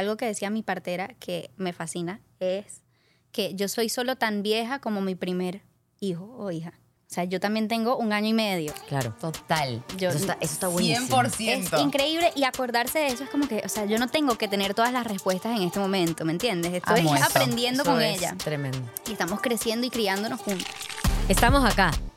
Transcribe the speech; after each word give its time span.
algo 0.00 0.16
que 0.16 0.26
decía 0.26 0.50
mi 0.50 0.62
partera 0.62 1.08
que 1.20 1.50
me 1.56 1.72
fascina 1.72 2.20
es 2.40 2.82
que 3.32 3.54
yo 3.54 3.68
soy 3.68 3.88
solo 3.88 4.16
tan 4.16 4.42
vieja 4.42 4.80
como 4.80 5.00
mi 5.00 5.14
primer 5.14 5.62
hijo 6.00 6.24
o 6.38 6.50
hija. 6.50 6.72
O 7.08 7.12
sea, 7.12 7.24
yo 7.24 7.40
también 7.40 7.66
tengo 7.66 7.96
un 7.96 8.12
año 8.12 8.28
y 8.28 8.32
medio. 8.32 8.72
Claro. 8.88 9.14
Total. 9.20 9.82
Yo, 9.96 10.10
Eso 10.10 10.18
está, 10.18 10.34
eso 10.40 10.52
está 10.54 10.68
buenísimo. 10.68 11.08
100%. 11.08 11.74
es 11.76 11.80
increíble 11.80 12.30
y 12.36 12.44
acordarse 12.44 13.00
de 13.00 13.08
eso 13.08 13.24
es 13.24 13.30
como 13.30 13.48
que, 13.48 13.62
o 13.64 13.68
sea, 13.68 13.84
yo 13.84 13.98
no 13.98 14.06
tengo 14.06 14.36
que 14.38 14.46
tener 14.46 14.74
todas 14.74 14.92
las 14.92 15.04
respuestas 15.06 15.56
en 15.56 15.62
este 15.64 15.80
momento, 15.80 16.24
¿me 16.24 16.30
entiendes? 16.32 16.72
Estoy 16.72 17.00
Amo 17.00 17.16
eso. 17.16 17.24
aprendiendo 17.24 17.82
Eso 17.82 17.90
con 17.92 18.00
es 18.02 18.18
ella 18.18 18.36
Tremendo. 18.36 18.78
y 19.08 19.12
estamos 19.12 19.40
creciendo 19.40 19.86
y 19.86 19.90
criándonos 19.90 20.40
juntos. 20.40 20.68
Estamos 21.28 21.64
acá, 21.64 21.90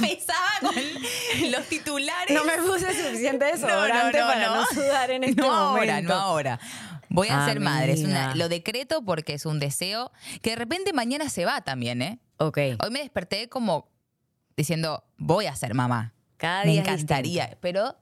Empezaba 0.10 0.50
con 0.60 1.50
los 1.50 1.66
titulares. 1.66 2.40
puse 2.66 2.92
suficiente 2.94 3.44
desodorante 3.52 4.18
para 4.18 4.46
no 4.48 4.66
sudar 4.66 5.10
en 5.10 5.22
no 5.36 5.52
ahora, 5.52 6.00
no 6.00 6.14
ahora. 6.14 6.60
Voy 7.08 7.28
a 7.28 7.44
ser 7.44 7.58
madre. 7.60 7.92
Es 7.94 8.00
una- 8.04 8.30
Amiga. 8.30 8.44
lo 8.44 8.48
decreto 8.48 9.04
porque 9.04 9.34
es 9.34 9.44
un 9.46 9.58
deseo 9.58 10.12
que 10.42 10.50
de 10.50 10.56
repente 10.56 10.92
mañana 10.92 11.28
se 11.28 11.44
va 11.44 11.60
también, 11.62 12.02
¿eh? 12.02 12.20
Ok. 12.38 12.58
Hoy 12.82 12.90
me 12.90 13.00
desperté 13.00 13.48
como 13.48 13.88
diciendo, 14.56 15.04
voy 15.16 15.46
a 15.46 15.56
ser 15.56 15.74
mamá. 15.74 16.14
Cada 16.36 16.64
me 16.64 16.70
día 16.72 16.82
es 16.82 16.88
encantaría. 16.88 17.58
Pero 17.60 17.96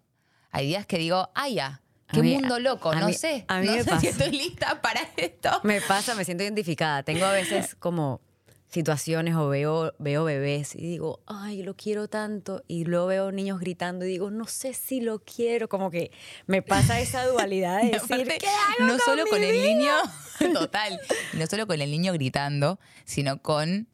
hay 0.50 0.66
días 0.66 0.86
que 0.86 0.98
digo, 0.98 1.30
ay 1.34 1.54
ya, 1.54 1.80
qué 2.12 2.20
mí- 2.22 2.34
mundo 2.34 2.58
loco, 2.58 2.94
no 2.94 3.06
mí- 3.06 3.14
sé. 3.14 3.44
a 3.48 3.60
mí 3.60 3.66
no 3.66 3.72
me 3.72 3.78
sé 3.82 3.88
pasa. 3.90 4.00
si 4.00 4.06
estoy 4.08 4.30
lista 4.30 4.80
para 4.82 5.00
esto. 5.16 5.60
Me 5.64 5.80
pasa, 5.80 6.14
me 6.14 6.24
siento 6.24 6.44
identificada. 6.44 7.02
Tengo 7.02 7.24
a 7.24 7.32
veces 7.32 7.74
como 7.76 8.20
situaciones 8.68 9.34
o 9.34 9.48
veo, 9.48 9.94
veo 9.98 10.24
bebés 10.24 10.74
y 10.74 10.82
digo, 10.82 11.20
ay, 11.26 11.62
lo 11.62 11.74
quiero 11.74 12.08
tanto. 12.08 12.62
Y 12.68 12.84
luego 12.84 13.06
veo 13.06 13.32
niños 13.32 13.60
gritando 13.60 14.04
y 14.04 14.08
digo, 14.08 14.30
no 14.30 14.46
sé 14.46 14.74
si 14.74 15.00
lo 15.00 15.20
quiero. 15.20 15.68
Como 15.68 15.90
que 15.90 16.10
me 16.46 16.62
pasa 16.62 17.00
esa 17.00 17.26
dualidad 17.26 17.82
de 17.82 17.90
decir, 17.92 18.14
aparte, 18.14 18.38
¿qué 18.38 18.48
hago 18.48 18.86
no 18.86 18.98
con 18.98 19.00
solo 19.00 19.24
mi 19.24 19.30
con 19.30 19.42
el 19.42 19.62
niño, 19.62 19.92
total, 20.54 21.00
no 21.34 21.46
solo 21.46 21.66
con 21.66 21.80
el 21.80 21.90
niño 21.90 22.12
gritando, 22.12 22.78
sino 23.04 23.40
con, 23.42 23.88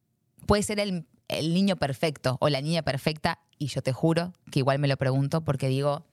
puede 0.46 0.62
ser 0.62 0.80
el, 0.80 1.06
el 1.28 1.54
niño 1.54 1.76
perfecto 1.76 2.36
o 2.40 2.48
la 2.48 2.60
niña 2.60 2.82
perfecta, 2.82 3.40
y 3.58 3.68
yo 3.68 3.82
te 3.82 3.92
juro 3.92 4.32
que 4.50 4.58
igual 4.58 4.78
me 4.78 4.88
lo 4.88 4.96
pregunto 4.96 5.42
porque 5.42 5.68
digo, 5.68 6.04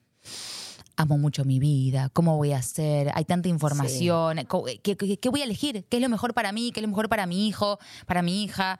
amo 1.01 1.17
mucho 1.17 1.43
mi 1.45 1.59
vida, 1.59 2.09
¿cómo 2.13 2.37
voy 2.37 2.53
a 2.53 2.57
hacer? 2.57 3.11
Hay 3.15 3.25
tanta 3.25 3.49
información, 3.49 4.45
co- 4.45 4.65
¿qué, 4.83 4.95
qué- 4.95 5.17
qué 5.17 5.29
voy 5.29 5.41
a 5.41 5.45
elegir? 5.45 5.85
¿Qué 5.89 5.97
es 5.97 6.03
lo 6.03 6.09
mejor 6.09 6.33
para 6.33 6.51
mí? 6.51 6.71
¿Qué 6.71 6.79
es 6.79 6.83
lo 6.83 6.87
mejor 6.89 7.09
para 7.09 7.25
mi 7.25 7.47
hijo, 7.47 7.79
para 8.05 8.21
mi 8.21 8.43
hija? 8.43 8.79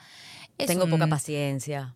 Es 0.57 0.67
Tengo 0.67 0.85
un- 0.85 0.91
poca 0.91 1.07
paciencia. 1.07 1.95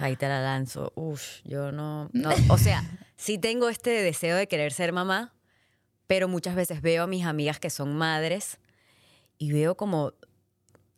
Ahí 0.00 0.16
te 0.16 0.28
la 0.28 0.40
lanzo. 0.42 0.92
Uf, 0.94 1.40
yo 1.44 1.72
no, 1.72 2.10
no. 2.12 2.30
O 2.50 2.58
sea, 2.58 2.84
sí 3.16 3.38
tengo 3.38 3.68
este 3.68 3.90
deseo 3.90 4.36
de 4.36 4.46
querer 4.48 4.72
ser 4.72 4.92
mamá, 4.92 5.32
pero 6.06 6.28
muchas 6.28 6.54
veces 6.54 6.82
veo 6.82 7.04
a 7.04 7.06
mis 7.06 7.24
amigas 7.24 7.58
que 7.58 7.70
son 7.70 7.96
madres 7.96 8.58
y 9.38 9.52
veo 9.52 9.76
como 9.76 10.12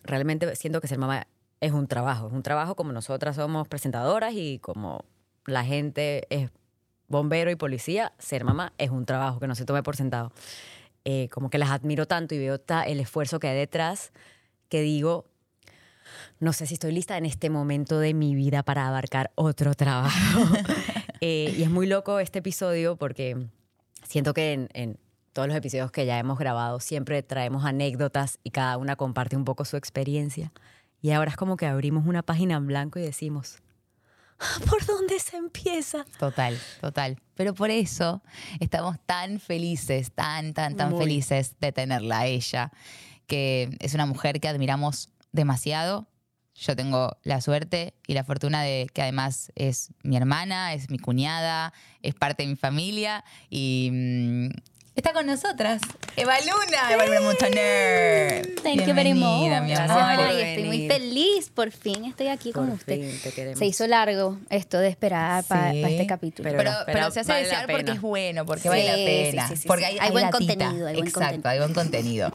realmente 0.03 0.57
siento 0.57 0.81
que 0.81 0.89
ser 0.89 0.99
mamá 0.99 1.27
es 1.61 1.73
un 1.73 1.87
trabajo. 1.87 2.27
Es 2.27 2.33
un 2.33 2.43
trabajo 2.43 2.75
como 2.75 2.93
nosotras 2.93 3.37
somos 3.37 3.69
presentadoras 3.69 4.33
y 4.35 4.59
como 4.59 5.05
la 5.47 5.65
gente 5.65 6.27
es 6.31 6.51
bombero 7.13 7.53
y 7.53 7.57
policía, 7.57 8.13
ser 8.19 8.43
mamá 8.43 8.73
es 8.79 8.91
un 8.91 9.07
trabajo 9.07 9.39
que 9.39 9.47
no 9.47 9.55
se 9.55 9.65
tome 9.65 9.85
por 9.85 9.95
sentado. 9.95 10.33
Eh, 11.05 11.29
como 11.31 11.49
que 11.51 11.59
las 11.59 11.71
admiro 11.71 12.07
tanto 12.07 12.35
y 12.35 12.39
veo 12.39 12.59
ta- 12.59 12.83
el 12.85 12.99
esfuerzo 12.99 13.39
que 13.39 13.47
hay 13.49 13.57
detrás 13.57 14.13
que 14.69 14.81
digo, 14.83 15.27
no 16.41 16.53
sé 16.53 16.67
si 16.67 16.75
estoy 16.75 16.93
lista 16.93 17.17
en 17.17 17.27
este 17.27 17.51
momento 17.51 17.99
de 18.01 18.15
mi 18.15 18.35
vida 18.35 18.63
para 18.63 18.89
abarcar 18.89 19.31
otro 19.37 19.75
trabajo. 19.75 20.41
Eh, 21.25 21.55
y 21.57 21.63
es 21.63 21.71
muy 21.71 21.87
loco 21.87 22.19
este 22.19 22.41
episodio 22.41 22.97
porque 22.97 23.47
siento 24.05 24.35
que 24.35 24.55
en, 24.55 24.69
en 24.73 24.99
todos 25.33 25.47
los 25.47 25.57
episodios 25.57 25.93
que 25.93 26.05
ya 26.05 26.19
hemos 26.19 26.37
grabado 26.37 26.81
siempre 26.81 27.23
traemos 27.23 27.65
anécdotas 27.65 28.41
y 28.43 28.51
cada 28.51 28.77
una 28.77 28.97
comparte 28.97 29.37
un 29.37 29.45
poco 29.45 29.65
su 29.65 29.77
experiencia. 29.77 30.53
Y 31.01 31.13
ahora 31.13 31.31
es 31.31 31.37
como 31.37 31.57
que 31.57 31.67
abrimos 31.67 32.07
una 32.09 32.25
página 32.25 32.57
en 32.57 32.67
blanco 32.67 32.99
y 32.99 33.03
decimos, 33.03 33.59
"Ah, 33.61 33.72
¿por 34.69 34.85
dónde 34.87 35.19
se 35.19 35.37
empieza? 35.37 36.05
Total, 36.19 36.59
total. 36.81 37.19
Pero 37.35 37.55
por 37.55 37.71
eso 37.71 38.23
estamos 38.61 38.97
tan 39.07 39.41
felices, 39.41 40.13
tan, 40.13 40.55
tan, 40.55 40.77
tan 40.77 40.91
Muy. 40.91 41.01
felices 41.01 41.57
de 41.61 41.73
tenerla 41.73 42.21
a 42.21 42.27
ella, 42.27 42.73
que 43.27 43.71
es 43.81 43.95
una 43.95 44.07
mujer 44.07 44.41
que 44.41 44.49
admiramos 44.49 45.11
demasiado. 45.33 46.09
Yo 46.55 46.77
tengo 46.77 47.17
la 47.23 47.41
suerte 47.41 47.95
y 48.07 48.13
la 48.13 48.25
fortuna 48.25 48.63
de 48.63 48.87
que 48.93 49.01
además 49.01 49.51
es 49.55 49.91
mi 50.03 50.17
hermana, 50.17 50.75
es 50.75 50.91
mi 50.91 50.99
cuñada, 50.99 51.73
es 52.03 52.15
parte 52.15 52.43
de 52.43 52.51
mi 52.51 52.57
familia 52.57 53.25
y 53.49 53.89
mm, 53.91 54.49
está 54.95 55.13
con 55.13 55.27
nosotras. 55.27 55.81
Eva 56.17 56.35
Luna, 56.41 56.93
Eva 56.93 57.07
Luna 57.07 57.21
Montaner. 57.23 58.55
Thank 58.63 58.87
you 58.87 58.95
very 58.95 59.15
much. 59.15 59.41
Mi 59.63 59.71
Gracias 59.71 59.91
amor. 59.91 60.03
Ay, 60.27 60.41
estoy 60.43 60.65
muy 60.65 60.89
feliz. 60.89 61.51
Por 61.51 61.71
fin 61.71 62.05
estoy 62.05 62.29
aquí 62.29 62.53
con 62.53 62.67
Por 62.67 62.75
usted. 62.77 63.01
fin 63.01 63.21
te 63.23 63.33
queremos. 63.33 63.59
Se 63.59 63.67
hizo 63.67 63.87
largo 63.87 64.39
esto 64.51 64.79
de 64.79 64.89
esperar 64.89 65.45
para 65.45 65.73
Sí, 65.73 65.83
este 65.83 66.07
capítulo. 66.07 66.49
pero- 66.51 66.59
Pero, 66.63 66.77
pero 66.87 67.11
se 67.11 67.21
hace 67.21 67.33
vale 67.33 67.43
la 67.45 67.49
desear 67.61 67.71
porque 67.71 67.91
es 67.93 68.01
bueno, 68.01 68.45
porque 68.47 68.63
Sí, 68.63 68.69
vale 68.69 68.85
la 68.87 68.95
sí, 68.95 69.05
pena. 69.05 69.49
sí, 69.49 69.57
sí, 69.57 69.69
porque 69.69 69.85
sí. 69.85 69.91
hay, 69.93 69.99
Hay 70.01 70.11
buen 70.13 70.31
datita. 70.31 70.55
contenido, 70.55 70.87
hay 70.87 70.95
buen 70.95 71.07
Exacto, 71.09 71.29
contenido. 71.31 71.49
hay 71.51 71.59
buen 71.59 71.75
contenido. 71.75 72.33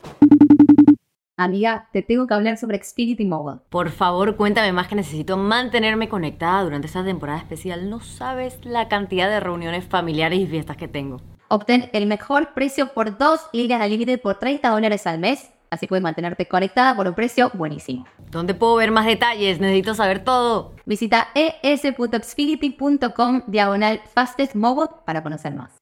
Amiga, 1.40 1.88
te 1.94 2.02
tengo 2.02 2.26
que 2.26 2.34
hablar 2.34 2.58
sobre 2.58 2.84
Xfinity 2.84 3.24
Mobile. 3.24 3.60
Por 3.70 3.92
favor, 3.92 4.36
cuéntame 4.38 4.72
más 4.72 4.88
que 4.88 4.96
necesito 4.96 5.38
mantenerme 5.38 6.10
conectada 6.10 6.64
durante 6.64 6.88
esta 6.88 7.06
temporada 7.06 7.38
especial. 7.38 7.92
No 7.92 8.00
sabes 8.02 8.58
la 8.66 8.88
cantidad 8.88 9.30
de 9.30 9.40
reuniones 9.40 9.86
familiares 9.86 10.40
y 10.40 10.48
fiestas 10.48 10.78
que 10.78 10.88
tengo. 10.88 11.22
Obtén 11.50 11.90
el 11.94 12.08
mejor 12.08 12.54
precio 12.54 12.94
por 12.94 13.18
dos 13.18 13.42
líneas 13.54 13.80
de 13.80 13.88
límite 13.90 14.18
por 14.18 14.40
30 14.40 14.70
dólares 14.70 15.08
al 15.08 15.20
mes. 15.20 15.50
Así 15.70 15.88
puedes 15.88 16.04
mantenerte 16.04 16.48
conectada 16.48 16.96
por 16.96 17.08
un 17.08 17.14
precio 17.14 17.52
buenísimo. 17.54 18.06
¿Dónde 18.32 18.54
puedo 18.54 18.76
ver 18.76 18.92
más 18.92 19.06
detalles? 19.06 19.60
Necesito 19.60 19.96
saber 19.96 20.24
todo. 20.24 20.74
Visita 20.86 21.28
es.xfinity.com 21.36 23.42
diagonal 23.48 24.02
fastest 24.14 24.56
mobile 24.56 24.92
para 25.06 25.24
conocer 25.24 25.54
más. 25.56 25.78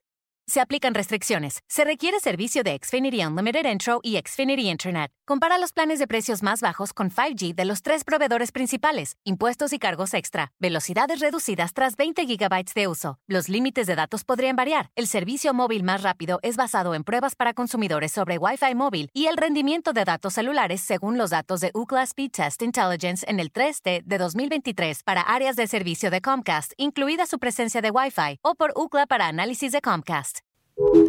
Se 0.47 0.61
aplican 0.61 0.93
restricciones. 0.93 1.61
Se 1.67 1.83
requiere 1.83 2.19
servicio 2.19 2.61
de 2.61 2.79
Xfinity 2.79 3.25
Unlimited 3.25 3.65
Intro 3.65 3.99
y 4.03 4.15
Xfinity 4.17 4.69
Internet. 4.69 5.11
Compara 5.25 5.57
los 5.57 5.73
planes 5.73 5.97
de 5.97 6.05
precios 6.05 6.43
más 6.43 6.61
bajos 6.61 6.93
con 6.93 7.09
5G 7.09 7.55
de 7.55 7.65
los 7.65 7.81
tres 7.81 8.03
proveedores 8.03 8.51
principales, 8.51 9.17
impuestos 9.23 9.73
y 9.73 9.79
cargos 9.79 10.13
extra, 10.13 10.51
velocidades 10.59 11.19
reducidas 11.19 11.73
tras 11.73 11.95
20 11.95 12.25
GB 12.25 12.73
de 12.75 12.87
uso. 12.87 13.17
Los 13.27 13.49
límites 13.49 13.87
de 13.87 13.95
datos 13.95 14.23
podrían 14.23 14.55
variar. 14.55 14.91
El 14.95 15.07
servicio 15.07 15.51
móvil 15.55 15.81
más 15.81 16.03
rápido 16.03 16.37
es 16.43 16.57
basado 16.57 16.93
en 16.93 17.03
pruebas 17.03 17.35
para 17.35 17.55
consumidores 17.55 18.11
sobre 18.11 18.37
Wi-Fi 18.37 18.75
móvil 18.75 19.09
y 19.13 19.25
el 19.25 19.37
rendimiento 19.37 19.93
de 19.93 20.05
datos 20.05 20.33
celulares 20.33 20.79
según 20.81 21.17
los 21.17 21.31
datos 21.31 21.59
de 21.59 21.71
Ookla 21.73 22.03
Speed 22.03 22.31
Test 22.33 22.61
Intelligence 22.61 23.25
en 23.27 23.39
el 23.39 23.51
3T 23.51 24.03
de 24.03 24.17
2023 24.19 25.01
para 25.01 25.21
áreas 25.21 25.55
de 25.55 25.65
servicio 25.65 26.11
de 26.11 26.21
Comcast, 26.21 26.73
incluida 26.77 27.25
su 27.25 27.39
presencia 27.39 27.81
de 27.81 27.89
Wi-Fi, 27.89 28.37
o 28.43 28.53
por 28.53 28.73
Ookla 28.75 29.07
para 29.07 29.25
análisis 29.25 29.71
de 29.71 29.81
Comcast. 29.81 30.34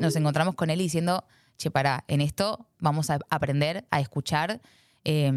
Nos 0.00 0.14
encontramos 0.16 0.54
con 0.54 0.70
él 0.70 0.78
diciendo, 0.78 1.24
che, 1.58 1.70
pará, 1.70 2.04
en 2.08 2.20
esto 2.20 2.66
vamos 2.78 3.10
a 3.10 3.18
aprender 3.30 3.84
a 3.90 4.00
escuchar. 4.00 4.60
eh, 5.04 5.30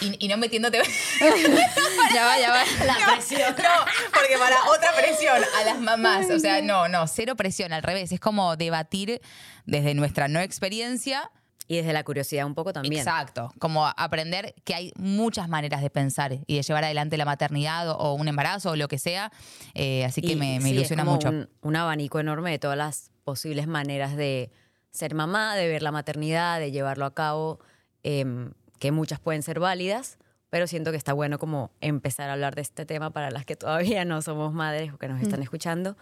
y, 0.00 0.24
y 0.24 0.28
no 0.28 0.36
metiéndote. 0.36 0.78
ya 2.14 2.24
va, 2.26 2.38
ya 2.38 2.50
va. 2.50 2.62
La 2.84 3.12
presión. 3.12 3.54
No, 3.56 3.84
porque 4.12 4.36
para 4.38 4.56
otra 4.70 4.92
presión 4.96 5.36
a 5.60 5.64
las 5.64 5.80
mamás. 5.80 6.30
O 6.30 6.38
sea, 6.38 6.60
no, 6.62 6.88
no, 6.88 7.06
cero 7.06 7.34
presión, 7.36 7.72
al 7.72 7.82
revés. 7.82 8.12
Es 8.12 8.20
como 8.20 8.56
debatir 8.56 9.20
desde 9.66 9.94
nuestra 9.94 10.28
no 10.28 10.40
experiencia. 10.40 11.30
Y 11.72 11.76
desde 11.76 11.94
la 11.94 12.04
curiosidad 12.04 12.44
un 12.44 12.54
poco 12.54 12.74
también. 12.74 12.98
Exacto. 13.00 13.50
Como 13.58 13.86
aprender 13.86 14.54
que 14.64 14.74
hay 14.74 14.92
muchas 14.96 15.48
maneras 15.48 15.80
de 15.80 15.88
pensar 15.88 16.34
y 16.46 16.56
de 16.56 16.62
llevar 16.62 16.84
adelante 16.84 17.16
la 17.16 17.24
maternidad 17.24 17.88
o, 17.88 17.96
o 17.96 18.12
un 18.12 18.28
embarazo 18.28 18.72
o 18.72 18.76
lo 18.76 18.88
que 18.88 18.98
sea. 18.98 19.32
Eh, 19.72 20.04
así 20.04 20.20
que 20.20 20.32
Y 20.32 20.36
me, 20.36 20.58
me 20.60 20.64
sí, 20.64 20.68
es 20.68 20.74
ilusiona 20.74 21.04
como 21.04 21.16
mucho. 21.16 21.30
Un, 21.30 21.48
un 21.62 21.76
abanico 21.76 22.20
enorme 22.20 22.50
de 22.50 22.58
todas 22.58 22.76
las 22.76 23.10
posibles 23.24 23.66
maneras 23.68 24.16
de 24.16 24.50
ser 24.90 25.14
mamá, 25.14 25.56
de 25.56 25.66
ver 25.66 25.82
la 25.82 25.92
maternidad, 25.92 26.60
de 26.60 26.72
llevarlo 26.72 27.06
a 27.06 27.14
cabo, 27.14 27.58
em, 28.02 28.52
que 28.78 28.92
muchas 28.92 29.18
pueden 29.18 29.42
ser 29.42 29.58
válidas, 29.58 30.18
pero 30.50 30.66
siento 30.66 30.90
que 30.90 30.98
está 30.98 31.14
bueno 31.14 31.38
como 31.38 31.70
empezar 31.80 32.28
a 32.28 32.34
hablar 32.34 32.54
de 32.54 32.60
este 32.60 32.84
tema 32.84 33.08
para 33.08 33.30
las 33.30 33.46
que 33.46 33.56
todavía 33.56 34.04
no 34.04 34.20
somos 34.20 34.52
madres 34.52 34.92
o 34.92 34.98
que 34.98 35.08
nos 35.08 35.22
están 35.22 35.42
escuchando 35.42 35.96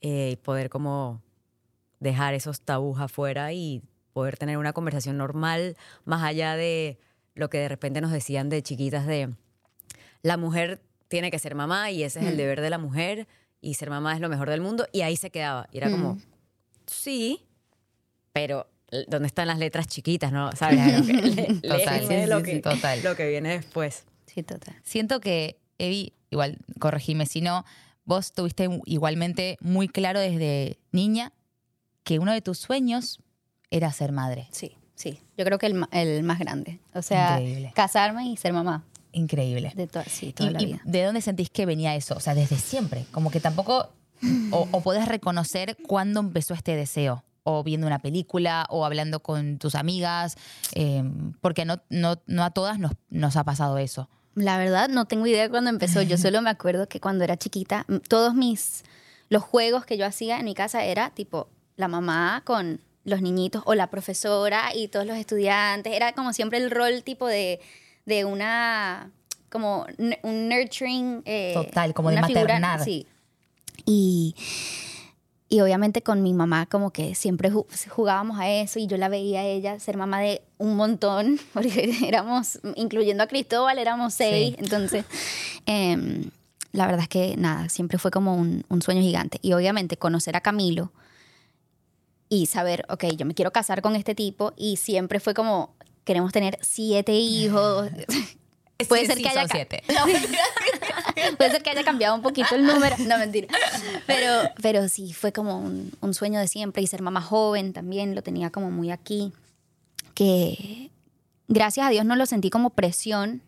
eh, 0.00 0.30
y 0.32 0.36
poder 0.36 0.70
como 0.70 1.20
dejar 2.00 2.32
esos 2.32 2.62
tabús 2.62 2.98
afuera 2.98 3.52
y 3.52 3.82
poder 4.12 4.36
tener 4.36 4.58
una 4.58 4.72
conversación 4.72 5.16
normal, 5.16 5.76
más 6.04 6.22
allá 6.22 6.56
de 6.56 6.98
lo 7.34 7.48
que 7.50 7.58
de 7.58 7.68
repente 7.68 8.00
nos 8.00 8.10
decían 8.12 8.48
de 8.48 8.62
chiquitas 8.62 9.06
de 9.06 9.30
la 10.22 10.36
mujer 10.36 10.80
tiene 11.08 11.30
que 11.30 11.38
ser 11.38 11.54
mamá 11.54 11.90
y 11.90 12.02
ese 12.04 12.20
es 12.20 12.26
el 12.26 12.36
deber 12.36 12.60
de 12.60 12.70
la 12.70 12.78
mujer 12.78 13.26
y 13.60 13.74
ser 13.74 13.90
mamá 13.90 14.14
es 14.14 14.20
lo 14.20 14.28
mejor 14.28 14.48
del 14.50 14.60
mundo 14.60 14.86
y 14.92 15.02
ahí 15.02 15.16
se 15.16 15.30
quedaba. 15.30 15.68
Y 15.72 15.78
era 15.78 15.90
como, 15.90 16.18
sí, 16.86 17.44
pero 18.32 18.66
¿dónde 19.08 19.26
están 19.26 19.46
las 19.48 19.58
letras 19.58 19.86
chiquitas, 19.88 20.32
no? 20.32 20.52
¿Sabes? 20.52 20.78
Lo 20.98 21.06
que, 21.06 21.12
le- 21.12 21.46
Total, 21.68 22.08
léeme 22.08 22.22
sí, 22.24 22.28
lo, 22.30 22.38
sí, 22.38 22.44
que, 22.44 22.52
sí, 22.56 22.60
total. 22.60 23.02
lo 23.02 23.16
que 23.16 23.28
viene 23.28 23.50
después. 23.50 24.04
Sí, 24.26 24.42
total. 24.42 24.74
Siento 24.82 25.20
que, 25.20 25.58
Evi, 25.78 26.12
igual, 26.30 26.58
corregime 26.78 27.26
si 27.26 27.40
no, 27.40 27.64
vos 28.04 28.32
tuviste 28.32 28.68
igualmente 28.86 29.56
muy 29.60 29.88
claro 29.88 30.18
desde 30.20 30.78
niña 30.92 31.32
que 32.04 32.18
uno 32.18 32.32
de 32.32 32.40
tus 32.42 32.58
sueños 32.58 33.20
era 33.72 33.90
ser 33.92 34.12
madre. 34.12 34.48
Sí, 34.52 34.76
sí. 34.94 35.20
Yo 35.36 35.44
creo 35.44 35.58
que 35.58 35.66
el, 35.66 35.84
el 35.90 36.22
más 36.22 36.38
grande. 36.38 36.78
O 36.94 37.02
sea, 37.02 37.40
Increíble. 37.40 37.72
casarme 37.74 38.28
y 38.28 38.36
ser 38.36 38.52
mamá. 38.52 38.84
Increíble. 39.12 39.72
De 39.74 39.88
sí, 40.08 40.32
toda 40.32 40.50
¿Y, 40.50 40.52
la 40.54 40.62
y 40.62 40.66
vida. 40.66 40.80
de 40.84 41.04
dónde 41.04 41.20
sentís 41.20 41.50
que 41.50 41.66
venía 41.66 41.94
eso? 41.94 42.14
O 42.16 42.20
sea, 42.20 42.34
desde 42.34 42.56
siempre. 42.56 43.04
Como 43.10 43.30
que 43.30 43.40
tampoco. 43.40 43.90
O, 44.52 44.68
o 44.70 44.80
podés 44.82 45.08
reconocer 45.08 45.76
cuándo 45.86 46.20
empezó 46.20 46.54
este 46.54 46.76
deseo. 46.76 47.24
O 47.44 47.64
viendo 47.64 47.88
una 47.88 47.98
película, 47.98 48.66
o 48.70 48.84
hablando 48.84 49.20
con 49.20 49.58
tus 49.58 49.74
amigas. 49.74 50.36
eh, 50.74 51.02
porque 51.40 51.64
no, 51.64 51.82
no, 51.90 52.20
no 52.26 52.44
a 52.44 52.50
todas 52.50 52.78
nos, 52.78 52.92
nos 53.10 53.36
ha 53.36 53.42
pasado 53.44 53.78
eso. 53.78 54.08
La 54.34 54.56
verdad, 54.58 54.88
no 54.88 55.04
tengo 55.06 55.26
idea 55.26 55.42
de 55.42 55.50
cuándo 55.50 55.68
empezó. 55.68 56.00
Yo 56.02 56.16
solo 56.16 56.40
me 56.40 56.48
acuerdo 56.50 56.88
que 56.88 57.00
cuando 57.00 57.24
era 57.24 57.36
chiquita, 57.36 57.84
todos 58.08 58.34
mis. 58.34 58.84
Los 59.28 59.42
juegos 59.42 59.84
que 59.84 59.98
yo 59.98 60.06
hacía 60.06 60.38
en 60.38 60.44
mi 60.44 60.54
casa 60.54 60.84
era 60.84 61.10
tipo 61.10 61.48
la 61.76 61.88
mamá 61.88 62.42
con 62.46 62.80
los 63.04 63.20
niñitos 63.22 63.62
o 63.66 63.74
la 63.74 63.88
profesora 63.88 64.74
y 64.74 64.88
todos 64.88 65.06
los 65.06 65.16
estudiantes. 65.16 65.92
Era 65.94 66.12
como 66.12 66.32
siempre 66.32 66.58
el 66.58 66.70
rol 66.70 67.02
tipo 67.02 67.26
de, 67.26 67.60
de 68.06 68.24
una. 68.24 69.10
como 69.50 69.86
un 70.22 70.48
nurturing. 70.48 71.22
eh, 71.24 71.52
Total, 71.54 71.92
como 71.94 72.10
de 72.10 72.16
una 72.18 72.26
figura- 72.26 72.42
maternar. 72.60 72.84
sí. 72.84 73.06
Y. 73.86 74.34
Y 75.48 75.60
obviamente 75.60 76.00
con 76.00 76.22
mi 76.22 76.32
mamá 76.32 76.64
como 76.64 76.92
que 76.92 77.14
siempre 77.14 77.52
ju- 77.52 77.66
jugábamos 77.90 78.40
a 78.40 78.48
eso 78.50 78.78
y 78.78 78.86
yo 78.86 78.96
la 78.96 79.10
veía 79.10 79.40
a 79.40 79.44
ella 79.44 79.78
ser 79.80 79.98
mamá 79.98 80.18
de 80.20 80.40
un 80.56 80.76
montón, 80.76 81.38
porque 81.52 81.94
éramos, 82.06 82.58
incluyendo 82.74 83.22
a 83.22 83.26
Cristóbal, 83.26 83.78
éramos 83.78 84.14
seis. 84.14 84.54
Sí. 84.56 84.64
Entonces, 84.64 85.04
em, 85.66 86.30
la 86.72 86.86
verdad 86.86 87.02
es 87.02 87.08
que 87.08 87.36
nada, 87.36 87.68
siempre 87.68 87.98
fue 87.98 88.10
como 88.10 88.34
un, 88.34 88.64
un 88.70 88.80
sueño 88.80 89.02
gigante. 89.02 89.38
Y 89.42 89.52
obviamente 89.52 89.98
conocer 89.98 90.36
a 90.36 90.40
Camilo 90.40 90.90
y 92.32 92.46
saber, 92.46 92.86
ok, 92.88 93.04
yo 93.14 93.26
me 93.26 93.34
quiero 93.34 93.50
casar 93.50 93.82
con 93.82 93.94
este 93.94 94.14
tipo 94.14 94.54
y 94.56 94.76
siempre 94.76 95.20
fue 95.20 95.34
como, 95.34 95.74
queremos 96.04 96.32
tener 96.32 96.58
siete 96.62 97.12
hijos. 97.12 97.90
Puede 98.88 99.02
Sí, 99.02 99.06
ser 99.08 99.16
sí, 99.18 99.22
que 99.22 99.28
haya 99.28 99.46
siete. 99.46 99.82
No, 99.88 101.36
puede 101.36 101.50
ser 101.50 101.62
que 101.62 101.68
haya 101.68 101.84
cambiado 101.84 102.14
un 102.14 102.22
poquito 102.22 102.54
el 102.54 102.64
número, 102.64 102.96
no 103.00 103.18
mentira. 103.18 103.48
Pero, 104.06 104.48
pero 104.62 104.88
sí, 104.88 105.12
fue 105.12 105.30
como 105.30 105.58
un, 105.58 105.92
un 106.00 106.14
sueño 106.14 106.40
de 106.40 106.48
siempre 106.48 106.82
y 106.82 106.86
ser 106.86 107.02
mamá 107.02 107.20
joven 107.20 107.74
también 107.74 108.14
lo 108.14 108.22
tenía 108.22 108.48
como 108.48 108.70
muy 108.70 108.90
aquí. 108.90 109.34
Que 110.14 110.90
gracias 111.48 111.86
a 111.86 111.90
Dios 111.90 112.06
no 112.06 112.16
lo 112.16 112.24
sentí 112.24 112.48
como 112.48 112.70
presión 112.70 113.42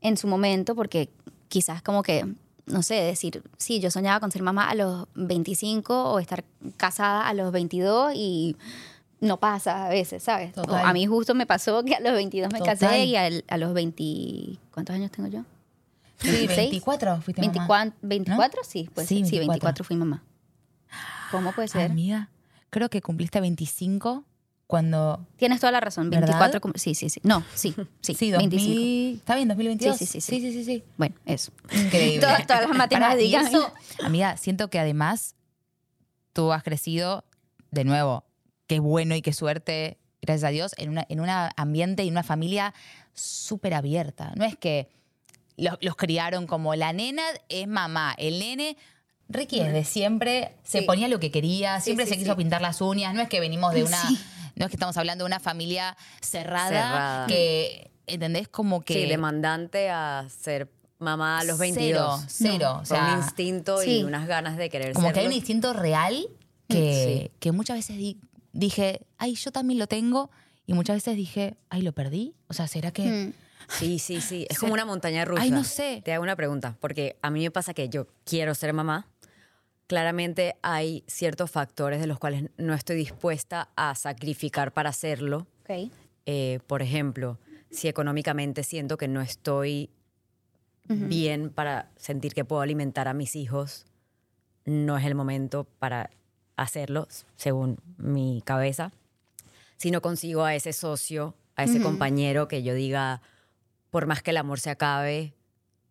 en 0.00 0.16
su 0.16 0.26
momento 0.26 0.74
porque 0.74 1.10
quizás 1.48 1.82
como 1.82 2.02
que, 2.02 2.24
no 2.66 2.82
sé, 2.82 2.94
decir, 2.94 3.42
sí, 3.58 3.80
yo 3.80 3.90
soñaba 3.90 4.20
con 4.20 4.30
ser 4.30 4.42
mamá 4.42 4.68
a 4.70 4.74
los 4.74 5.06
25 5.14 6.12
o 6.12 6.18
estar 6.18 6.44
casada 6.76 7.28
a 7.28 7.34
los 7.34 7.52
22 7.52 8.12
y 8.14 8.56
no 9.20 9.38
pasa 9.38 9.86
a 9.86 9.88
veces, 9.88 10.22
¿sabes? 10.22 10.56
O 10.58 10.74
a 10.74 10.92
mí 10.92 11.06
justo 11.06 11.34
me 11.34 11.46
pasó 11.46 11.84
que 11.84 11.94
a 11.94 12.00
los 12.00 12.12
22 12.12 12.52
me 12.52 12.58
Total. 12.58 12.78
casé 12.78 13.04
y 13.04 13.16
al- 13.16 13.44
a 13.48 13.56
los 13.58 13.72
20... 13.74 14.58
¿Cuántos 14.72 14.94
años 14.96 15.10
tengo 15.10 15.28
yo? 15.28 15.44
Sí, 16.18 16.30
26. 16.30 16.56
24 16.70 17.20
fuiste 17.20 17.42
mamá. 17.42 17.52
24, 17.52 17.98
24 18.02 18.60
sí, 18.64 18.88
pues 18.94 19.08
Sí, 19.08 19.16
sí, 19.24 19.38
24. 19.38 19.46
24 19.48 19.84
fui 19.84 19.96
mamá. 19.96 20.22
¿Cómo 21.30 21.52
puede 21.52 21.68
ser? 21.68 21.90
Amiga, 21.90 22.28
creo 22.70 22.88
que 22.90 23.00
cumpliste 23.02 23.40
25 23.40 24.24
cuando... 24.66 25.26
Tienes 25.36 25.60
toda 25.60 25.70
la 25.72 25.80
razón, 25.80 26.08
¿Verdad? 26.10 26.28
24, 26.28 26.60
cum- 26.60 26.72
sí, 26.76 26.94
sí, 26.94 27.08
sí. 27.10 27.20
No, 27.24 27.44
sí, 27.54 27.74
sí, 28.00 28.14
Sí, 28.14 28.30
25. 28.32 28.74
2000... 28.74 29.14
¿Está 29.16 29.36
bien? 29.36 29.48
¿2022? 29.50 29.96
Sí, 29.96 30.06
sí, 30.06 30.20
sí, 30.20 30.40
sí. 30.40 30.52
Sí, 30.52 30.64
sí. 30.64 30.84
Bueno, 30.96 31.14
eso. 31.26 31.52
Increíble. 31.72 32.20
Todas- 32.20 32.46
todas 32.46 32.68
las 32.68 32.76
matemáticas. 32.78 33.50
Amiga, 34.02 34.36
siento 34.36 34.68
que 34.70 34.78
además 34.78 35.34
tú 36.32 36.52
has 36.52 36.62
crecido, 36.62 37.24
de 37.70 37.84
nuevo, 37.84 38.24
qué 38.66 38.78
bueno 38.80 39.14
y 39.14 39.20
qué 39.22 39.32
suerte, 39.34 39.98
gracias 40.22 40.48
a 40.48 40.52
Dios, 40.52 40.72
en 40.78 40.90
un 40.90 41.04
en 41.08 41.20
una 41.20 41.50
ambiente 41.56 42.04
y 42.04 42.08
una 42.10 42.22
familia 42.22 42.72
súper 43.12 43.74
abierta. 43.74 44.32
No 44.36 44.44
es 44.44 44.56
que 44.56 44.88
los, 45.58 45.76
los 45.82 45.96
criaron 45.96 46.46
como 46.46 46.74
la 46.74 46.92
nena 46.94 47.22
es 47.50 47.68
mamá, 47.68 48.14
el 48.16 48.38
nene... 48.38 48.76
Ricky 49.28 49.60
desde 49.60 49.84
siempre 49.84 50.56
se 50.62 50.80
Sí. 50.80 50.84
ponía 50.84 51.08
lo 51.08 51.18
que 51.18 51.30
quería, 51.30 51.80
siempre 51.80 52.04
sí, 52.04 52.12
se 52.12 52.18
quiso 52.18 52.36
pintar 52.36 52.60
las 52.60 52.82
uñas, 52.82 53.14
no 53.14 53.22
es 53.22 53.28
que 53.30 53.40
venimos 53.40 53.72
de 53.72 53.82
una. 53.84 53.98
No 54.56 54.64
es 54.64 54.70
que 54.70 54.76
estamos 54.76 54.96
hablando 54.96 55.24
de 55.24 55.26
una 55.26 55.40
familia 55.40 55.96
cerrada, 56.20 56.68
Cerrada. 56.68 57.26
que, 57.26 57.90
¿entendés? 58.06 58.48
Como 58.48 58.80
que... 58.82 58.94
Sí, 58.94 59.06
demandante 59.06 59.90
a 59.90 60.26
ser 60.28 60.70
mamá 60.98 61.40
a 61.40 61.44
los 61.44 61.58
22. 61.58 62.24
Cero, 62.28 62.28
cero. 62.28 62.78
o 62.80 62.84
sea, 62.84 63.12
un 63.14 63.18
instinto 63.22 63.80
sí. 63.80 63.98
y 63.98 64.04
unas 64.04 64.26
ganas 64.28 64.56
de 64.56 64.68
querer 64.70 64.92
como 64.92 65.12
que 65.12 65.20
hay 65.20 65.26
un 65.26 65.32
instinto 65.32 65.72
real 65.72 66.28
que, 66.68 67.32
que 67.40 67.52
muchas 67.52 67.76
veces 67.76 67.96
di- 67.96 68.18
dije, 68.52 69.00
ay, 69.18 69.34
yo 69.34 69.50
también 69.52 69.78
lo 69.78 69.86
tengo. 69.86 70.30
Y 70.66 70.74
muchas 70.74 70.96
veces 70.96 71.16
dije, 71.16 71.56
ay, 71.70 71.82
lo 71.82 71.92
perdí. 71.92 72.34
O 72.48 72.54
sea, 72.54 72.68
¿será 72.68 72.92
que...? 72.92 73.02
Mm. 73.02 73.32
Sí, 73.68 73.98
sí, 73.98 74.20
sí. 74.20 74.46
Es 74.50 74.56
sea, 74.58 74.60
como 74.60 74.74
una 74.74 74.84
montaña 74.84 75.24
rusa. 75.24 75.42
ay, 75.42 75.50
no 75.50 75.64
sé. 75.64 76.02
Te 76.04 76.12
hago 76.12 76.22
una 76.22 76.36
pregunta, 76.36 76.76
porque 76.80 77.16
a 77.22 77.30
mí 77.30 77.42
me 77.42 77.50
pasa 77.50 77.74
que 77.74 77.88
yo 77.88 78.06
quiero 78.24 78.54
ser 78.54 78.72
mamá. 78.72 79.06
Claramente 79.86 80.56
hay 80.62 81.04
ciertos 81.06 81.50
factores 81.50 82.00
de 82.00 82.06
los 82.06 82.18
cuales 82.18 82.50
no 82.56 82.74
estoy 82.74 82.96
dispuesta 82.96 83.68
a 83.76 83.94
sacrificar 83.94 84.72
para 84.72 84.90
hacerlo. 84.90 85.46
Eh, 86.26 86.60
por 86.66 86.82
ejemplo, 86.82 87.38
si 87.70 87.88
económicamente 87.88 88.62
siento 88.62 88.96
que 88.96 89.08
no 89.08 89.20
estoy 89.20 89.90
bien 90.88 91.50
para 91.50 91.90
sentir 91.96 92.34
que 92.34 92.44
puedo 92.44 92.60
alimentar 92.60 93.08
a 93.08 93.14
mis 93.14 93.34
hijos, 93.36 93.86
no 94.64 94.98
es 94.98 95.04
el 95.06 95.14
momento 95.14 95.64
para 95.78 96.10
hacerlo, 96.56 97.08
según 97.36 97.78
mi 97.96 98.42
cabeza. 98.44 98.92
Si 99.76 99.90
no 99.90 100.02
consigo 100.02 100.44
a 100.44 100.54
ese 100.54 100.72
socio, 100.72 101.34
a 101.56 101.64
ese 101.64 101.80
compañero 101.80 102.46
que 102.46 102.62
yo 102.62 102.74
diga, 102.74 103.20
por 103.90 104.06
más 104.06 104.22
que 104.22 104.30
el 104.30 104.36
amor 104.36 104.60
se 104.60 104.70
acabe, 104.70 105.34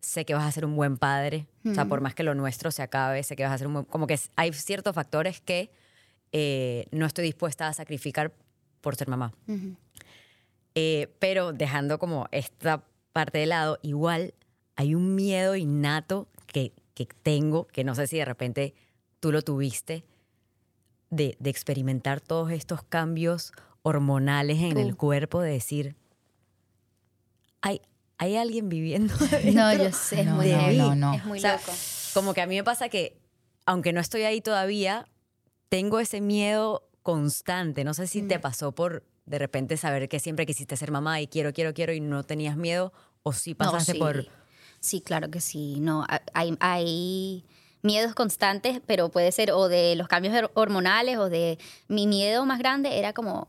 sé 0.02 0.24
que 0.24 0.34
vas 0.34 0.44
a 0.44 0.52
ser 0.52 0.64
un 0.64 0.76
buen 0.76 0.98
padre. 0.98 1.46
O 1.64 1.72
sea, 1.74 1.86
por 1.86 2.00
más 2.00 2.14
que 2.14 2.24
lo 2.24 2.34
nuestro 2.34 2.70
se 2.70 2.82
acabe, 2.82 3.22
sé 3.22 3.36
que 3.36 3.44
vas 3.44 3.52
a 3.52 3.58
ser 3.58 3.68
un 3.68 3.72
buen... 3.72 3.84
Como 3.86 4.06
que 4.06 4.18
hay 4.36 4.52
ciertos 4.52 4.94
factores 4.94 5.40
que 5.40 5.70
eh, 6.32 6.86
no 6.90 7.06
estoy 7.06 7.24
dispuesta 7.24 7.68
a 7.68 7.72
sacrificar 7.72 8.32
por 8.80 8.96
ser 8.96 9.08
mamá. 9.08 9.32
Ujú. 9.46 9.76
Eh, 10.74 11.08
pero 11.18 11.52
dejando 11.52 11.98
como 11.98 12.26
esta 12.32 12.84
parte 13.12 13.38
de 13.38 13.46
lado, 13.46 13.78
igual 13.82 14.34
hay 14.74 14.94
un 14.94 15.14
miedo 15.14 15.54
innato 15.54 16.28
que, 16.46 16.72
que 16.94 17.06
tengo, 17.06 17.68
que 17.68 17.84
no 17.84 17.94
sé 17.94 18.06
si 18.06 18.16
de 18.18 18.24
repente 18.24 18.74
tú 19.20 19.30
lo 19.30 19.42
tuviste, 19.42 20.04
de, 21.10 21.36
de 21.38 21.50
experimentar 21.50 22.20
todos 22.20 22.50
estos 22.50 22.82
cambios 22.82 23.52
hormonales 23.82 24.58
en 24.60 24.78
el 24.78 24.94
Uh. 24.94 24.96
cuerpo, 24.96 25.42
de 25.42 25.52
decir, 25.52 25.94
hay, 27.60 27.82
hay 28.22 28.36
alguien 28.36 28.68
viviendo. 28.68 29.14
No, 29.52 29.72
yo 29.74 29.90
sé, 29.92 30.20
es 30.20 30.26
No, 30.26 30.36
muy 30.36 30.48
no, 30.50 30.58
heavy. 30.60 30.76
no, 30.78 30.94
no. 30.94 31.14
Es 31.14 31.24
muy 31.24 31.38
O 31.38 31.40
sea, 31.42 31.52
loco. 31.56 31.72
Como 32.14 32.34
que 32.34 32.40
a 32.40 32.46
mí 32.46 32.54
me 32.56 32.64
pasa 32.64 32.88
que, 32.88 33.18
aunque 33.66 33.92
no 33.92 34.00
estoy 34.00 34.22
ahí 34.22 34.40
todavía, 34.40 35.06
tengo 35.68 35.98
ese 36.00 36.20
miedo 36.20 36.88
constante. 37.02 37.84
No 37.84 37.94
sé 37.94 38.06
si 38.06 38.22
te 38.22 38.38
pasó 38.38 38.72
por 38.72 39.04
de 39.26 39.38
repente 39.38 39.76
saber 39.76 40.08
que 40.08 40.20
siempre 40.20 40.46
quisiste 40.46 40.76
ser 40.76 40.90
mamá 40.90 41.20
y 41.20 41.26
quiero, 41.26 41.52
quiero, 41.52 41.72
quiero 41.74 41.92
y 41.92 42.00
no 42.00 42.22
tenías 42.24 42.56
miedo, 42.56 42.92
o 43.22 43.32
si 43.32 43.52
No, 43.52 43.58
pasaste 43.58 43.92
sí. 43.92 43.98
por... 43.98 44.26
Sí, 44.80 45.00
claro 45.00 45.30
que 45.30 45.40
sí. 45.40 45.78
No, 45.80 46.02
ha- 46.08 46.22
hay, 46.34 46.56
hay 46.60 47.44
miedos 47.82 48.14
constantes, 48.14 48.80
pero 48.86 49.10
puede 49.10 49.30
ser 49.32 49.52
o 49.52 49.68
de 49.68 49.94
los 49.96 50.06
cambios 50.08 50.34
hor- 50.34 50.50
hormonales 50.54 51.18
o 51.18 51.28
de... 51.28 51.58
Mi 51.88 52.06
miedo 52.06 52.44
más 52.46 52.58
grande 52.58 52.98
era 52.98 53.12
como, 53.12 53.48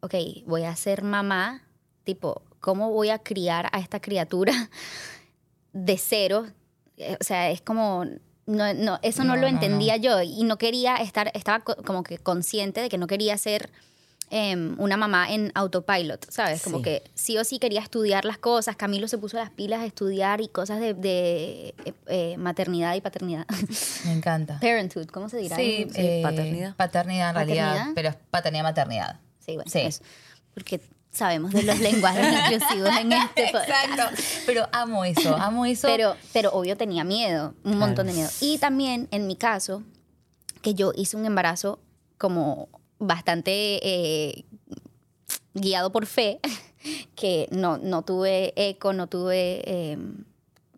ok, 0.00 0.14
voy 0.46 0.64
a 0.64 0.74
ser 0.76 1.02
mamá, 1.02 1.62
tipo, 2.04 2.42
¿cómo 2.62 2.90
voy 2.90 3.10
a 3.10 3.18
criar 3.18 3.68
a 3.72 3.78
esta 3.80 4.00
criatura 4.00 4.54
de 5.74 5.98
cero? 5.98 6.46
Eh, 6.96 7.16
O 7.20 7.24
sea, 7.24 7.50
es 7.50 7.60
como... 7.60 8.06
No, 8.44 8.74
no, 8.74 8.98
eso 9.02 9.22
no, 9.22 9.36
No, 9.36 9.36
lo 9.36 9.42
no, 9.42 9.48
entendía 9.48 9.96
yo 9.98 10.20
y 10.20 10.42
no 10.42 10.58
quería 10.58 10.96
estar, 10.96 11.30
estaba 11.34 11.60
co- 11.60 11.76
como 11.84 12.02
que 12.02 12.18
consciente 12.18 12.80
de 12.80 12.88
que 12.88 12.98
no 12.98 13.06
quería 13.06 13.38
ser 13.38 13.70
em, 14.30 14.74
una 14.80 14.96
mamá 14.96 15.32
en 15.32 15.52
autopilot, 15.54 16.28
¿sabes? 16.28 16.60
Como 16.62 16.78
Sí. 16.78 16.82
que 16.84 17.02
sí 17.14 17.38
o 17.38 17.44
sí 17.44 17.60
quería 17.60 17.80
estudiar 17.80 18.24
las 18.24 18.38
cosas. 18.38 18.74
Camilo 18.74 19.06
se 19.06 19.16
puso 19.16 19.36
las 19.36 19.50
pilas 19.50 19.80
a 19.80 19.86
estudiar 19.86 20.40
y 20.40 20.48
cosas 20.48 20.80
de, 20.80 20.92
de, 20.94 21.74
eh, 21.84 21.92
eh, 22.08 22.36
maternidad 22.36 22.96
y 22.96 23.00
paternidad. 23.00 23.46
Me 24.06 24.12
encanta. 24.12 24.58
Parenthood, 24.58 25.06
¿cómo 25.06 25.28
se 25.28 25.36
dirá? 25.36 25.54
Sí, 25.54 25.86
en- 25.94 26.04
eh, 26.04 26.20
paternidad. 26.24 26.74
Paternidad 26.74 27.28
en 27.30 27.34
realidad, 27.36 27.66
¿Paternidad? 27.68 27.94
pero 27.94 28.08
es 28.08 28.16
paternidad, 28.30 28.64
maternidad. 28.64 29.20
Sí, 29.38 29.54
bueno, 29.54 29.70
Sí. 29.70 29.78
eso. 29.80 30.02
Porque 30.52 30.80
sabemos 31.12 31.52
de 31.52 31.62
los 31.62 31.78
lenguajes 31.78 32.26
inclusivos 32.50 32.90
en 32.98 33.12
este 33.12 33.50
podcast. 33.52 33.68
Exacto. 33.90 34.22
Pero 34.46 34.68
amo 34.72 35.04
eso, 35.04 35.36
amo 35.36 35.64
eso. 35.66 35.86
Pero, 35.86 36.16
pero 36.32 36.50
obvio 36.52 36.76
tenía 36.76 37.04
miedo, 37.04 37.54
un 37.64 37.78
montón 37.78 38.06
de 38.08 38.14
miedo. 38.14 38.30
Y 38.40 38.58
también, 38.58 39.08
en 39.10 39.26
mi 39.26 39.36
caso, 39.36 39.82
que 40.62 40.74
yo 40.74 40.92
hice 40.96 41.16
un 41.16 41.26
embarazo 41.26 41.78
como 42.18 42.68
bastante 42.98 43.52
eh, 43.82 44.44
guiado 45.54 45.92
por 45.92 46.06
fe, 46.06 46.40
que 47.14 47.48
no, 47.50 47.78
no 47.78 48.02
tuve 48.02 48.52
eco, 48.56 48.92
no 48.92 49.06
tuve 49.06 49.62
eh, 49.66 49.98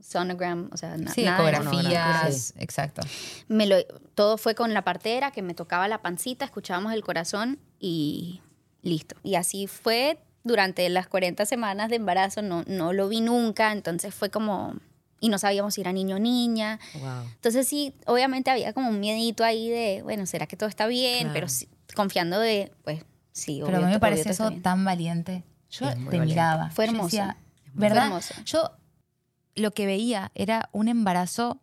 sonogram, 0.01 0.69
o 0.73 0.77
sea, 0.77 0.97
na- 0.97 1.13
sí, 1.13 1.23
nada 1.23 1.39
ecografías, 1.51 2.55
exacto. 2.59 3.03
Me 3.49 3.67
lo, 3.67 3.77
todo 4.15 4.37
fue 4.37 4.55
con 4.55 4.75
la 4.75 4.83
partera, 4.83 5.31
que 5.31 5.43
me 5.43 5.55
tocaba 5.55 5.87
la 5.89 6.03
pancita, 6.03 6.45
escuchábamos 6.45 6.93
el 6.93 7.03
corazón 7.03 7.59
y 7.79 8.41
listo. 8.85 9.17
Y 9.25 9.35
así 9.35 9.67
fue 9.67 10.19
durante 10.45 10.89
las 10.91 11.09
40 11.09 11.45
semanas 11.47 11.89
de 11.91 11.97
embarazo, 11.97 12.43
no, 12.43 12.63
no 12.67 12.93
lo 12.93 13.09
vi 13.09 13.21
nunca, 13.21 13.73
entonces 13.73 14.15
fue 14.15 14.31
como... 14.31 14.75
Y 15.21 15.31
no 15.31 15.39
sabíamos 15.39 15.73
si 15.75 15.81
era 15.81 15.91
niño 15.93 16.17
o 16.17 16.19
niña. 16.19 16.79
Wow. 17.01 17.23
Entonces 17.35 17.67
sí, 17.67 17.95
obviamente 18.05 18.51
había 18.51 18.75
como 18.75 18.91
un 18.91 19.01
miedito 19.01 19.43
ahí 19.43 19.71
de, 19.71 20.03
bueno, 20.03 20.27
¿será 20.27 20.47
que 20.47 20.57
todo 20.57 20.69
está 20.69 20.87
bien? 20.87 21.21
Claro. 21.21 21.33
Pero 21.33 21.49
sí, 21.49 21.67
confiando 21.97 22.39
de, 22.39 22.71
pues 22.85 23.05
sí, 23.33 23.63
Pero 23.65 23.79
a 23.79 23.81
mí 23.81 23.87
me 23.87 23.99
parece 24.01 24.31
eso 24.31 24.51
tan 24.63 24.85
valiente. 24.85 25.43
Yo 25.71 25.89
te 25.89 25.95
valiente. 25.95 26.21
miraba. 26.21 26.71
Fue 26.71 26.85
yo 26.85 26.91
hermoso. 26.93 27.07
decía, 27.07 27.37
Fue 27.63 27.73
¿Verdad? 27.75 28.05
hermoso. 28.05 28.35
Yo 28.45 28.71
lo 29.55 29.71
que 29.71 29.87
veía 29.87 30.31
era 30.35 30.69
un 30.73 30.89
embarazo 30.89 31.59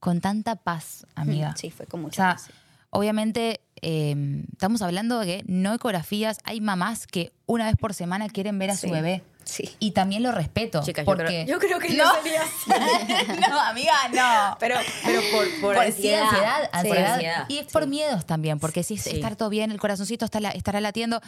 con 0.00 0.20
tanta 0.20 0.56
paz, 0.56 1.06
amiga. 1.14 1.54
Sí, 1.56 1.70
fue 1.70 1.86
con 1.86 2.00
O 2.00 2.02
mucha 2.04 2.16
sea, 2.16 2.32
paz. 2.34 2.50
Obviamente 2.90 3.60
eh, 3.82 4.44
estamos 4.52 4.82
hablando 4.82 5.20
de 5.20 5.26
que 5.26 5.44
no 5.46 5.74
ecografías. 5.74 6.38
Hay 6.44 6.60
mamás 6.60 7.06
que 7.06 7.32
una 7.46 7.66
vez 7.66 7.76
por 7.76 7.94
semana 7.94 8.28
quieren 8.28 8.58
ver 8.58 8.70
a 8.70 8.76
Sí. 8.76 8.86
su 8.88 8.92
bebé. 8.92 9.22
Sí. 9.44 9.70
Y 9.78 9.92
también 9.92 10.22
lo 10.22 10.30
respeto. 10.32 10.82
Chicas, 10.84 11.06
yo 11.06 11.14
creo, 11.16 11.46
yo 11.46 11.58
creo 11.58 11.78
que 11.78 11.88
no, 11.94 12.04
no 12.04 12.22
sería 12.22 12.42
así. 12.42 13.40
no, 13.50 13.60
amiga, 13.60 13.94
no. 14.14 14.56
Pero, 14.60 14.76
pero 15.04 15.20
por, 15.32 15.60
por, 15.62 15.78
ansiedad. 15.78 16.22
ansiedad, 16.24 16.60
Sí, 16.64 16.68
ansiedad. 16.72 17.12
ansiedad. 17.14 17.44
Y 17.48 17.58
es 17.58 17.66
por 17.72 17.86
miedos 17.86 18.26
también, 18.26 18.58
porque 18.58 18.82
si 18.82 18.94
es 18.94 19.06
estar 19.06 19.36
todo 19.36 19.48
bien, 19.48 19.70
el 19.70 19.78
corazoncito 19.80 20.24
está 20.26 20.40
la- 20.40 20.50
estará 20.50 20.80
latiendo. 20.80 21.20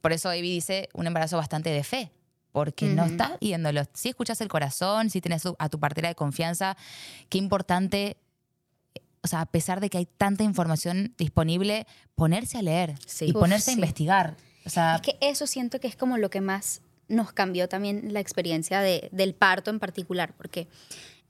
Por 0.00 0.12
eso 0.12 0.28
David 0.30 0.50
dice 0.50 0.88
un 0.94 1.06
embarazo 1.06 1.36
bastante 1.36 1.70
de 1.70 1.84
fe, 1.84 2.10
porque 2.50 2.86
no 2.86 3.04
estás 3.04 3.32
viéndolo. 3.40 3.82
Si 3.94 4.08
escuchas 4.08 4.40
el 4.40 4.48
corazón, 4.48 5.08
si 5.10 5.20
tienes 5.20 5.42
a 5.58 5.68
tu 5.68 5.78
partera 5.78 6.08
de 6.08 6.14
confianza, 6.16 6.76
qué 7.28 7.38
importante, 7.38 8.16
o 9.22 9.28
sea, 9.28 9.42
a 9.42 9.46
pesar 9.46 9.80
de 9.80 9.90
que 9.90 9.98
hay 9.98 10.06
tanta 10.06 10.44
información 10.44 11.14
disponible, 11.18 11.86
ponerse 12.14 12.58
a 12.58 12.62
leer 12.62 12.94
Sí. 13.06 13.26
y 13.26 13.30
Uf, 13.30 13.40
ponerse 13.40 13.70
a 13.70 13.74
sí. 13.74 13.78
investigar. 13.80 14.36
O 14.64 14.70
sea, 14.70 14.96
Es 14.96 15.00
que 15.02 15.16
eso 15.20 15.46
siento 15.46 15.80
que 15.80 15.88
es 15.88 15.96
como 15.96 16.16
lo 16.18 16.30
que 16.30 16.40
más 16.40 16.80
nos 17.08 17.32
cambió 17.32 17.68
también 17.68 18.12
la 18.12 18.20
experiencia 18.20 18.80
de- 18.80 19.08
del 19.12 19.34
parto 19.34 19.70
en 19.70 19.78
particular, 19.80 20.32
porque 20.36 20.68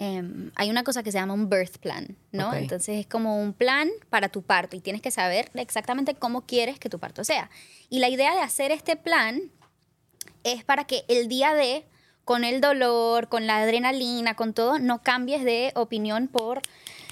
em, 0.03 0.51
hay 0.57 0.71
una 0.71 0.83
cosa 0.83 1.03
que 1.03 1.13
se 1.13 1.19
llama 1.19 1.35
un 1.35 1.51
birth 1.51 1.77
plan, 1.77 2.17
¿no? 2.33 2.49
Ok. 2.49 2.55
Entonces 2.55 2.99
es 3.01 3.07
como 3.07 3.39
un 3.39 3.53
plan 3.53 3.89
para 4.09 4.31
tu 4.31 4.41
parto 4.43 4.75
y 4.75 4.81
tienes 4.81 5.03
que 5.03 5.11
saber 5.11 5.51
exactamente 5.55 6.15
cómo 6.15 6.47
quieres 6.47 6.79
que 6.79 6.89
tu 6.89 6.99
parto 6.99 7.23
sea. 7.23 7.51
Y 7.91 7.99
la 7.99 8.09
idea 8.09 8.35
de 8.35 8.41
hacer 8.41 8.71
este 8.73 8.97
plan 8.97 9.51
es 10.43 10.65
para 10.65 10.85
que 10.85 11.05
el 11.09 11.29
día 11.29 11.53
de, 11.53 11.85
con 12.25 12.45
el 12.45 12.63
dolor, 12.63 13.29
con 13.29 13.47
la 13.47 13.59
adrenalina, 13.59 14.35
con 14.37 14.55
todo, 14.55 14.79
no 14.79 15.03
cambies 15.03 15.45
de 15.45 15.71
opinión 15.75 16.29
por 16.29 16.63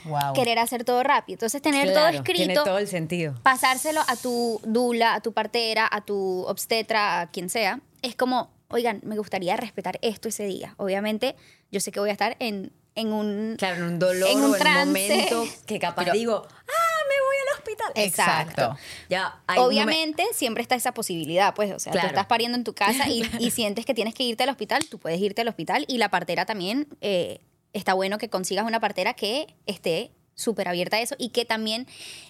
wow. 0.04 0.32
querer 0.34 0.58
hacer 0.58 0.84
todo 0.84 1.02
rápido. 1.02 1.34
Entonces 1.36 1.60
tener 1.62 1.86
todo 1.92 2.08
Claro, 2.08 2.22
Tiene 2.24 2.42
escrito 2.44 2.64
todo 2.64 2.78
el 2.78 2.88
sentido. 2.88 3.34
pasárselo 3.42 4.00
a 4.06 4.16
tu 4.16 4.60
dula, 4.64 5.14
a 5.14 5.20
tu 5.20 5.32
partera, 5.32 5.88
a 5.90 6.00
tu 6.02 6.44
obstetra, 6.46 7.20
a 7.22 7.26
quien 7.30 7.48
sea, 7.50 7.80
es 8.02 8.14
como, 8.14 8.50
oigan, 8.68 9.00
me 9.04 9.16
gustaría 9.16 9.56
respetar 9.56 9.98
esto 10.02 10.28
ese 10.28 10.44
día. 10.44 10.74
Obviamente, 10.78 11.34
yo 11.70 11.80
sé 11.80 11.90
que 11.92 12.00
voy 12.00 12.10
a 12.10 12.12
estar 12.12 12.36
en, 12.38 12.72
en 12.94 13.12
un... 13.12 13.56
Claro, 13.58 13.76
en 13.76 13.82
un 13.84 13.98
dolor 13.98 14.28
En 14.30 14.38
un 14.38 14.50
o 14.52 14.54
en 14.54 14.60
trance. 14.60 14.86
momento 14.86 15.44
que 15.66 15.78
capaz 15.78 16.04
Pero- 16.04 16.14
digo, 16.14 16.46
ah, 16.46 16.98
me 17.08 17.14
voy 17.26 17.36
al 17.46 17.58
hospital. 17.58 17.92
Exacto. 17.94 18.76
Ya, 19.08 19.40
un 19.48 19.58
Obviamente 19.64 20.24
siempre 20.32 20.62
está 20.62 20.74
esa 20.74 20.92
posibilidad, 20.94 21.54
pues, 21.54 21.72
o 21.72 21.78
sea, 21.78 21.92
Claro. 21.92 22.08
tú 22.08 22.12
estás 22.14 22.26
pariendo 22.26 22.56
en 22.58 22.64
tu 22.64 22.74
casa 22.74 23.08
y, 23.08 23.22
y 23.38 23.50
sientes 23.50 23.84
que 23.86 23.94
tienes 23.94 24.14
que 24.14 24.22
irte 24.24 24.42
al 24.44 24.50
hospital, 24.50 24.84
tú 24.90 24.98
puedes 24.98 25.20
irte 25.20 25.40
al 25.42 25.48
hospital 25.48 25.84
y 25.88 25.98
la 25.98 26.10
partera 26.10 26.44
también, 26.46 26.86
eh, 27.00 27.40
está 27.72 27.94
bueno 27.94 28.18
que 28.18 28.28
consigas 28.28 28.66
una 28.66 28.80
partera 28.80 29.14
que 29.14 29.54
esté 29.66 30.12
súper 30.34 30.68
abierta 30.68 30.96
a 30.96 31.00
eso 31.00 31.14
y 31.18 31.30
que 31.30 31.44
también 31.44 31.86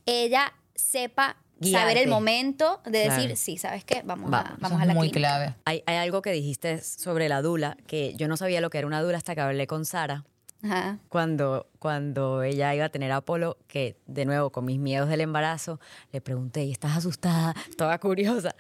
ella 0.07 0.53
sepa 0.75 1.37
saber 1.61 1.73
Guiarte. 1.95 2.03
el 2.05 2.09
momento 2.09 2.81
de 2.85 2.99
decir, 3.01 3.15
Claro. 3.25 3.37
sí, 3.37 3.59
¿sabes 3.59 3.85
qué? 3.85 4.03
Vamos, 4.05 4.33
Va. 4.33 4.41
a, 4.41 4.57
vamos 4.61 4.81
a 4.81 4.87
la 4.87 4.95
muy 4.95 5.11
clínica. 5.11 5.19
clave. 5.37 5.55
Hay, 5.65 5.83
hay 5.87 5.97
algo 5.97 6.23
que 6.23 6.31
dijiste 6.33 6.81
sobre 6.83 7.29
la 7.29 7.43
dula, 7.43 7.77
que 7.87 8.15
yo 8.15 8.29
no 8.29 8.37
sabía 8.37 8.61
lo 8.61 8.71
que 8.71 8.79
era 8.79 8.87
una 8.87 9.03
dula 9.03 9.19
hasta 9.19 9.35
que 9.35 9.41
hablé 9.41 9.67
con 9.67 9.85
Sara. 9.85 10.25
Ajá. 10.63 10.99
Cuando, 11.09 11.69
cuando 11.79 12.43
ella 12.43 12.75
iba 12.75 12.85
a 12.85 12.89
tener 12.89 13.13
a 13.13 13.17
Apolo, 13.17 13.59
que 13.69 13.97
de 14.07 14.25
nuevo 14.25 14.51
con 14.51 14.65
mis 14.65 14.79
miedos 14.79 15.09
del 15.09 15.21
embarazo, 15.21 15.79
le 16.13 16.21
pregunté, 16.21 16.65
¿y 16.65 16.73
estás 16.73 16.97
asustada? 16.97 17.55
Toda 17.77 17.99
curiosa. 17.99 18.55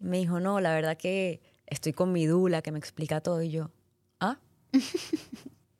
Y 0.00 0.04
me 0.04 0.18
dijo, 0.18 0.40
no, 0.40 0.60
la 0.60 0.72
verdad 0.74 0.96
que 0.96 1.40
estoy 1.66 1.92
con 1.92 2.12
mi 2.12 2.26
dula, 2.26 2.62
que 2.62 2.72
me 2.72 2.78
explica 2.78 3.20
todo. 3.20 3.42
Y 3.42 3.50
yo, 3.50 3.70
¿ah? 4.20 4.38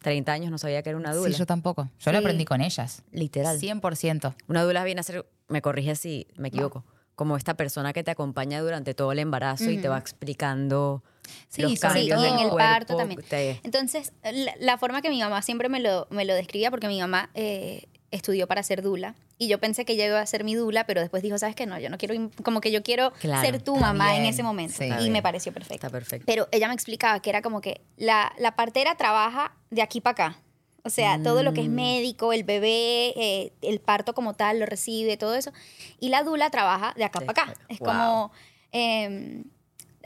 30 0.04 0.32
años 0.32 0.50
no 0.50 0.58
sabía 0.58 0.82
que 0.82 0.90
era 0.90 0.98
una 0.98 1.14
dula. 1.14 1.32
Sí, 1.32 1.38
yo 1.38 1.46
tampoco. 1.46 1.88
Yo 1.98 2.12
lo 2.12 2.18
Sí. 2.18 2.24
aprendí 2.24 2.44
con 2.44 2.60
ellas. 2.60 3.02
Literal. 3.10 3.58
100%. 3.58 4.34
Una 4.48 4.62
dula 4.62 4.84
viene 4.84 5.00
a 5.00 5.02
ser, 5.02 5.26
me 5.48 5.62
corrige 5.62 5.96
si 5.96 6.28
me 6.36 6.48
equivoco, 6.48 6.84
como 7.16 7.36
esta 7.36 7.54
persona 7.54 7.92
que 7.92 8.04
te 8.04 8.10
acompaña 8.10 8.60
durante 8.60 8.92
todo 8.92 9.12
el 9.12 9.18
embarazo 9.18 9.70
y 9.70 9.78
te 9.78 9.88
va 9.88 9.98
explicando 9.98 11.02
Sí, 11.48 11.62
los 11.62 11.78
cambios 11.80 12.20
y 12.22 12.26
en 12.26 12.38
el 12.38 12.50
parto 12.50 12.96
también. 12.96 13.22
te- 13.22 13.60
Entonces, 13.62 14.12
la, 14.22 14.54
la 14.60 14.76
forma 14.78 15.00
que 15.00 15.08
mi 15.10 15.20
mamá 15.20 15.40
siempre 15.40 15.68
me 15.70 15.80
lo, 15.80 16.06
me 16.10 16.24
lo 16.26 16.34
describía, 16.34 16.70
porque 16.70 16.86
mi 16.88 17.00
mamá 17.00 17.30
eh, 17.34 17.86
estudió 18.14 18.46
para 18.46 18.62
ser 18.62 18.82
dula, 18.82 19.14
y 19.38 19.48
yo 19.48 19.58
pensé 19.58 19.84
que 19.84 19.94
ella 19.94 20.06
iba 20.06 20.20
a 20.20 20.26
ser 20.26 20.44
mi 20.44 20.54
dula, 20.54 20.84
pero 20.86 21.00
después 21.00 21.22
dijo, 21.22 21.36
¿sabes 21.38 21.54
qué? 21.56 21.66
No, 21.66 21.78
yo 21.78 21.90
no 21.90 21.98
quiero, 21.98 22.14
como 22.42 22.60
que 22.60 22.70
yo 22.72 22.82
quiero 22.82 23.12
Claro, 23.20 23.42
ser 23.44 23.60
tu 23.62 23.76
mamá 23.76 24.16
en 24.16 24.24
ese 24.26 24.42
momento. 24.42 24.74
sí. 24.78 24.88
Y 25.00 25.10
me 25.10 25.22
pareció 25.22 25.52
perfecto. 25.52 25.74
Está 25.74 25.90
perfecto. 25.90 26.24
Pero 26.26 26.48
ella 26.52 26.68
me 26.68 26.74
explicaba 26.74 27.20
que 27.20 27.30
era 27.30 27.42
como 27.42 27.60
que 27.60 27.80
la, 27.96 28.32
la 28.38 28.56
partera 28.56 28.96
trabaja 28.96 29.52
de 29.70 29.82
aquí 29.82 30.00
para 30.00 30.12
acá. 30.28 30.38
O 30.86 30.90
sea, 30.90 31.22
todo 31.22 31.42
lo 31.42 31.54
que 31.54 31.62
es 31.62 31.68
Mm. 31.68 31.74
médico, 31.74 32.32
el 32.34 32.44
bebé, 32.44 33.14
eh, 33.16 33.52
el 33.62 33.80
parto 33.80 34.12
como 34.12 34.34
tal, 34.34 34.60
lo 34.60 34.66
recibe, 34.66 35.16
todo 35.16 35.34
eso. 35.34 35.50
Y 35.98 36.10
la 36.10 36.22
dula 36.24 36.50
trabaja 36.50 36.92
de 36.96 37.04
acá 37.04 37.20
para 37.20 37.30
acá. 37.32 37.54
Es 37.68 37.78
Wow. 37.78 37.88
como 37.88 38.32
eh, 38.70 39.42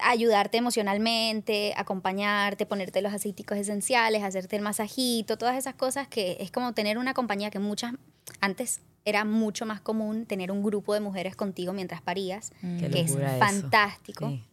ayudarte 0.03 0.59
emocionalmente, 0.59 1.73
acompañarte, 1.77 2.67
ponerte 2.67 3.03
los 3.03 3.13
aceiticos 3.13 3.59
esenciales, 3.59 4.23
hacerte 4.23 4.57
el 4.57 4.63
masajito, 4.63 5.39
todas 5.39 5.57
esas 5.57 5.75
cosas 5.75 6.09
que 6.09 6.37
es 6.41 6.51
como 6.51 6.73
tener 6.75 6.99
una 6.99 7.15
compañía 7.15 7.51
que 7.51 7.59
muchas, 7.59 7.95
antes 8.41 8.81
era 9.05 9.25
mucho 9.25 9.65
más 9.65 9.81
común 9.81 10.27
tener 10.27 10.51
un 10.53 10.63
grupo 10.63 10.93
de 10.95 11.01
mujeres 11.01 11.35
contigo 11.37 11.73
mientras 11.73 12.03
parías, 12.03 12.53
Qué 12.61 12.91
que 12.91 13.01
es 13.01 13.17
fantástico. 13.39 14.29
Sí. 14.29 14.45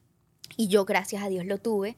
Y 0.58 0.68
yo, 0.68 0.86
gracias 0.86 1.24
a 1.24 1.28
Dios, 1.30 1.46
lo 1.46 1.58
tuve. 1.58 1.98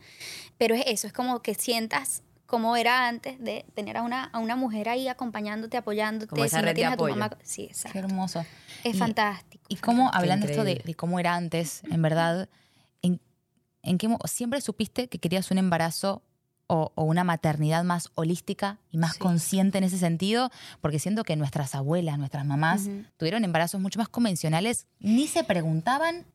Pero 0.57 0.73
es 0.73 0.83
eso, 0.87 1.05
es 1.07 1.13
como 1.13 1.41
que 1.41 1.53
sientas 1.53 2.23
como 2.47 2.77
era 2.77 3.07
antes 3.09 3.39
de 3.43 3.65
tener 3.75 3.97
a 3.97 4.01
una, 4.03 4.23
a 4.23 4.39
una 4.39 4.55
mujer 4.55 4.87
ahí 4.87 5.07
acompañándote, 5.09 5.75
apoyándote. 5.77 6.29
Como 6.29 6.45
esa 6.45 6.57
si 6.57 6.61
no 6.61 6.65
red 6.67 6.71
de 6.71 6.75
tienes 6.75 6.93
a 6.93 6.97
tu 6.97 7.03
apoyo. 7.03 7.15
mamá. 7.19 7.37
Sí, 7.43 7.63
Qué 7.65 7.71
exacto. 7.73 7.99
hermoso. 7.99 8.45
Es 8.85 8.95
Y- 8.95 8.97
fantástico. 8.97 9.63
Y 9.67 9.75
cómo, 9.75 10.09
hablando 10.13 10.47
esto 10.47 10.63
de, 10.63 10.81
de 10.83 10.95
cómo 10.95 11.19
era 11.19 11.35
antes, 11.35 11.81
en 11.91 12.01
verdad, 12.01 12.43
¿en, 12.43 12.47
en 13.87 13.97
qué 13.97 14.07
siempre 14.25 14.61
supiste 14.61 15.07
que 15.07 15.19
querías 15.19 15.49
un 15.51 15.57
embarazo 15.57 16.21
o, 16.67 16.91
o 16.95 17.03
una 17.03 17.23
maternidad 17.23 17.83
más 17.85 18.09
holística 18.15 18.77
y 18.91 18.97
más 18.97 19.13
Sí. 19.13 19.19
consciente 19.19 19.77
en 19.77 19.85
ese 19.85 19.97
sentido? 19.97 20.49
Porque 20.81 20.99
siento 20.99 21.23
que 21.23 21.35
nuestras 21.37 21.75
abuelas, 21.75 22.19
nuestras 22.19 22.45
mamás, 22.45 22.89
tuvieron 23.15 23.43
embarazos 23.45 23.79
mucho 23.79 23.99
más 23.99 24.09
convencionales, 24.09 24.85
ni 24.99 25.27
se 25.27 25.43
preguntaban, 25.45 26.25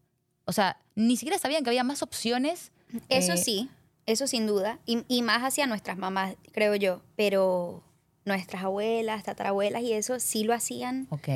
o 0.47 0.52
sea, 0.52 0.78
ni 0.94 1.16
siquiera 1.16 1.38
sabían 1.38 1.62
que 1.64 1.71
había 1.71 1.85
más 1.85 2.02
opciones. 2.02 2.73
Eso 3.11 3.35
Eh, 3.35 3.37
sí, 3.37 3.68
eso 4.06 4.26
sin 4.26 4.47
duda. 4.47 4.78
Y, 4.87 5.04
y 5.09 5.21
más 5.23 5.42
hacia 5.42 5.66
nuestras 5.66 5.99
mamás, 5.99 6.35
creo 6.52 6.75
yo. 6.76 7.02
Pero 7.14 7.82
nuestras 8.25 8.64
abuelas, 8.64 9.25
tatarabuelas 9.25 9.82
y 9.82 9.92
eso 9.92 10.18
sí 10.18 10.44
lo 10.44 10.54
hacían 10.54 11.09
Ok. 11.11 11.28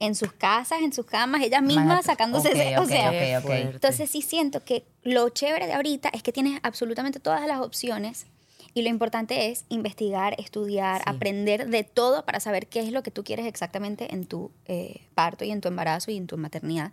En 0.00 0.14
sus 0.14 0.32
casas, 0.32 0.80
en 0.82 0.92
sus 0.92 1.06
camas, 1.06 1.42
ellas 1.42 1.62
mismas 1.62 2.04
sacándose 2.04 2.48
ok, 2.48 2.54
ese- 2.54 2.78
O 2.78 2.82
ok, 2.82 2.88
sea, 2.88 3.08
ok, 3.10 3.18
Qué 3.18 3.36
ok. 3.36 3.42
fuerte. 3.42 3.70
Entonces 3.74 4.10
sí 4.10 4.22
siento 4.22 4.64
que 4.64 4.84
lo 5.02 5.28
chévere 5.30 5.66
de 5.66 5.72
ahorita 5.74 6.08
es 6.10 6.22
que 6.22 6.32
tienes 6.32 6.60
absolutamente 6.62 7.18
todas 7.20 7.46
las 7.46 7.60
opciones 7.60 8.26
y 8.74 8.82
lo 8.82 8.88
importante 8.90 9.50
es 9.50 9.64
investigar, 9.70 10.36
estudiar, 10.38 10.98
Sí. 10.98 11.04
aprender 11.08 11.68
de 11.68 11.82
todo 11.84 12.24
para 12.24 12.38
saber 12.38 12.68
qué 12.68 12.80
es 12.80 12.92
lo 12.92 13.02
que 13.02 13.10
tú 13.10 13.24
quieres 13.24 13.46
exactamente 13.46 14.12
en 14.14 14.26
tu 14.26 14.52
eh, 14.66 15.00
parto 15.14 15.44
y 15.44 15.50
en 15.50 15.60
tu 15.60 15.68
embarazo 15.68 16.10
y 16.12 16.16
en 16.16 16.26
tu 16.28 16.36
maternidad. 16.36 16.92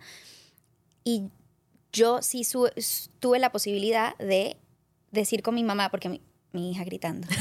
Y 1.04 1.28
yo 1.92 2.22
sí 2.22 2.42
su- 2.42 2.70
tuve 3.20 3.38
la 3.38 3.52
posibilidad 3.52 4.16
de 4.18 4.56
decir 5.12 5.42
con 5.42 5.54
mi 5.54 5.62
mamá, 5.62 5.90
porque 5.90 6.08
mi, 6.08 6.20
mi 6.52 6.72
hija 6.72 6.82
gritando. 6.84 7.28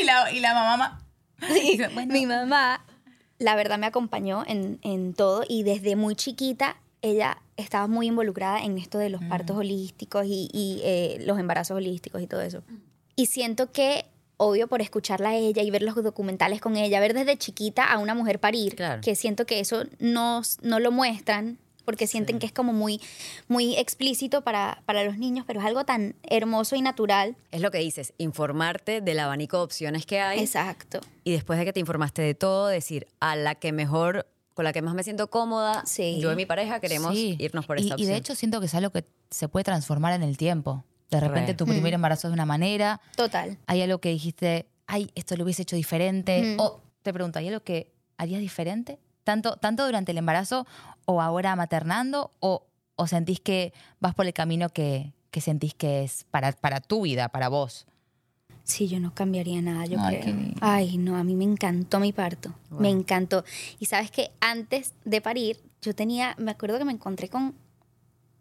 Y 0.00 0.04
la, 0.04 0.32
y 0.32 0.40
la 0.40 0.54
mamá... 0.54 1.00
Sí, 1.52 1.78
Bueno. 1.94 2.12
Mi 2.12 2.26
mamá, 2.26 2.84
la 3.42 3.54
verdad, 3.56 3.78
me 3.78 3.86
acompañó 3.86 4.44
en, 4.46 4.78
en 4.82 5.14
todo 5.14 5.44
y 5.48 5.62
desde 5.62 5.96
muy 5.96 6.14
chiquita 6.16 6.76
ella 7.02 7.38
estaba 7.56 7.88
muy 7.88 8.06
involucrada 8.06 8.62
en 8.62 8.78
esto 8.78 8.98
de 8.98 9.10
los 9.10 9.22
partos 9.24 9.56
holísticos 9.56 10.24
y, 10.26 10.48
y, 10.52 10.80
eh, 10.84 11.18
los 11.26 11.38
embarazos 11.38 11.76
holísticos 11.76 12.22
y 12.22 12.26
todo 12.28 12.40
eso. 12.42 12.62
Y 13.16 13.26
siento 13.26 13.72
que, 13.72 14.06
obvio, 14.36 14.68
por 14.68 14.80
escucharla 14.80 15.30
a 15.30 15.34
ella 15.36 15.62
y 15.62 15.70
ver 15.72 15.82
los 15.82 15.96
documentales 15.96 16.60
con 16.60 16.76
ella, 16.76 17.00
ver 17.00 17.12
desde 17.12 17.36
chiquita 17.36 17.84
a 17.84 17.98
una 17.98 18.14
mujer 18.14 18.38
parir, 18.38 18.76
Claro. 18.76 19.00
que 19.00 19.16
siento 19.16 19.46
que 19.46 19.58
eso 19.58 19.84
no, 19.98 20.42
no 20.62 20.78
lo 20.78 20.92
muestran 20.92 21.58
porque 21.84 22.06
sienten 22.06 22.38
que 22.38 22.46
es 22.46 22.52
como 22.52 22.72
muy, 22.72 23.00
muy 23.48 23.76
explícito 23.76 24.42
para, 24.42 24.82
para 24.86 25.04
los 25.04 25.18
niños, 25.18 25.44
pero 25.46 25.60
es 25.60 25.66
algo 25.66 25.84
tan 25.84 26.14
hermoso 26.22 26.76
y 26.76 26.82
natural. 26.82 27.36
Es 27.50 27.60
lo 27.60 27.70
que 27.70 27.78
dices, 27.78 28.12
informarte 28.18 29.00
del 29.00 29.18
abanico 29.20 29.58
de 29.58 29.62
opciones 29.64 30.06
que 30.06 30.20
hay. 30.20 30.40
Exacto. 30.40 31.00
Y 31.24 31.32
después 31.32 31.58
de 31.58 31.64
que 31.64 31.72
te 31.72 31.80
informaste 31.80 32.22
de 32.22 32.34
todo, 32.34 32.66
decir 32.68 33.06
a 33.20 33.36
la 33.36 33.54
que 33.54 33.72
mejor, 33.72 34.26
con 34.54 34.64
la 34.64 34.72
que 34.72 34.82
más 34.82 34.94
me 34.94 35.02
siento 35.02 35.28
cómoda, 35.30 35.82
Sí. 35.86 36.18
yo 36.20 36.32
y 36.32 36.36
mi 36.36 36.46
pareja 36.46 36.80
queremos 36.80 37.14
Sí. 37.14 37.36
irnos 37.38 37.66
por 37.66 37.78
y, 37.78 37.82
esta 37.82 37.92
y 37.92 37.94
opción. 37.94 38.10
de 38.10 38.16
hecho 38.16 38.34
siento 38.34 38.60
que 38.60 38.66
es 38.66 38.74
algo 38.74 38.90
que 38.90 39.04
se 39.30 39.48
puede 39.48 39.64
transformar 39.64 40.12
en 40.12 40.22
el 40.22 40.36
tiempo. 40.36 40.84
De 41.10 41.20
repente 41.20 41.52
Re. 41.52 41.56
tu 41.56 41.66
primer 41.66 41.92
embarazo 41.94 42.28
es 42.28 42.30
de 42.30 42.34
una 42.34 42.46
manera, 42.46 43.00
Total. 43.16 43.58
hay 43.66 43.82
algo 43.82 43.98
que 43.98 44.08
dijiste, 44.08 44.66
ay, 44.86 45.10
esto 45.14 45.36
lo 45.36 45.44
hubiese 45.44 45.62
hecho 45.62 45.76
diferente. 45.76 46.56
Mm. 46.56 46.60
O 46.60 46.80
te 47.02 47.12
pregunto, 47.12 47.38
¿hay 47.38 47.48
algo 47.48 47.60
que 47.60 47.92
harías 48.16 48.40
diferente? 48.40 48.98
Tanto, 49.24 49.56
tanto 49.56 49.84
durante 49.86 50.12
el 50.12 50.18
embarazo 50.18 50.66
o 51.04 51.20
ahora 51.20 51.56
maternando, 51.56 52.32
o, 52.40 52.66
o 52.96 53.06
sentís 53.06 53.40
que 53.40 53.72
vas 54.00 54.14
por 54.14 54.26
el 54.26 54.32
camino 54.32 54.68
que, 54.68 55.12
que 55.30 55.40
sentís 55.40 55.74
que 55.74 56.04
es 56.04 56.24
para, 56.30 56.52
para 56.52 56.80
tu 56.80 57.02
vida, 57.02 57.28
para 57.28 57.48
vos. 57.48 57.86
Sí, 58.64 58.86
yo 58.86 59.00
no 59.00 59.12
cambiaría 59.12 59.60
nada, 59.60 59.86
yo 59.86 59.98
Ay, 60.00 60.20
creo. 60.20 60.36
Ay, 60.60 60.98
no, 60.98 61.16
a 61.16 61.24
mí 61.24 61.34
me 61.34 61.44
encantó 61.44 61.98
mi 61.98 62.12
parto. 62.12 62.54
Me 62.70 62.90
encantó. 62.90 63.44
Y 63.80 63.86
sabes 63.86 64.10
que 64.10 64.30
antes 64.40 64.94
de 65.04 65.20
parir, 65.20 65.60
yo 65.80 65.94
tenía, 65.94 66.36
me 66.38 66.52
acuerdo 66.52 66.78
que 66.78 66.84
me 66.84 66.92
encontré 66.92 67.28
con 67.28 67.54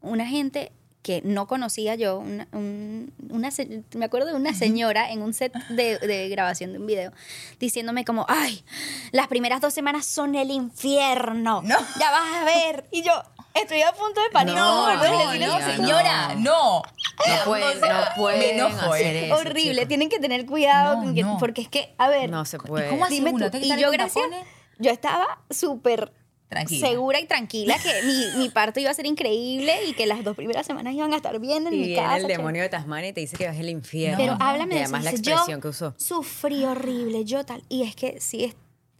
una 0.01 0.27
gente 0.27 0.71
que 1.01 1.21
no 1.23 1.47
conocía 1.47 1.95
yo, 1.95 2.19
una, 2.19 2.47
un- 2.51 3.11
una 3.29 3.49
me 3.95 4.05
acuerdo 4.05 4.27
de 4.27 4.35
una 4.35 4.53
señora 4.53 5.11
en 5.11 5.21
un 5.23 5.33
set 5.33 5.51
de, 5.69 5.97
de 5.97 6.29
grabación 6.29 6.73
de 6.73 6.79
un 6.79 6.85
video, 6.85 7.11
diciéndome 7.59 8.05
como, 8.05 8.25
ay, 8.29 8.63
las 9.11 9.27
primeras 9.27 9.61
dos 9.61 9.73
semanas 9.73 10.05
son 10.05 10.35
el 10.35 10.51
infierno, 10.51 11.61
No. 11.63 11.77
ya 11.99 12.11
vas 12.11 12.41
a 12.41 12.43
ver. 12.45 12.85
Y 12.91 13.01
yo, 13.01 13.13
estoy 13.53 13.81
a 13.81 13.91
punto 13.93 14.21
de 14.21 14.29
parir. 14.29 14.53
No, 14.55 14.87
me 14.87 14.95
no, 15.39 15.47
no, 15.59 15.71
señora, 15.75 16.35
no. 16.35 16.81
No 16.83 17.45
pueden, 17.45 17.79
no 17.81 17.87
pueden 18.15 18.55
enojo, 18.59 18.93
hacer 18.93 19.15
eh. 19.15 19.25
eso, 19.27 19.35
Horrible, 19.35 19.71
chicos. 19.73 19.87
tienen 19.87 20.09
que 20.09 20.19
tener 20.19 20.45
cuidado, 20.45 20.95
No, 20.97 21.03
con 21.03 21.15
que- 21.15 21.23
no. 21.23 21.37
porque 21.39 21.61
es 21.61 21.67
que, 21.67 21.93
a 21.97 22.09
ver, 22.09 22.29
No 22.29 22.45
se 22.45 22.57
puede. 22.57 22.89
cómo 22.89 23.05
hace 23.05 23.13
Dime 23.15 23.31
tú, 23.31 23.37
¿Tenés 23.49 23.67
que 23.67 23.73
y 23.77 23.81
yo 23.81 23.91
gracias, 23.91 24.23
tapones? 24.25 24.45
yo 24.79 24.89
estaba 24.91 25.39
súper 25.49 26.11
Tranquila. 26.51 26.87
segura 26.89 27.19
y 27.21 27.25
tranquila 27.25 27.75
que 27.81 28.03
mi, 28.05 28.43
mi 28.43 28.49
parto 28.49 28.79
iba 28.81 28.91
a 28.91 28.93
ser 28.93 29.05
increíble 29.05 29.73
y 29.87 29.93
que 29.93 30.05
las 30.05 30.21
dos 30.23 30.35
primeras 30.35 30.65
semanas 30.67 30.93
iban 30.93 31.13
a 31.13 31.15
estar 31.15 31.39
bien 31.39 31.65
en 31.65 31.73
Y 31.73 31.77
mi 31.77 31.83
viene 31.87 32.01
casa. 32.03 32.17
el 32.17 32.27
demonio 32.27 32.61
de 32.61 32.67
Tasmania 32.69 33.09
y 33.09 33.13
te 33.13 33.21
dice 33.21 33.37
que 33.37 33.47
vas 33.47 33.57
al 33.57 33.69
infierno. 33.69 34.17
Pero 34.17 34.37
háblame 34.39 34.75
y 34.75 34.77
de 34.77 34.83
eso. 34.83 34.89
además 34.95 35.03
la 35.05 35.11
expresión 35.11 35.57
yo 35.57 35.61
que 35.61 35.67
usó. 35.69 35.93
Sufrí 35.97 36.65
horrible, 36.65 37.23
yo 37.23 37.45
tal. 37.45 37.63
Y 37.69 37.83
es 37.83 37.95
que 37.95 38.19
sí, 38.19 38.43
es, 38.43 38.55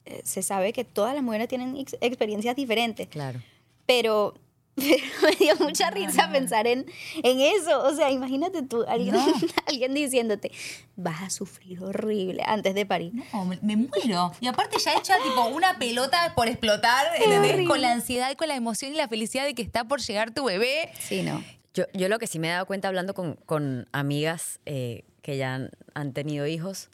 eh, 0.05 0.21
se 0.23 0.41
sabe 0.43 0.71
que 0.71 0.85
todas 0.85 1.13
las 1.13 1.23
mujeres 1.23 1.49
tienen 1.49 1.75
ex- 1.75 1.97
experiencias 1.99 2.55
diferentes. 2.55 3.07
Claro. 3.09 3.41
Pero, 3.85 4.33
pero 4.75 5.03
me 5.23 5.31
dio 5.37 5.55
mucha 5.57 5.89
risa 5.91 6.31
pensar 6.31 6.65
en, 6.67 6.85
en 7.23 7.41
eso. 7.41 7.83
O 7.83 7.93
sea, 7.93 8.09
imagínate 8.11 8.63
tú, 8.63 8.83
alguien, 8.87 9.15
No. 9.15 9.25
alguien 9.67 9.93
diciéndote, 9.93 10.51
vas 10.95 11.21
a 11.21 11.29
sufrir 11.29 11.83
horrible 11.83 12.43
antes 12.45 12.73
de 12.73 12.85
parir. 12.85 13.13
No, 13.13 13.45
me, 13.45 13.59
me 13.61 13.75
muero. 13.75 14.31
Y 14.39 14.47
aparte 14.47 14.77
ya 14.79 14.93
hecha 14.95 15.17
tipo 15.23 15.45
una 15.47 15.77
pelota 15.77 16.33
por 16.35 16.47
explotar, 16.47 17.05
¿entendés? 17.21 17.67
Con 17.67 17.81
la 17.81 17.91
ansiedad 17.91 18.31
y 18.31 18.35
con 18.35 18.47
la 18.47 18.55
emoción 18.55 18.93
y 18.93 18.95
la 18.95 19.07
felicidad 19.07 19.45
de 19.45 19.53
que 19.53 19.61
está 19.61 19.83
por 19.85 19.99
llegar 20.01 20.33
tu 20.33 20.45
bebé. 20.45 20.91
Sí, 20.99 21.21
no. 21.23 21.43
Yo, 21.73 21.85
yo 21.93 22.09
lo 22.09 22.19
que 22.19 22.27
sí 22.27 22.37
me 22.39 22.47
he 22.49 22.51
dado 22.51 22.65
cuenta 22.65 22.87
hablando 22.87 23.13
con, 23.13 23.35
con 23.45 23.87
amigas 23.93 24.59
eh, 24.65 25.05
que 25.21 25.37
ya 25.37 25.55
han, 25.55 25.69
han 25.93 26.11
tenido 26.13 26.45
hijos 26.47 26.89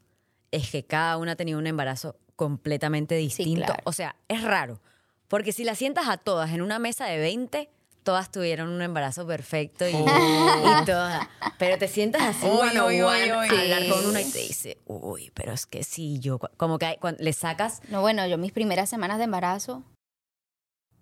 es 0.52 0.70
que 0.70 0.84
cada 0.86 1.18
una 1.18 1.34
ha 1.34 1.36
tenido 1.36 1.58
un 1.60 1.68
embarazo 1.68 2.16
completamente 2.36 3.16
distinto. 3.16 3.66
claro. 3.66 3.82
O 3.86 3.92
sea, 3.92 4.16
es 4.28 4.44
raro. 4.44 4.80
Porque 5.28 5.52
si 5.52 5.64
las 5.64 5.78
sientas 5.78 6.08
a 6.08 6.18
todas 6.18 6.52
en 6.52 6.62
una 6.62 6.80
mesa 6.80 7.06
de 7.06 7.18
20, 7.18 7.70
todas 8.04 8.32
tuvieron 8.32 8.70
un 8.70 8.82
embarazo 8.82 9.28
perfecto 9.28 9.86
y, 9.88 9.92
y 9.92 10.86
todas. 10.86 11.28
Pero 11.58 11.78
te 11.78 11.88
sientas 11.90 12.22
así 12.22 12.46
one 12.46 12.78
a 12.80 12.86
uy. 12.86 13.00
hablar 13.02 13.90
con 13.90 14.06
uno 14.06 14.20
y 14.20 14.24
te 14.32 14.40
dice, 14.40 14.78
uy, 14.86 15.32
pero 15.34 15.52
es 15.54 15.66
que 15.66 15.84
sí, 15.84 16.20
yo. 16.20 16.40
Como 16.58 16.80
que 16.80 16.86
hay- 16.86 16.98
cuando 16.98 17.22
le 17.24 17.34
sacas. 17.34 17.82
No, 17.90 18.00
bueno, 18.02 18.26
yo 18.28 18.38
mis 18.38 18.54
primeras 18.54 18.90
semanas 18.90 19.18
de 19.18 19.26
embarazo, 19.26 19.84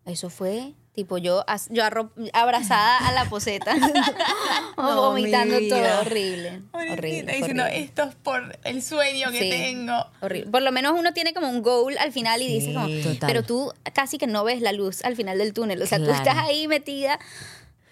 eso 0.06 0.30
fue 0.30 0.74
tipo 0.94 1.18
yo, 1.18 1.44
yo 1.72 1.84
arro- 1.84 2.10
abrazada 2.32 3.00
a 3.00 3.12
la 3.12 3.26
poseta, 3.26 3.76
No, 4.78 5.10
vomitando 5.10 5.60
mi 5.60 5.68
todo 5.70 5.80
horrible. 6.02 6.62
Horrible. 6.72 7.38
horrible. 7.42 7.80
esto 7.84 8.04
es 8.04 8.16
por 8.16 8.58
el 8.64 8.82
sueño 8.82 9.30
Sí. 9.32 9.86
Horrible. 10.22 10.52
Por 10.52 10.62
lo 10.62 10.72
menos 10.72 10.98
uno 10.98 11.14
tiene 11.14 11.34
como 11.34 11.50
un 11.50 11.62
goal 11.62 11.98
al 11.98 12.14
final 12.14 12.42
y 12.42 12.48
dice 12.48 12.74
como, 12.74 12.88
Total. 12.88 13.28
pero 13.28 13.44
tú 13.44 13.74
casi 13.94 14.18
que 14.18 14.28
no 14.28 14.44
ves 14.46 14.62
la 14.62 14.72
luz 14.72 15.04
al 15.04 15.16
final 15.18 15.38
del 15.38 15.54
túnel. 15.54 15.82
O 15.82 15.86
sea, 15.86 15.98
tú 15.98 16.10
estás 16.12 16.38
ahí 16.38 16.68
metida. 16.70 17.20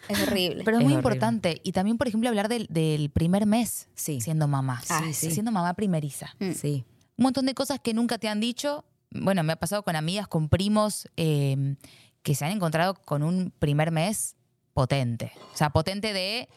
Es 0.08 0.22
horrible. 0.22 0.64
Pero 0.64 0.78
es, 0.78 0.82
Es 0.82 0.86
muy 0.86 0.94
horrible. 0.94 0.96
importante. 0.96 1.62
Y 1.64 1.72
también, 1.74 1.98
por 1.98 2.08
ejemplo, 2.08 2.30
hablar 2.30 2.48
del, 2.50 2.68
del 2.70 3.10
primer 3.10 3.46
mes 3.46 3.88
Sí. 3.96 4.22
siendo 4.22 4.48
mamá. 4.48 4.82
Ah, 4.90 5.02
sí. 5.14 5.32
Siendo 5.32 5.52
mamá 5.52 5.74
primeriza. 5.74 6.34
Mm. 6.40 6.52
Sí. 6.54 6.86
Un 7.18 7.24
montón 7.24 7.46
de 7.46 7.54
cosas 7.54 7.80
que 7.82 7.94
nunca 7.94 8.18
te 8.18 8.28
han 8.30 8.40
dicho. 8.40 8.84
Bueno, 9.12 9.44
me 9.44 9.54
ha 9.54 9.56
pasado 9.58 9.84
con 9.84 9.96
amigas, 9.96 10.28
con 10.28 10.50
primos, 10.50 11.08
eh, 11.18 11.76
que 12.24 12.36
se 12.36 12.46
han 12.46 12.52
encontrado 12.52 12.96
con 12.96 13.22
un 13.22 13.52
primer 13.60 13.92
mes 13.92 14.36
potente. 14.74 15.32
O 15.54 15.58
sea, 15.58 15.70
potente 15.70 16.14
de 16.14 16.50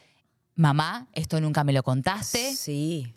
mamá, 0.55 1.09
esto 1.13 1.41
nunca 1.41 1.65
me 1.65 1.73
lo 1.73 1.83
contaste. 1.83 2.55
Sí. 2.55 3.13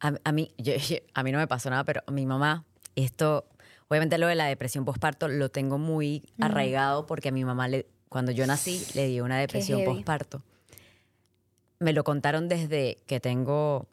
A, 0.00 0.12
a 0.22 0.32
mí, 0.32 0.52
yo- 0.58 0.76
yo- 0.76 0.98
a 1.14 1.22
mí 1.22 1.32
no 1.32 1.38
me 1.38 1.46
pasó 1.48 1.70
nada, 1.70 1.82
pero 1.84 2.02
mi 2.12 2.26
mamá, 2.26 2.64
esto, 2.94 3.46
obviamente 3.88 4.18
lo 4.18 4.26
de 4.28 4.34
la 4.36 4.44
depresión 4.46 4.84
postparto 4.84 5.26
lo 5.28 5.48
tengo 5.50 5.78
muy 5.78 6.22
arraigado 6.40 7.06
porque 7.06 7.30
a 7.30 7.32
mi 7.32 7.44
mamá, 7.44 7.66
le, 7.68 7.86
cuando 8.08 8.30
yo 8.32 8.46
nací, 8.46 8.84
le 8.94 9.08
dio 9.08 9.24
una 9.24 9.38
depresión 9.38 9.82
postparto. 9.84 10.42
Me 11.80 11.92
lo 11.92 12.04
contaron 12.04 12.48
desde 12.48 12.98
que 13.06 13.18
tengo 13.18 13.88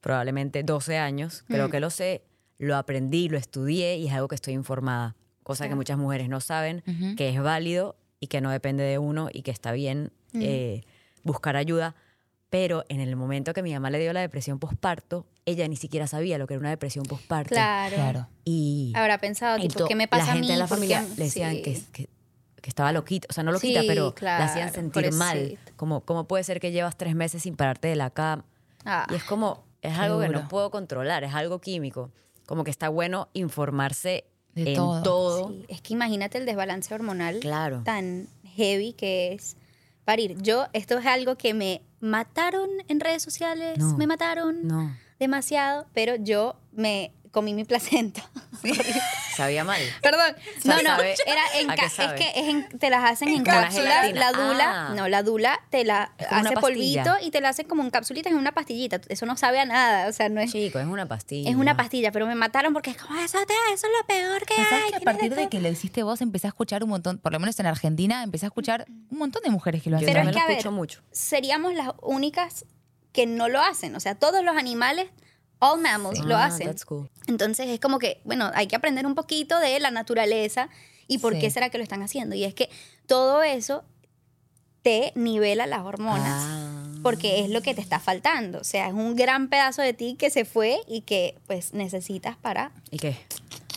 probablemente 0.00 0.62
12 0.62 0.98
años, 0.98 1.44
creo 1.46 1.68
Mm. 1.68 1.70
que 1.70 1.80
lo 1.80 1.90
sé, 1.90 2.24
lo 2.58 2.76
aprendí, 2.76 3.28
lo 3.28 3.38
estudié 3.38 3.96
y 3.96 4.08
es 4.08 4.12
algo 4.12 4.28
que 4.28 4.34
estoy 4.34 4.52
informada, 4.54 5.14
cosa 5.42 5.68
que 5.68 5.74
muchas 5.74 5.98
mujeres 5.98 6.28
no 6.28 6.40
saben, 6.40 6.82
Ujú. 6.86 7.16
que 7.16 7.28
es 7.30 7.40
válido 7.42 7.96
y 8.20 8.26
que 8.28 8.40
no 8.40 8.50
depende 8.50 8.82
de 8.84 8.98
uno 8.98 9.28
y 9.32 9.42
que 9.42 9.50
está 9.50 9.72
bien 9.72 10.12
Mm. 10.32 10.40
eh, 10.42 10.84
buscar 11.24 11.56
ayuda. 11.56 11.94
Pero 12.48 12.84
en 12.88 13.00
el 13.00 13.16
momento 13.16 13.54
que 13.54 13.62
mi 13.62 13.72
mamá 13.72 13.88
le 13.90 13.98
dio 13.98 14.12
la 14.12 14.20
depresión 14.20 14.58
postparto, 14.58 15.26
ella 15.46 15.66
ni 15.68 15.76
siquiera 15.76 16.06
sabía 16.06 16.36
lo 16.38 16.46
que 16.46 16.54
era 16.54 16.60
una 16.60 16.70
depresión 16.70 17.04
postparto. 17.06 17.48
Claro. 17.54 17.94
Claro. 17.96 18.28
Y 18.44 18.92
Habrá 18.94 19.18
pensado, 19.18 19.58
tipo, 19.58 19.74
to- 19.80 19.86
¿qué 19.86 19.94
me 19.94 20.06
pasa 20.08 20.26
la 20.26 20.32
gente 20.34 20.46
a 20.46 20.48
mí? 20.48 20.52
en 20.52 20.58
la 20.58 20.66
familia 20.68 21.02
le 21.16 21.24
decían 21.24 21.52
Sí. 21.56 21.62
que, 21.62 21.82
que, 21.92 22.08
que 22.60 22.68
estaba 22.70 22.92
loquita. 22.92 23.26
O 23.30 23.32
sea, 23.32 23.42
no 23.42 23.52
loquita, 23.52 23.80
Sí, 23.80 23.86
pero 23.88 24.14
claro, 24.14 24.44
la 24.44 24.50
hacían 24.50 24.72
sentir 24.72 25.12
mal. 25.12 25.58
Como, 25.76 26.02
¿Cómo 26.02 26.28
puede 26.28 26.44
ser 26.44 26.60
que 26.60 26.72
llevas 26.72 26.96
tres 26.98 27.14
meses 27.14 27.42
sin 27.42 27.56
pararte 27.56 27.88
de 27.88 27.96
la 27.96 28.10
cama? 28.10 28.44
Ah, 28.84 29.06
Y 29.10 29.14
es 29.14 29.24
como, 29.24 29.64
es 29.80 29.96
algo 29.98 30.20
que 30.20 30.28
no 30.28 30.46
puedo 30.48 30.70
controlar, 30.70 31.24
es 31.24 31.34
algo 31.34 31.60
químico. 31.60 32.10
Como 32.46 32.64
que 32.64 32.70
está 32.70 32.88
bueno 32.90 33.28
informarse 33.32 34.24
De 34.54 34.70
en 34.70 34.74
todo. 34.76 35.02
todo. 35.02 35.48
sí. 35.48 35.64
Es 35.68 35.80
que 35.80 35.94
imagínate 35.94 36.38
el 36.38 36.46
desbalance 36.46 36.94
hormonal 36.94 37.40
Claro. 37.40 37.82
tan 37.84 38.28
heavy 38.56 38.92
que 38.92 39.32
es 39.32 39.56
parir. 40.04 40.36
Yo, 40.42 40.66
esto 40.72 40.98
es 40.98 41.06
algo 41.06 41.36
que 41.36 41.54
me 41.54 41.80
mataron 42.00 42.68
en 42.88 43.00
redes 43.00 43.22
sociales, 43.22 43.78
No. 43.78 43.96
me 43.96 44.06
mataron 44.06 44.66
No, 44.66 44.94
demasiado, 45.18 45.86
pero 45.94 46.16
yo 46.16 46.56
me 46.72 47.12
comí 47.32 47.52
mi 47.54 47.64
placenta. 47.64 48.22
sabía 49.36 49.64
mal. 49.64 49.80
Perdón, 50.02 50.36
O 50.58 50.60
sea, 50.60 50.76
no, 50.76 50.82
no, 50.82 50.88
sabe- 50.90 51.14
era 51.26 51.42
en 51.54 51.70
¿a 51.70 51.74
ca- 51.74 51.88
qué 51.96 52.04
es 52.04 52.12
que 52.12 52.28
es 52.40 52.48
en- 52.48 52.78
te 52.78 52.90
las 52.90 53.10
hacen 53.10 53.28
en 53.28 53.38
la 53.42 53.62
cápsulas, 53.62 54.12
la 54.12 54.32
dula, 54.32 54.88
Ah. 54.90 54.94
no, 54.94 55.08
la 55.08 55.22
dula 55.22 55.60
te 55.70 55.84
la 55.84 56.12
hace 56.30 56.54
polvito 56.56 57.14
y 57.22 57.30
te 57.30 57.40
la 57.40 57.48
hace 57.48 57.64
como 57.64 57.82
en 57.82 57.90
capsulitas 57.90 58.30
en 58.32 58.38
una 58.38 58.52
pastillita, 58.52 59.00
eso 59.08 59.26
no 59.26 59.36
sabe 59.36 59.58
a 59.60 59.64
nada, 59.64 60.08
o 60.08 60.12
sea, 60.12 60.28
no 60.28 60.40
es 60.40 60.52
Chico, 60.52 60.78
es 60.78 60.86
una 60.86 61.06
pastilla. 61.06 61.50
es 61.50 61.56
una 61.56 61.76
pastilla, 61.76 62.12
pero 62.12 62.26
me 62.26 62.34
mataron 62.34 62.72
porque 62.72 62.90
es 62.90 62.96
como 62.98 63.18
eso, 63.18 63.38
te- 63.46 63.54
eso 63.74 63.86
es 63.86 63.92
lo 63.98 64.06
peor 64.06 64.40
que 64.46 64.54
Pero 64.56 64.68
¿Sabes 64.68 64.84
hay. 64.84 64.90
que 64.90 64.96
a 64.96 65.00
partir 65.00 65.22
de 65.30 65.36
de 65.36 65.42
todo". 65.42 65.50
que 65.50 65.60
lo 65.60 65.68
hiciste 65.68 66.02
vos 66.02 66.20
empecé 66.20 66.46
a 66.46 66.50
escuchar 66.50 66.84
un 66.84 66.90
montón, 66.90 67.18
por 67.18 67.32
lo 67.32 67.40
menos 67.40 67.58
en 67.58 67.66
Argentina, 67.66 68.22
empecé 68.22 68.46
a 68.46 68.48
escuchar 68.48 68.84
un 69.10 69.18
montón 69.18 69.42
de 69.42 69.50
mujeres 69.50 69.82
que 69.82 69.90
lo 69.90 69.96
hacen. 69.96 70.06
Pero 70.08 70.20
es 70.28 70.36
que, 70.36 70.40
a 70.42 70.46
ver, 70.46 70.70
mucho. 70.70 71.00
seríamos 71.10 71.74
las 71.74 71.88
únicas 72.02 72.66
que 73.12 73.26
no 73.26 73.48
lo 73.48 73.60
hacen, 73.62 73.94
o 73.96 74.00
sea, 74.00 74.14
todos 74.14 74.44
los 74.44 74.56
animales 74.56 75.06
all 75.62 75.80
mammals 75.80 76.18
lo 76.20 76.36
Ah, 76.36 76.46
hacen. 76.46 76.66
that's 76.66 76.84
cool. 76.84 77.08
Entonces 77.26 77.68
es 77.68 77.78
como 77.80 77.98
que, 77.98 78.20
bueno, 78.24 78.50
hay 78.54 78.66
que 78.66 78.76
aprender 78.76 79.06
un 79.06 79.14
poquito 79.14 79.58
de 79.60 79.78
la 79.80 79.90
naturaleza 79.90 80.68
y 81.08 81.18
por 81.18 81.34
Sí. 81.34 81.40
qué 81.40 81.50
será 81.50 81.70
que 81.70 81.78
lo 81.78 81.84
están 81.84 82.02
haciendo. 82.02 82.34
Y 82.34 82.44
es 82.44 82.52
que 82.54 82.68
todo 83.06 83.42
eso 83.42 83.84
te 84.82 85.12
nivela 85.14 85.66
las 85.66 85.80
hormonas 85.82 86.42
Ah. 86.44 86.68
porque 87.02 87.40
es 87.44 87.50
lo 87.50 87.62
que 87.62 87.74
te 87.74 87.80
está 87.80 88.00
faltando. 88.00 88.58
O 88.60 88.64
sea, 88.64 88.88
es 88.88 88.92
un 88.94 89.14
gran 89.16 89.48
pedazo 89.48 89.80
de 89.82 89.92
ti 89.92 90.16
que 90.18 90.30
se 90.30 90.44
fue 90.44 90.80
y 90.88 91.02
que 91.02 91.38
pues 91.46 91.72
necesitas 91.72 92.36
para 92.36 92.72
¿Y 92.90 92.98
qué? 92.98 93.16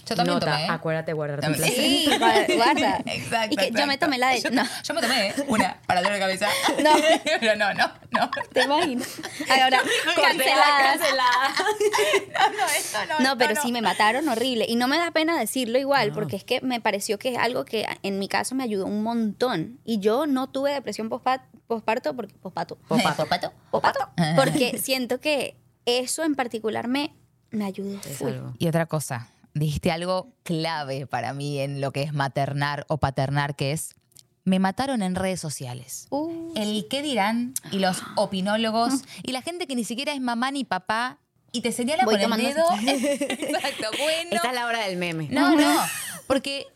Yo 0.07 0.15
también 0.15 0.35
Nota, 0.35 0.51
tomé. 0.51 0.69
acuérdate 0.69 1.13
guardar 1.13 1.39
tu 1.39 1.41
También. 1.41 1.63
placer. 1.63 1.83
Sí, 1.83 2.05
guarda. 2.19 2.55
guarda. 2.55 2.97
Exacto. 3.07 3.53
Y 3.53 3.57
que 3.57 3.65
yo 3.71 3.73
me 3.87 3.93
exacto. 3.95 4.05
tomé 4.05 4.17
la 4.19 4.29
de... 4.29 4.41
Yo, 4.41 4.49
No, 4.51 4.63
yo 4.83 4.93
me 4.93 5.01
tomé 5.01 5.33
una 5.47 5.81
para 5.87 6.01
dolor 6.01 6.13
de 6.13 6.19
cabeza. 6.19 6.47
No. 6.83 6.91
Pero 7.39 7.55
no, 7.55 7.73
no, 7.73 7.91
no. 8.11 8.29
te 8.53 8.63
imaginas. 8.63 9.07
Ahora, 9.49 9.81
cancelada. 10.15 10.95
No, 10.95 12.57
no, 12.57 12.65
esto 12.77 12.97
no. 13.07 13.19
No, 13.19 13.23
esto 13.33 13.37
pero 13.37 13.61
sí 13.61 13.71
me 13.71 13.81
mataron 13.81 14.27
horrible. 14.29 14.65
Y 14.67 14.75
no 14.75 14.87
me 14.87 14.97
da 14.97 15.11
pena 15.11 15.37
decirlo 15.39 15.77
igual, 15.79 16.11
porque 16.11 16.35
es 16.35 16.43
que 16.43 16.61
me 16.61 16.79
pareció 16.81 17.17
que 17.19 17.33
es 17.33 17.37
algo 17.37 17.65
que 17.65 17.85
en 18.03 18.19
mi 18.19 18.27
caso 18.27 18.55
me 18.55 18.63
ayudó 18.63 18.85
un 18.85 19.03
montón. 19.03 19.79
Y 19.85 19.99
yo 19.99 20.27
no 20.27 20.47
tuve 20.47 20.71
depresión 20.73 21.09
pospa- 21.09 21.43
posparto 21.67 22.15
porque... 22.15 22.33
Pospato. 22.35 22.77
Popato. 22.87 23.23
Popato. 23.23 23.53
Pospato. 23.71 24.09
Porque 24.35 24.77
siento 24.77 25.19
que 25.19 25.55
eso 25.85 26.23
en 26.23 26.35
particular 26.35 26.87
me, 26.87 27.13
me 27.51 27.65
ayudó. 27.65 27.99
Full. 28.01 28.33
Y 28.59 28.67
otra 28.67 28.85
cosa, 28.85 29.29
dijiste 29.55 29.91
algo 29.91 30.33
clave 30.43 31.07
para 31.07 31.33
mí 31.33 31.59
en 31.59 31.81
lo 31.81 31.91
que 31.91 32.03
es 32.03 32.13
maternar 32.13 32.85
o 32.89 32.97
paternar, 32.97 33.55
que 33.55 33.71
es, 33.71 33.95
me 34.43 34.59
mataron 34.59 35.01
en 35.01 35.15
redes 35.15 35.39
sociales. 35.39 36.07
Uh, 36.11 36.53
El 36.55 36.87
qué 36.89 37.01
dirán 37.01 37.53
y 37.71 37.79
los 37.79 38.03
opinólogos 38.15 38.93
y 39.23 39.31
la 39.31 39.41
gente 39.41 39.65
que 39.65 39.75
ni 39.75 39.83
siquiera 39.83 40.13
es 40.13 40.21
mamá 40.21 40.51
ni 40.51 40.65
papá 40.65 41.19
y 41.51 41.61
te 41.61 41.71
señala 41.71 42.03
con 42.03 42.19
el 42.19 42.29
dedo. 42.31 42.65
Exacto, 42.87 43.87
bueno. 43.97 44.29
Esta 44.31 44.49
es 44.49 44.53
la 44.53 44.65
hora 44.65 44.85
del 44.85 44.97
meme. 44.97 45.29
No, 45.31 45.55
no, 45.55 45.79
porque 46.27 46.67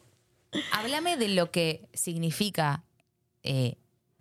háblame 0.71 1.17
de 1.17 1.27
lo 1.27 1.51
que 1.51 1.87
significa 1.93 2.83
eh, 3.43 3.75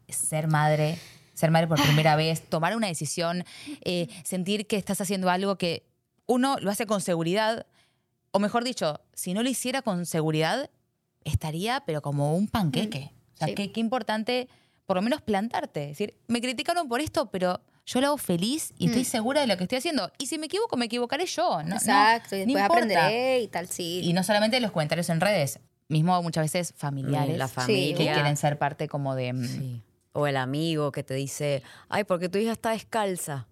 ser 0.08 0.48
madre, 0.48 0.98
ser 1.32 1.52
madre 1.52 1.68
por 1.68 1.80
primera 1.80 2.16
vez, 2.16 2.42
tomar 2.42 2.76
una 2.76 2.88
decisión, 2.88 3.44
eh, 3.82 4.08
sentir 4.24 4.66
que 4.66 4.76
estás 4.76 5.00
haciendo 5.00 5.30
algo 5.30 5.56
que 5.56 5.86
uno 6.26 6.56
lo 6.60 6.72
hace 6.72 6.86
con 6.86 7.00
seguridad, 7.00 7.66
o 8.32 8.38
mejor 8.38 8.64
dicho, 8.64 9.00
si 9.14 9.34
no 9.34 9.42
lo 9.42 9.48
hiciera 9.48 9.82
con 9.82 10.06
seguridad, 10.06 10.70
estaría 11.24 11.82
pero 11.86 12.02
como 12.02 12.34
un 12.36 12.48
panqueque. 12.48 13.12
O 13.34 13.36
sea, 13.38 13.48
Sí. 13.48 13.54
qué, 13.54 13.72
qué 13.72 13.80
importante 13.80 14.48
por 14.86 14.96
lo 14.96 15.02
menos 15.02 15.20
plantarte. 15.22 15.82
Es 15.84 15.88
decir, 15.90 16.14
me 16.28 16.40
criticaron 16.40 16.88
por 16.88 17.00
esto, 17.00 17.30
pero 17.30 17.60
yo 17.86 18.00
lo 18.00 18.08
hago 18.08 18.18
feliz 18.18 18.72
y 18.78 18.86
estoy 18.86 19.04
segura 19.04 19.40
de 19.42 19.46
lo 19.46 19.56
que 19.56 19.64
estoy 19.64 19.78
haciendo. 19.78 20.10
Y 20.18 20.26
si 20.26 20.38
me 20.38 20.46
equivoco, 20.46 20.76
me 20.76 20.86
equivocaré 20.86 21.26
yo. 21.26 21.62
No, 21.62 21.68
no- 21.70 21.76
Exacto, 21.76 22.36
y 22.36 22.40
no 22.40 22.44
después 22.46 22.62
importa. 22.64 22.76
aprenderé 23.06 23.40
y 23.40 23.48
tal, 23.48 23.68
sí. 23.68 24.00
Y 24.02 24.12
no 24.12 24.22
solamente 24.24 24.58
los 24.60 24.70
comentarios 24.72 25.08
en 25.10 25.20
redes, 25.20 25.60
mismo 25.88 26.20
muchas 26.22 26.44
veces 26.44 26.74
familiares 26.76 27.34
Mm, 27.36 27.38
La 27.38 27.46
que 27.48 27.52
familia. 27.52 28.14
quieren 28.14 28.36
ser 28.36 28.58
parte 28.58 28.88
como 28.88 29.14
de... 29.14 29.32
mm, 29.32 29.44
Sí. 29.46 29.82
O 30.12 30.26
el 30.26 30.36
amigo 30.36 30.90
que 30.90 31.02
te 31.04 31.14
dice, 31.14 31.62
ay, 31.88 32.02
¿por 32.04 32.18
qué 32.18 32.28
tu 32.28 32.38
hija 32.38 32.52
está 32.52 32.70
descalza? 32.70 33.46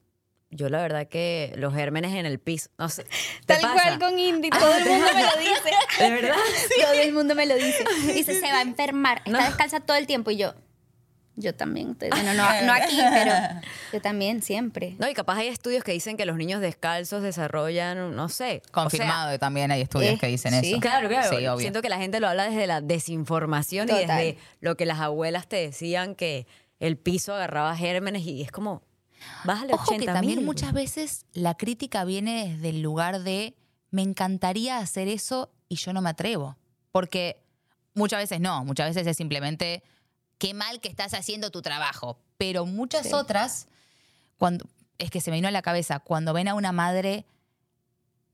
Yo 0.56 0.68
la 0.68 0.80
verdad 0.82 1.06
que 1.06 1.52
los 1.56 1.74
gérmenes 1.74 2.14
en 2.14 2.26
el 2.26 2.38
piso, 2.38 2.70
no 2.78 2.88
sé. 2.88 3.04
¿te 3.46 3.54
Tal 3.54 3.60
pasa? 3.62 3.74
cual 3.74 3.98
con 3.98 4.18
Indy, 4.18 4.50
todo 4.50 4.74
el 4.74 4.84
mundo 4.84 5.06
me 5.14 5.22
lo 5.22 5.30
dice. 5.38 6.02
¿De 6.04 6.10
verdad? 6.10 6.36
Todo 6.82 6.92
el 6.94 7.12
mundo 7.12 7.34
me 7.34 7.46
lo 7.46 7.54
dice. 7.54 7.84
Dice, 8.14 8.40
se 8.40 8.46
va 8.52 8.58
a 8.58 8.62
enfermar. 8.62 9.22
Está 9.24 9.44
descalza 9.46 9.80
todo 9.80 9.96
el 9.96 10.06
tiempo. 10.06 10.30
Y 10.30 10.36
yo, 10.36 10.54
yo 11.36 11.54
también. 11.54 11.90
estoy- 11.92 12.10
Bueno, 12.10 12.32
no, 12.34 12.62
no 12.62 12.72
aquí, 12.72 12.96
pero 13.12 13.32
yo 13.92 14.00
también, 14.00 14.42
siempre. 14.42 14.94
No, 14.98 15.08
y 15.08 15.14
capaz 15.14 15.36
hay 15.38 15.48
estudios 15.48 15.84
que 15.84 15.92
dicen 15.92 16.16
que 16.16 16.24
los 16.26 16.36
niños 16.36 16.60
descalzos 16.60 17.22
desarrollan, 17.22 18.14
no 18.16 18.28
sé. 18.28 18.62
o 18.64 18.64
sea, 18.64 18.72
Confirmado, 18.72 19.34
y 19.34 19.38
también 19.38 19.70
hay 19.70 19.82
estudios 19.82 20.14
eh, 20.14 20.18
que 20.18 20.26
dicen 20.28 20.58
sí. 20.60 20.70
eso. 20.72 20.80
Claro, 20.80 21.08
claro. 21.08 21.28
Sí, 21.30 21.46
obvio. 21.46 21.58
Siento 21.60 21.82
que 21.82 21.88
la 21.88 21.98
gente 21.98 22.20
lo 22.20 22.28
habla 22.28 22.44
desde 22.48 22.66
la 22.66 22.80
desinformación 22.80 23.88
y 23.90 23.92
desde 23.92 24.38
lo 24.60 24.76
que 24.76 24.86
las 24.86 25.00
abuelas 25.00 25.46
te 25.48 25.56
decían 25.56 26.14
que 26.14 26.46
el 26.80 26.96
piso 26.98 27.34
agarraba 27.34 27.74
gérmenes 27.76 28.22
y 28.22 28.42
es 28.42 28.50
como, 28.50 28.82
bájale 29.44 29.72
Ojo 29.74 29.84
80 29.90 29.98
que 29.98 30.12
también 30.12 30.44
muchas 30.44 30.72
veces 30.72 31.26
la 31.32 31.56
crítica 31.56 32.04
viene 32.04 32.48
desde 32.50 32.70
el 32.70 32.82
lugar 32.82 33.22
de 33.22 33.54
me 33.90 34.02
encantaría 34.02 34.78
hacer 34.78 35.08
eso 35.08 35.50
y 35.68 35.76
yo 35.76 35.92
no 35.92 36.02
me 36.02 36.10
atrevo. 36.10 36.56
Porque 36.92 37.42
muchas 37.94 38.20
veces 38.20 38.40
no, 38.40 38.64
muchas 38.64 38.88
veces 38.88 39.06
es 39.06 39.16
simplemente 39.16 39.82
qué 40.38 40.54
mal 40.54 40.80
que 40.80 40.88
estás 40.88 41.14
haciendo 41.14 41.50
tu 41.50 41.62
trabajo. 41.62 42.18
Pero 42.38 42.66
muchas 42.66 43.06
Sí. 43.06 43.12
otras, 43.14 43.68
cuando, 44.36 44.66
es 44.98 45.10
que 45.10 45.20
se 45.20 45.30
me 45.30 45.36
vino 45.38 45.48
a 45.48 45.50
la 45.50 45.62
cabeza, 45.62 45.98
cuando 46.00 46.32
ven 46.32 46.48
a 46.48 46.54
una 46.54 46.72
madre 46.72 47.24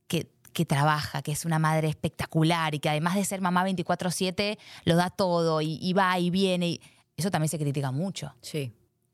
que, 0.08 0.30
que 0.52 0.64
trabaja, 0.64 1.22
que 1.22 1.32
es 1.32 1.44
una 1.44 1.58
madre 1.58 1.88
espectacular 1.88 2.74
y 2.74 2.78
que 2.80 2.88
además 2.88 3.14
de 3.14 3.24
ser 3.24 3.40
mamá 3.40 3.64
24/7 3.64 4.58
lo 4.84 4.96
da 4.96 5.10
todo 5.10 5.60
y, 5.60 5.78
y 5.80 5.92
va 5.92 6.18
y 6.18 6.30
viene, 6.30 6.68
y 6.68 6.80
eso 7.16 7.30
también 7.30 7.48
se 7.48 7.58
critica 7.58 7.90
mucho. 7.92 8.34
Sí. 8.40 8.72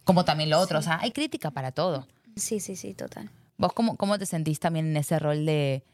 Como 0.08 0.24
también 0.24 0.48
lo 0.48 0.58
otro, 0.58 0.78
o 0.78 0.82
sea, 0.82 0.98
hay 1.02 1.10
crítica 1.12 1.50
para 1.50 1.70
todo. 1.70 2.08
Sí, 2.34 2.60
sí, 2.60 2.76
sí, 2.76 2.94
total. 2.94 3.28
¿Vos 3.58 3.74
cómo, 3.74 3.98
cómo 3.98 4.18
te 4.18 4.24
sentís 4.24 4.58
también 4.58 4.86
en 4.86 4.96
ese 4.96 5.18
rol 5.18 5.44
de 5.44 5.84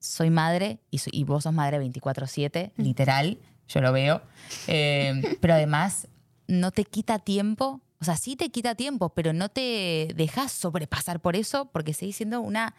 soy 0.00 0.28
madre 0.30 0.80
y, 0.90 0.98
soy- 0.98 1.12
y 1.14 1.22
vos 1.22 1.44
sos 1.44 1.52
madre 1.52 1.78
24/7, 1.78 2.72
literal, 2.76 3.38
yo 3.68 3.80
lo 3.80 3.92
veo, 3.92 4.22
eh, 4.66 5.12
pero 5.40 5.54
además 5.54 6.08
no 6.48 6.72
te 6.72 6.84
quita 6.84 7.20
tiempo, 7.20 7.80
o 8.00 8.04
sea, 8.04 8.16
sí 8.16 8.34
te 8.34 8.48
quita 8.50 8.74
tiempo, 8.74 9.10
pero 9.10 9.32
no 9.32 9.48
te 9.50 10.12
dejas 10.16 10.50
sobrepasar 10.50 11.20
por 11.20 11.36
eso 11.36 11.66
porque 11.66 11.94
seguís 11.94 12.16
siendo 12.16 12.40
una 12.40 12.74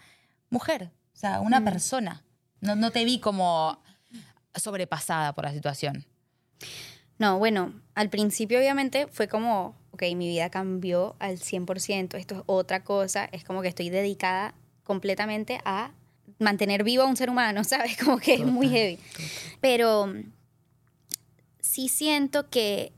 mujer, 0.50 0.92
o 1.14 1.18
sea, 1.18 1.40
una 1.40 1.64
persona. 1.64 2.22
No, 2.60 2.76
no 2.76 2.92
te 2.92 3.06
vi 3.06 3.20
como 3.22 3.82
sobrepasada 4.56 5.32
por 5.34 5.46
la 5.46 5.54
situación. 5.54 6.06
No, 7.20 7.38
bueno, 7.38 7.74
al 7.96 8.10
principio 8.10 8.58
obviamente 8.58 9.08
fue 9.08 9.28
como, 9.28 9.76
ok, 9.92 10.04
mi 10.16 10.28
vida 10.30 10.50
cambió 10.50 11.16
al 11.20 11.38
100%, 11.38 12.18
esto 12.18 12.36
es 12.36 12.42
otra 12.46 12.84
cosa, 12.84 13.26
es 13.26 13.44
como 13.44 13.62
que 13.62 13.68
estoy 13.68 13.90
dedicada 13.90 14.56
completamente 14.86 15.60
a 15.66 15.92
mantener 16.40 16.86
vivo 16.86 17.04
a 17.04 17.08
un 17.08 17.18
ser 17.18 17.30
humano, 17.30 17.64
¿sabes? 17.66 17.98
Como 17.98 18.18
que 18.18 18.36
es 18.36 18.46
muy 18.46 18.68
Total, 18.68 18.80
heavy. 18.80 19.00
Pero 19.60 20.08
mm, 20.08 20.32
sí 21.60 21.90
siento 21.90 22.50
que 22.50 22.94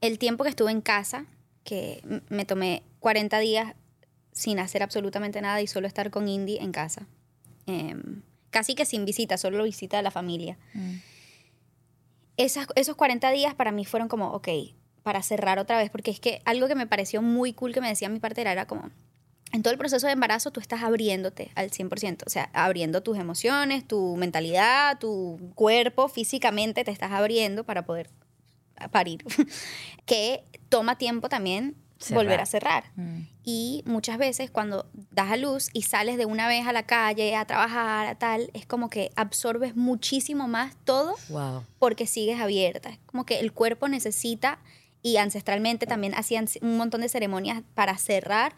el 0.00 0.18
tiempo 0.18 0.42
que 0.42 0.50
estuve 0.50 0.70
en 0.70 0.80
casa, 0.80 1.26
que 1.64 2.02
me 2.30 2.46
tomé 2.46 2.82
40 3.00 3.38
días 3.40 3.74
sin 4.32 4.58
hacer 4.58 4.82
absolutamente 4.82 5.40
nada 5.42 5.60
y 5.60 5.66
solo 5.66 5.86
estar 5.86 6.10
con 6.10 6.28
Indy 6.28 6.56
en 6.58 6.72
casa. 6.72 7.06
Em, 7.66 8.22
casi 8.50 8.74
que 8.74 8.86
sin 8.86 9.04
visita, 9.04 9.36
solo 9.36 9.64
visita 9.64 9.98
de 9.98 10.02
la 10.02 10.10
familia. 10.10 10.56
Esas- 12.38 12.66
esos 12.74 12.96
40 12.96 13.30
días 13.30 13.54
para 13.54 13.70
mí 13.72 13.84
fueron 13.84 14.08
como, 14.08 14.28
ok, 14.32 14.48
para 15.02 15.22
cerrar 15.22 15.58
otra 15.58 15.76
vez, 15.76 15.90
porque 15.90 16.10
es 16.10 16.20
que 16.20 16.40
algo 16.46 16.68
que 16.68 16.74
me 16.74 16.86
pareció 16.86 17.20
muy 17.20 17.52
cool 17.52 17.74
que 17.74 17.80
me 17.82 17.88
decía 17.88 18.08
mi 18.08 18.20
partera 18.20 18.52
era 18.52 18.66
como, 18.66 18.90
en 19.52 19.62
todo 19.62 19.72
el 19.72 19.78
proceso 19.78 20.06
de 20.06 20.12
embarazo 20.12 20.50
tú 20.50 20.60
estás 20.60 20.82
abriéndote 20.82 21.50
al 21.54 21.70
100%, 21.70 22.24
o 22.26 22.30
sea, 22.30 22.50
abriendo 22.52 23.02
tus 23.02 23.18
emociones, 23.18 23.86
tu 23.86 24.16
mentalidad, 24.16 24.98
tu 24.98 25.52
cuerpo, 25.54 26.08
físicamente 26.08 26.84
te 26.84 26.90
estás 26.90 27.12
abriendo 27.12 27.64
para 27.64 27.84
poder 27.84 28.10
parir, 28.92 29.24
que 30.06 30.44
toma 30.68 30.96
tiempo 30.98 31.28
también 31.28 31.74
Cerrar. 31.98 32.24
volver 32.24 32.40
a 32.40 32.46
cerrar. 32.46 32.84
Y 33.44 33.82
muchas 33.86 34.18
veces 34.18 34.50
cuando 34.50 34.86
das 35.10 35.32
a 35.32 35.36
luz 35.36 35.68
y 35.72 35.82
sales 35.82 36.16
de 36.16 36.26
una 36.26 36.46
vez 36.46 36.66
a 36.66 36.72
la 36.72 36.84
calle, 36.84 37.34
a 37.34 37.44
trabajar, 37.44 38.06
a 38.06 38.14
tal, 38.16 38.50
es 38.54 38.66
como 38.66 38.88
que 38.88 39.10
absorbes 39.16 39.74
muchísimo 39.74 40.46
más 40.48 40.76
todo 40.84 41.16
Wow. 41.28 41.64
porque 41.78 42.06
sigues 42.06 42.40
abierta. 42.40 42.90
Es 42.90 42.98
como 43.06 43.26
que 43.26 43.40
el 43.40 43.52
cuerpo 43.52 43.88
necesita, 43.88 44.58
y 45.02 45.16
ancestralmente 45.16 45.86
también 45.86 46.14
hacían 46.14 46.46
un 46.60 46.76
montón 46.76 47.00
de 47.02 47.08
ceremonias 47.08 47.62
para 47.74 47.96
cerrar 47.98 48.54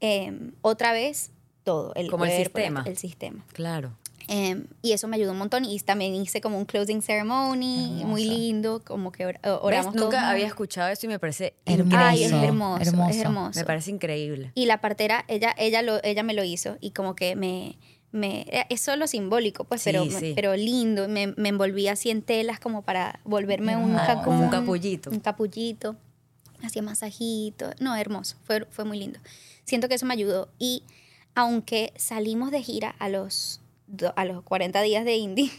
eh, 0.00 0.50
otra 0.62 0.92
vez 0.92 1.30
todo. 1.64 1.94
El 1.94 2.10
Como 2.10 2.24
el 2.24 2.32
sistema. 2.32 2.82
El 2.86 2.96
sistema. 2.98 3.44
Claro. 3.52 3.96
Eh, 4.28 4.64
y 4.82 4.92
eso 4.92 5.06
me 5.08 5.16
ayudó 5.16 5.32
un 5.32 5.38
montón. 5.38 5.64
Y 5.64 5.78
también 5.80 6.14
hice 6.14 6.40
como 6.40 6.58
un 6.58 6.64
closing 6.64 7.02
ceremony, 7.02 8.02
muy 8.04 8.24
lindo, 8.24 8.82
como 8.84 9.12
que 9.12 9.26
or- 9.26 9.40
¿Ves? 9.42 9.52
oramos 9.62 9.94
todos 9.94 10.06
Nunca 10.12 10.30
había 10.30 10.46
escuchado 10.46 10.88
eso 10.88 11.06
y 11.06 11.08
me 11.08 11.18
parece 11.18 11.54
Hermoso. 11.64 11.96
Ay, 11.98 12.24
es 12.24 12.32
hermoso, 12.32 12.82
hermoso. 12.82 13.10
es 13.10 13.16
hermoso. 13.18 13.60
Me 13.60 13.64
parece 13.64 13.90
increíble. 13.90 14.50
Y 14.54 14.66
la 14.66 14.80
partera, 14.80 15.24
ella, 15.28 15.54
ella, 15.58 15.82
lo, 15.82 16.02
ella 16.02 16.22
me 16.22 16.34
lo 16.34 16.42
hizo 16.44 16.76
y 16.80 16.90
como 16.90 17.14
que 17.14 17.36
me... 17.36 17.78
me 18.10 18.46
es 18.68 18.80
solo 18.80 19.06
simbólico, 19.06 19.64
pues, 19.64 19.82
Sí, 19.82 19.90
pero, 19.92 20.04
sí. 20.10 20.32
pero 20.34 20.56
lindo. 20.56 21.08
Me, 21.08 21.28
me 21.36 21.48
envolví 21.50 21.86
así 21.88 22.10
en 22.10 22.22
telas 22.22 22.58
como 22.58 22.82
para 22.82 23.20
volverme 23.24 23.76
un, 23.76 23.96
Como 24.24 24.40
un 24.42 24.48
capullito. 24.50 25.10
Un 25.10 25.20
capullito. 25.20 25.96
Hacía 26.62 26.82
masajito. 26.82 27.70
No, 27.78 27.94
hermoso. 27.94 28.36
Fue, 28.44 28.66
fue 28.70 28.84
muy 28.84 28.98
lindo. 28.98 29.20
Siento 29.64 29.88
que 29.88 29.94
eso 29.96 30.06
me 30.06 30.14
ayudó. 30.14 30.48
Y 30.58 30.82
aunque 31.34 31.92
salimos 31.96 32.50
de 32.50 32.62
gira 32.62 32.94
a 32.98 33.08
los, 33.10 33.60
a 34.16 34.24
los 34.24 34.42
40 34.42 34.80
días 34.82 35.04
de 35.04 35.16
indie, 35.16 35.50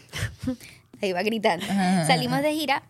ahí 1.02 1.12
va 1.12 1.22
gritando, 1.22 1.64
salimos 2.06 2.42
de 2.42 2.52
gira 2.54 2.82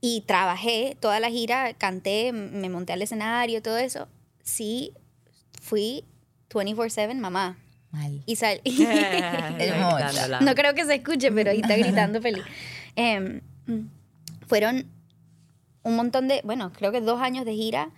y 0.00 0.22
trabajé 0.22 0.96
toda 1.00 1.20
la 1.20 1.30
gira, 1.30 1.72
canté, 1.74 2.32
me 2.32 2.68
monté 2.68 2.92
al 2.92 3.02
escenario, 3.02 3.62
todo 3.62 3.78
eso. 3.78 4.06
Sí, 4.42 4.92
fui 5.62 6.04
24/7 6.50 7.14
mamá. 7.14 7.56
Mal. 7.90 8.22
Y 8.26 8.36
sal 8.36 8.60
no 10.40 10.54
creo 10.54 10.74
que 10.74 10.84
se 10.84 10.96
escuche, 10.96 11.30
pero 11.32 11.52
ahí 11.52 11.60
está 11.60 11.76
gritando 11.76 12.20
feliz. 12.20 12.44
Mm, 12.96 13.38
fueron 14.46 14.86
un 15.84 15.96
montón 15.96 16.28
de, 16.28 16.40
bueno, 16.44 16.72
creo 16.72 16.92
que 16.92 17.00
dos 17.00 17.20
años 17.20 17.44
de 17.44 17.54
gira, 17.54 17.90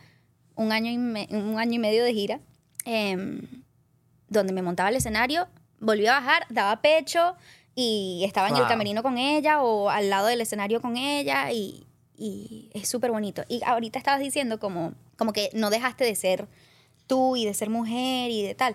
un 0.54 0.70
año 0.72 0.90
y, 0.90 0.98
me- 0.98 1.28
un 1.30 1.58
año 1.58 1.74
y 1.74 1.78
medio 1.78 2.04
de 2.04 2.12
gira, 2.14 2.40
em, 2.84 3.42
donde 4.28 4.52
me 4.52 4.62
montaba 4.62 4.88
al 4.90 4.96
escenario, 4.96 5.48
volvía 5.80 6.16
a 6.16 6.20
bajar, 6.20 6.46
daba 6.50 6.80
pecho, 6.80 7.36
y 7.78 8.22
estaba 8.24 8.48
en 8.48 8.56
el 8.56 8.66
camerino 8.66 9.02
con 9.02 9.18
ella 9.18 9.62
o 9.62 9.90
al 9.90 10.08
lado 10.08 10.28
del 10.28 10.40
escenario 10.40 10.80
con 10.80 10.96
ella 10.96 11.52
y, 11.52 11.86
y 12.16 12.70
es 12.72 12.88
súper 12.88 13.10
bonito. 13.10 13.44
Y 13.48 13.60
ahorita 13.64 13.98
estabas 13.98 14.20
diciendo 14.20 14.58
como, 14.58 14.94
como 15.18 15.34
que 15.34 15.50
no 15.52 15.68
dejaste 15.68 16.04
de 16.04 16.14
ser 16.14 16.48
tú 17.06 17.36
y 17.36 17.44
de 17.44 17.52
ser 17.52 17.68
mujer 17.68 18.30
y 18.30 18.42
de 18.42 18.54
tal. 18.54 18.74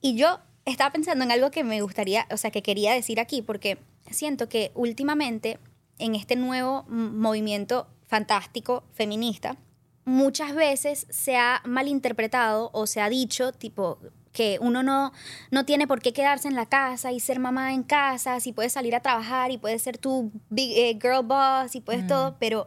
Y 0.00 0.16
yo 0.16 0.40
estaba 0.64 0.90
pensando 0.90 1.24
en 1.24 1.30
algo 1.30 1.52
que 1.52 1.62
me 1.62 1.80
gustaría, 1.80 2.26
o 2.32 2.36
sea, 2.36 2.50
que 2.50 2.62
quería 2.62 2.92
decir 2.92 3.20
aquí, 3.20 3.40
porque 3.40 3.78
siento 4.10 4.48
que 4.48 4.72
últimamente 4.74 5.60
en 5.98 6.16
este 6.16 6.34
nuevo 6.34 6.84
movimiento 6.88 7.86
fantástico 8.08 8.82
feminista, 8.92 9.56
muchas 10.04 10.56
veces 10.56 11.06
se 11.08 11.36
ha 11.36 11.62
malinterpretado 11.64 12.70
o 12.72 12.88
se 12.88 13.00
ha 13.00 13.08
dicho, 13.08 13.52
tipo, 13.52 13.98
que 14.34 14.58
uno 14.60 14.82
no, 14.82 15.12
no 15.50 15.64
tiene 15.64 15.86
por 15.86 16.02
qué 16.02 16.12
quedarse 16.12 16.48
en 16.48 16.56
la 16.56 16.66
casa 16.66 17.10
y 17.12 17.20
ser 17.20 17.38
mamá 17.38 17.72
en 17.72 17.84
casa, 17.84 18.40
si 18.40 18.52
puedes 18.52 18.72
salir 18.74 18.94
a 18.94 19.00
trabajar 19.00 19.50
y 19.52 19.56
puedes 19.58 19.80
ser 19.80 19.96
tu 19.96 20.30
big, 20.50 20.76
eh, 20.76 20.98
girl 21.00 21.24
boss 21.24 21.74
y 21.76 21.80
puedes 21.80 22.06
todo, 22.06 22.36
pero 22.38 22.66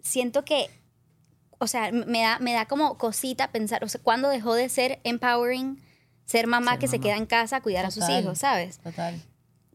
siento 0.00 0.44
que, 0.44 0.70
o 1.58 1.66
sea, 1.66 1.92
me 1.92 2.20
da, 2.22 2.38
me 2.40 2.52
da 2.52 2.66
como 2.66 2.98
cosita 2.98 3.52
pensar, 3.52 3.84
o 3.84 3.88
sea, 3.88 4.00
¿cuándo 4.02 4.28
dejó 4.28 4.54
de 4.54 4.68
ser 4.68 5.00
empowering 5.04 5.80
ser 6.24 6.46
mamá 6.46 6.72
Ser 6.72 6.80
que 6.80 6.88
se 6.88 6.98
queda 7.00 7.16
en 7.16 7.26
casa 7.26 7.56
a 7.56 7.60
cuidar 7.60 7.84
a 7.84 7.90
sus 7.90 8.08
hijos, 8.08 8.38
¿sabes? 8.38 8.78
Total. 8.78 9.20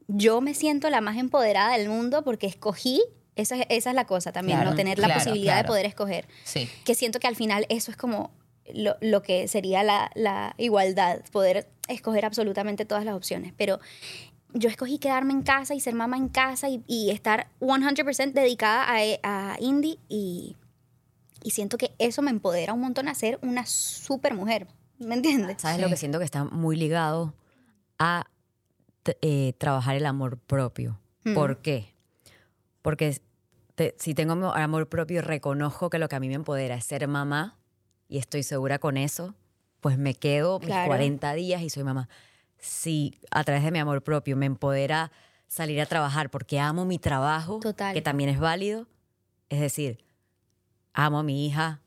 Yo 0.08 0.40
me 0.40 0.54
siento 0.54 0.90
la 0.90 1.00
más 1.00 1.16
empoderada 1.16 1.76
del 1.78 1.88
mundo 1.88 2.24
porque 2.24 2.48
escogí, 2.48 3.00
esa, 3.36 3.54
es- 3.56 3.66
esa 3.70 3.90
es 3.90 3.94
la 3.96 4.06
cosa 4.06 4.32
también, 4.32 4.58
Claro, 4.58 4.70
¿no? 4.72 4.76
Tener 4.76 4.98
la 4.98 5.06
claro, 5.06 5.20
posibilidad 5.20 5.62
de 5.62 5.64
poder 5.68 5.86
escoger. 5.86 6.26
Sí. 6.42 6.68
Que 6.84 6.96
siento 6.96 7.20
que 7.20 7.28
al 7.28 7.36
final 7.36 7.64
eso 7.68 7.92
es 7.92 7.96
como 7.96 8.32
lo, 8.74 8.96
lo 9.00 9.22
que 9.22 9.48
sería 9.48 9.82
la, 9.82 10.10
la 10.14 10.54
igualdad, 10.58 11.20
poder 11.32 11.68
escoger 11.88 12.24
absolutamente 12.24 12.84
todas 12.84 13.04
las 13.04 13.14
opciones. 13.14 13.52
Pero 13.56 13.78
yo 14.52 14.68
escogí 14.68 14.98
quedarme 14.98 15.32
en 15.32 15.42
casa 15.42 15.74
y 15.74 15.80
ser 15.80 15.94
mamá 15.94 16.16
en 16.16 16.28
casa 16.28 16.68
y, 16.68 16.82
y 16.86 17.10
estar 17.10 17.48
100% 17.60 18.32
dedicada 18.32 18.84
a, 18.88 19.52
a 19.52 19.56
Indy 19.60 19.98
y, 20.08 20.56
y 21.42 21.50
siento 21.50 21.78
que 21.78 21.92
eso 21.98 22.22
me 22.22 22.30
empodera 22.30 22.72
un 22.72 22.80
montón 22.80 23.08
a 23.08 23.14
ser 23.14 23.38
una 23.42 23.64
super 23.66 24.34
mujer. 24.34 24.66
¿Me 24.98 25.14
entiendes? 25.14 25.56
¿Sabes 25.62 25.76
Sí. 25.76 25.82
lo 25.82 25.88
que 25.88 25.96
siento 25.96 26.18
que 26.18 26.24
está 26.24 26.44
muy 26.44 26.76
ligado 26.76 27.32
a 27.98 28.26
eh, 29.22 29.54
trabajar 29.58 29.96
el 29.96 30.04
amor 30.06 30.38
propio? 30.38 30.98
Mm. 31.24 31.34
¿Por 31.34 31.58
qué? 31.62 31.94
Porque 32.82 33.18
te- 33.74 33.94
si 33.98 34.14
tengo 34.14 34.36
mo- 34.36 34.52
amor 34.52 34.88
propio 34.88 35.18
y 35.18 35.20
reconozco 35.22 35.88
que 35.90 35.98
lo 35.98 36.08
que 36.08 36.16
a 36.16 36.20
mí 36.20 36.28
me 36.28 36.34
empodera 36.34 36.74
es 36.74 36.84
ser 36.84 37.06
mamá 37.08 37.56
y 38.10 38.18
estoy 38.18 38.42
segura 38.42 38.78
con 38.78 38.96
eso, 38.98 39.34
pues 39.80 39.96
me 39.96 40.12
quedo 40.14 40.58
mis 40.58 40.66
Claro. 40.68 40.88
40 40.88 41.32
días 41.34 41.62
y 41.62 41.70
soy 41.70 41.84
mamá. 41.84 42.08
Si 42.58 43.14
a 43.30 43.42
través 43.44 43.64
de 43.64 43.70
mi 43.70 43.78
amor 43.78 44.02
propio 44.02 44.36
me 44.36 44.44
empodera 44.44 45.10
salir 45.48 45.80
a 45.80 45.86
trabajar 45.86 46.28
porque 46.30 46.60
amo 46.60 46.84
mi 46.84 46.98
trabajo, 46.98 47.60
Total. 47.60 47.94
que 47.94 48.02
también 48.02 48.28
es 48.28 48.38
válido, 48.38 48.86
es 49.48 49.60
decir, 49.60 50.04
amo 50.92 51.20
a 51.20 51.22
mi 51.22 51.46
hija, 51.46 51.80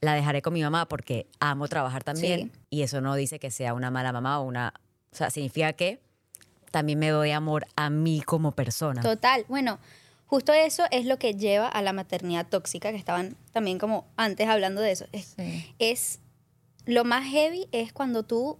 la 0.00 0.14
dejaré 0.14 0.42
con 0.42 0.52
mi 0.52 0.62
mamá 0.62 0.86
porque 0.88 1.26
amo 1.40 1.68
trabajar 1.68 2.02
también 2.04 2.50
Sí. 2.52 2.60
y 2.70 2.82
eso 2.82 3.00
no 3.00 3.14
dice 3.14 3.38
que 3.38 3.50
sea 3.50 3.74
una 3.74 3.90
mala 3.90 4.12
mamá 4.12 4.40
o 4.40 4.44
una, 4.44 4.72
o 5.12 5.16
sea, 5.16 5.30
significa 5.30 5.72
que 5.74 6.00
también 6.70 6.98
me 6.98 7.08
doy 7.10 7.30
amor 7.30 7.66
a 7.76 7.88
mí 7.90 8.20
como 8.22 8.52
persona. 8.52 9.00
Total. 9.00 9.44
Bueno, 9.48 9.78
justo 10.34 10.52
eso 10.52 10.84
es 10.90 11.04
lo 11.06 11.18
que 11.18 11.34
lleva 11.34 11.68
a 11.68 11.80
la 11.82 11.92
maternidad 11.92 12.46
tóxica, 12.48 12.90
que 12.90 12.96
estaban 12.98 13.36
también 13.52 13.78
como 13.78 14.06
antes 14.16 14.48
hablando 14.48 14.80
de 14.80 14.90
eso. 14.92 15.06
Es, 15.12 15.34
Sí. 15.36 15.74
es 15.78 16.18
lo 16.86 17.04
más 17.04 17.24
heavy 17.30 17.68
es 17.72 17.92
cuando 17.92 18.24
tú 18.24 18.58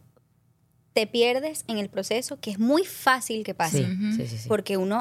te 0.92 1.06
pierdes 1.08 1.64
en 1.66 1.78
el 1.78 1.88
proceso, 1.88 2.38
que 2.40 2.52
es 2.52 2.58
muy 2.60 2.84
fácil 2.84 3.42
que 3.44 3.54
pase. 3.54 3.86
Sí, 4.16 4.26
sí. 4.28 4.48
Porque 4.48 4.76
uno, 4.76 5.00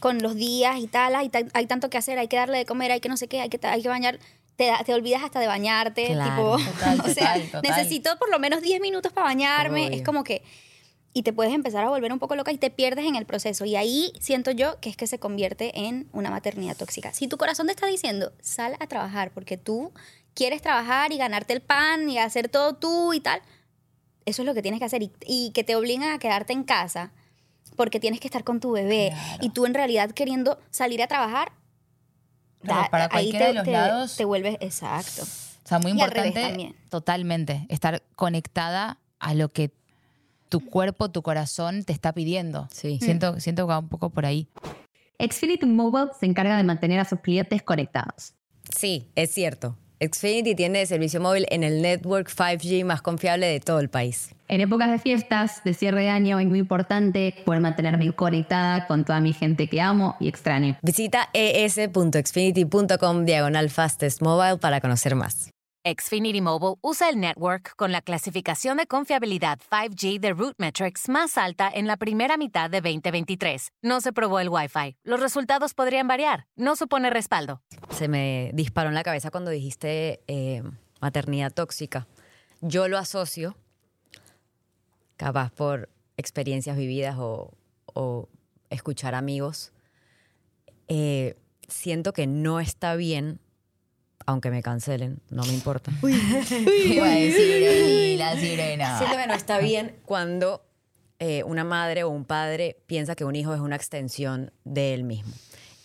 con 0.00 0.18
los 0.22 0.34
días 0.36 0.78
y 0.78 0.86
tal, 0.86 1.14
hay, 1.14 1.30
ta- 1.30 1.48
hay 1.54 1.66
tanto 1.66 1.88
que 1.88 1.96
hacer, 1.96 2.18
hay 2.18 2.28
que 2.28 2.36
darle 2.36 2.58
de 2.58 2.66
comer, 2.66 2.92
hay 2.92 3.00
que 3.00 3.08
no 3.08 3.16
sé 3.16 3.28
qué, 3.28 3.40
hay 3.40 3.48
que, 3.48 3.58
hay 3.66 3.80
que 3.82 3.88
bañar. 3.88 4.18
Te, 4.56 4.70
te 4.84 4.92
olvidas 4.92 5.22
hasta 5.24 5.40
de 5.40 5.46
bañarte. 5.46 6.08
Claro. 6.08 6.56
Tipo, 6.58 6.70
Total, 6.72 7.00
o 7.04 7.08
sea, 7.08 7.34
total, 7.34 7.50
total. 7.50 7.62
necesito 7.76 8.18
por 8.18 8.28
lo 8.30 8.38
menos 8.38 8.60
10 8.60 8.80
minutos 8.82 9.10
para 9.12 9.26
bañarme. 9.28 9.86
Obvio. 9.86 9.96
Es 9.96 10.02
como 10.02 10.22
que. 10.24 10.42
Y 11.14 11.22
te 11.24 11.32
puedes 11.32 11.52
empezar 11.52 11.84
a 11.84 11.90
volver 11.90 12.10
un 12.12 12.18
poco 12.18 12.36
loca 12.36 12.52
y 12.52 12.56
te 12.58 12.70
pierdes 12.70 13.04
en 13.04 13.16
el 13.16 13.26
proceso. 13.26 13.64
Y 13.66 13.76
ahí 13.76 14.12
siento 14.18 14.50
yo 14.50 14.80
que 14.80 14.88
es 14.88 14.96
que 14.96 15.06
se 15.06 15.18
convierte 15.18 15.78
en 15.78 16.08
una 16.12 16.30
maternidad 16.30 16.76
tóxica. 16.76 17.12
Si 17.12 17.28
tu 17.28 17.36
corazón 17.36 17.66
te 17.66 17.72
está 17.72 17.86
diciendo, 17.86 18.32
sal 18.40 18.76
a 18.80 18.86
trabajar 18.86 19.30
porque 19.32 19.56
tú 19.58 19.92
quieres 20.34 20.62
trabajar 20.62 21.12
y 21.12 21.18
ganarte 21.18 21.52
el 21.52 21.60
pan 21.60 22.08
y 22.08 22.18
hacer 22.18 22.48
todo 22.48 22.74
tú 22.76 23.12
y 23.12 23.20
tal, 23.20 23.42
eso 24.24 24.40
es 24.42 24.46
lo 24.46 24.54
que 24.54 24.62
tienes 24.62 24.78
que 24.80 24.86
hacer. 24.86 25.02
Y, 25.02 25.12
y 25.26 25.50
que 25.50 25.64
te 25.64 25.76
obligan 25.76 26.10
a 26.10 26.18
quedarte 26.18 26.54
en 26.54 26.64
casa 26.64 27.12
porque 27.76 28.00
tienes 28.00 28.18
que 28.20 28.28
estar 28.28 28.42
con 28.44 28.60
tu 28.60 28.70
bebé. 28.72 29.10
Claro. 29.12 29.38
Y 29.42 29.50
tú 29.50 29.66
en 29.66 29.74
realidad 29.74 30.10
queriendo 30.12 30.58
salir 30.70 31.02
a 31.02 31.08
trabajar, 31.08 31.52
da- 32.62 32.88
para 32.90 33.08
ahí 33.12 33.32
te, 33.32 33.38
de 33.38 33.52
los 33.52 33.64
te- 33.64 33.72
lados. 33.72 34.16
te 34.16 34.24
vuelves 34.24 34.56
exacto. 34.60 35.22
O 35.24 35.68
sea, 35.68 35.78
muy 35.78 35.90
importante 35.92 36.74
totalmente 36.88 37.66
estar 37.68 38.02
conectada 38.16 38.98
a 39.20 39.34
lo 39.34 39.48
que 39.50 39.70
tu 40.52 40.60
cuerpo, 40.60 41.10
tu 41.10 41.22
corazón 41.22 41.82
te 41.82 41.94
está 41.94 42.12
pidiendo. 42.12 42.68
Sí. 42.70 42.98
Siento, 43.00 43.40
siento 43.40 43.62
que 43.62 43.70
va 43.70 43.78
un 43.78 43.88
poco 43.88 44.10
por 44.10 44.26
ahí. 44.26 44.48
Xfinity 45.18 45.64
Mobile 45.64 46.10
se 46.20 46.26
encarga 46.26 46.58
de 46.58 46.62
mantener 46.62 47.00
a 47.00 47.06
sus 47.06 47.20
clientes 47.20 47.62
conectados. 47.62 48.34
Sí, 48.76 49.08
es 49.14 49.30
cierto. 49.30 49.78
Xfinity 49.98 50.54
tiene 50.54 50.84
servicio 50.84 51.22
móvil 51.22 51.46
en 51.48 51.64
el 51.64 51.80
network 51.80 52.28
5G 52.28 52.84
más 52.84 53.00
confiable 53.00 53.46
de 53.46 53.60
todo 53.60 53.80
el 53.80 53.88
país. 53.88 54.34
En 54.48 54.60
épocas 54.60 54.90
de 54.90 54.98
fiestas, 54.98 55.64
de 55.64 55.72
cierre 55.72 56.02
de 56.02 56.10
año, 56.10 56.38
es 56.38 56.46
muy 56.46 56.58
importante 56.58 57.34
poder 57.46 57.62
mantenerme 57.62 58.12
conectada 58.12 58.86
con 58.86 59.06
toda 59.06 59.20
mi 59.20 59.32
gente 59.32 59.68
que 59.68 59.80
amo 59.80 60.16
y 60.20 60.28
extraño. 60.28 60.76
Visita 60.82 61.30
es.xfinity.com 61.32 63.24
diagonal 63.24 63.70
fastest 63.70 64.20
mobile 64.20 64.58
para 64.58 64.82
conocer 64.82 65.14
más. 65.14 65.51
Xfinity 65.84 66.40
Mobile 66.40 66.76
usa 66.80 67.08
el 67.08 67.18
network 67.18 67.74
con 67.76 67.90
la 67.90 68.02
clasificación 68.02 68.76
de 68.76 68.86
confiabilidad 68.86 69.58
5G 69.70 70.20
de 70.20 70.32
RootMetrics 70.32 71.08
más 71.08 71.36
alta 71.36 71.70
en 71.72 71.86
la 71.86 71.96
primera 71.96 72.36
mitad 72.36 72.70
de 72.70 72.80
2023. 72.80 73.72
No 73.82 74.00
se 74.00 74.12
probó 74.12 74.38
el 74.40 74.48
Wi-Fi. 74.48 74.96
Los 75.02 75.20
resultados 75.20 75.74
podrían 75.74 76.06
variar. 76.06 76.46
No 76.54 76.76
supone 76.76 77.10
respaldo. 77.10 77.62
Se 77.90 78.06
me 78.08 78.50
disparó 78.54 78.90
en 78.90 78.94
la 78.94 79.02
cabeza 79.02 79.30
cuando 79.30 79.50
dijiste 79.50 80.20
eh, 80.28 80.62
maternidad 81.00 81.52
tóxica. 81.52 82.06
Yo 82.60 82.86
lo 82.86 82.96
asocio, 82.96 83.56
capaz 85.16 85.50
por 85.50 85.88
experiencias 86.16 86.76
vividas 86.76 87.16
o, 87.18 87.52
o 87.86 88.28
escuchar 88.70 89.14
amigos. 89.16 89.72
eh, 90.88 91.36
siento 91.68 92.12
que 92.12 92.26
no 92.26 92.60
está 92.60 92.94
bien, 92.96 93.40
aunque 94.26 94.50
me 94.50 94.62
cancelen, 94.62 95.20
no 95.30 95.44
me 95.44 95.52
importa. 95.52 95.92
Iba 96.02 97.06
a 97.06 97.14
decir, 97.16 97.62
"Ey, 97.62 98.16
la 98.16 98.36
sirena. 98.38 98.98
Siento 98.98 99.16
que 99.16 99.26
no 99.26 99.34
está 99.34 99.58
bien 99.58 99.96
cuando 100.04 100.62
eh, 101.18 101.42
una 101.44 101.64
madre 101.64 102.02
o 102.04 102.10
un 102.10 102.24
padre 102.24 102.76
piensa 102.86 103.14
que 103.14 103.24
un 103.24 103.36
hijo 103.36 103.54
es 103.54 103.60
una 103.60 103.76
extensión 103.76 104.50
de 104.64 104.92
él 104.94 105.04
mismo 105.04 105.32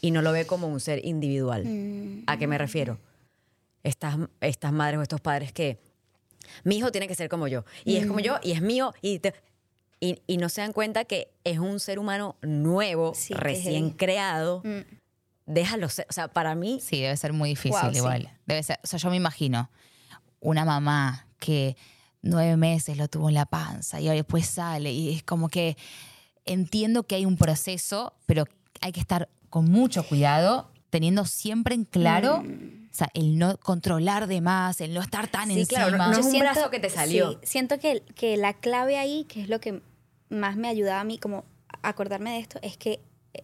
y 0.02 0.12
no 0.12 0.22
lo 0.22 0.32
ve 0.32 0.46
como 0.48 0.68
un 0.68 0.80
ser 0.80 1.06
individual. 1.06 2.24
¿A 2.28 2.38
qué 2.38 2.48
me 2.48 2.58
refiero? 2.58 3.00
Estas, 3.84 4.18
estas 4.42 4.72
madres 4.74 4.98
o 5.00 5.02
estos 5.04 5.22
padres 5.22 5.54
que 5.54 5.80
mi 6.64 6.78
hijo 6.78 6.92
tiene 6.92 7.08
que 7.08 7.16
ser 7.16 7.30
como 7.30 7.48
yo 7.48 7.66
y 7.86 7.98
es 7.98 8.06
como 8.08 8.20
yo 8.20 8.38
y 8.42 8.52
es 8.54 8.62
mío 8.62 8.94
y, 9.02 9.20
te- 9.20 9.34
y, 10.00 10.22
y 10.28 10.38
no 10.38 10.50
se 10.50 10.62
dan 10.62 10.74
cuenta 10.74 11.06
que 11.06 11.30
es 11.44 11.60
un 11.60 11.80
ser 11.80 12.00
humano 12.00 12.36
nuevo, 12.42 13.14
Sí, 13.16 13.34
recién 13.34 13.92
creado. 13.92 14.62
Mm. 14.64 14.80
Déjalo 15.48 15.90
ser. 15.90 16.06
O 16.10 16.14
sea, 16.14 16.28
para 16.28 16.54
mí, 16.56 16.80
Sí, 16.82 17.02
debe 17.02 17.18
ser 17.18 17.34
muy 17.34 17.50
difícil 17.50 17.80
Wow, 17.82 17.92
sí. 17.92 17.98
igual. 17.98 18.30
Debe 18.46 18.62
ser, 18.62 18.80
o 18.84 18.88
sea, 18.88 19.00
yo 19.00 19.10
me 19.10 19.16
imagino 19.16 19.70
una 20.42 20.64
mamá 20.66 21.26
que 21.40 21.76
nueve 22.22 22.58
meses 22.58 22.98
lo 22.98 23.08
tuvo 23.08 23.30
en 23.30 23.36
la 23.36 23.46
panza 23.46 24.00
y 24.02 24.08
ahora 24.08 24.18
después 24.18 24.46
sale 24.46 24.92
y 24.92 25.16
es 25.16 25.24
como 25.24 25.50
que 25.50 25.76
entiendo 26.46 27.04
que 27.04 27.16
hay 27.16 27.26
un 27.26 27.38
proceso, 27.38 28.14
pero 28.26 28.46
hay 28.82 28.92
que 28.92 29.00
estar 29.00 29.30
con 29.50 29.66
mucho 29.66 30.04
cuidado, 30.08 30.70
teniendo 30.90 31.26
siempre 31.26 31.76
en 31.76 31.86
claro, 31.86 32.44
Mm. 32.44 32.90
o 32.92 32.94
sea, 32.94 33.10
el 33.14 33.38
no 33.38 33.58
controlar 33.58 34.28
de 34.28 34.42
más, 34.42 34.82
el 34.82 34.94
no 34.94 35.02
estar 35.02 35.28
tan 35.28 35.48
Sí, 35.50 35.60
encima. 35.62 35.68
claro, 35.88 35.98
no- 35.98 36.06
no 36.12 36.18
es 36.20 36.26
Yo 36.26 36.32
un 36.34 36.40
brazo 36.40 36.70
que 36.70 36.80
te 36.80 36.90
salió. 36.90 37.32
sí, 37.34 37.38
siento 37.44 37.80
que, 37.80 38.02
que 38.16 38.36
la 38.38 38.54
clave 38.54 38.98
ahí, 38.98 39.24
que 39.26 39.42
es 39.42 39.50
lo 39.50 39.60
que 39.60 39.82
más 40.30 40.58
me 40.58 40.68
ayuda 40.68 41.00
a 41.00 41.04
mí 41.04 41.18
como 41.18 41.46
a 41.84 41.90
acordarme 41.90 42.32
de 42.32 42.40
esto, 42.40 42.60
es 42.62 42.78
que 42.78 43.00
eh, 43.34 43.44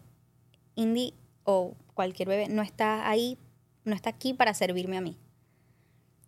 Indy 0.76 1.14
o 1.44 1.76
cualquier 1.94 2.30
bebé 2.30 2.48
no 2.48 2.62
está 2.62 3.10
ahí, 3.10 3.38
no 3.84 3.96
está 3.96 4.10
aquí 4.10 4.34
para 4.34 4.54
servirme 4.54 4.98
a 4.98 5.02
mí, 5.02 5.18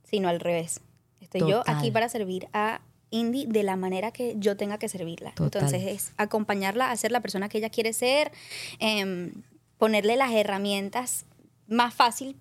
sino 0.03 0.29
al 0.29 0.39
revés. 0.39 0.81
Estoy 1.21 1.41
yo 1.49 1.63
aquí 1.65 1.91
para 1.91 2.09
servir 2.09 2.47
a 2.53 2.81
Indy 3.09 3.45
de 3.45 3.63
la 3.63 3.75
manera 3.75 4.11
que 4.11 4.35
yo 4.37 4.57
tenga 4.57 4.77
que 4.77 4.89
servirla. 4.89 5.31
Total. 5.31 5.63
Entonces 5.63 5.87
es 5.87 6.13
acompañarla 6.17 6.91
a 6.91 6.97
ser 6.97 7.11
la 7.11 7.21
persona 7.21 7.49
que 7.49 7.57
ella 7.57 7.69
quiere 7.69 7.93
ser, 7.93 8.31
em, 8.79 9.43
ponerle 9.77 10.15
las 10.17 10.31
herramientas 10.31 11.25
más 11.67 11.93
fácil 11.93 12.37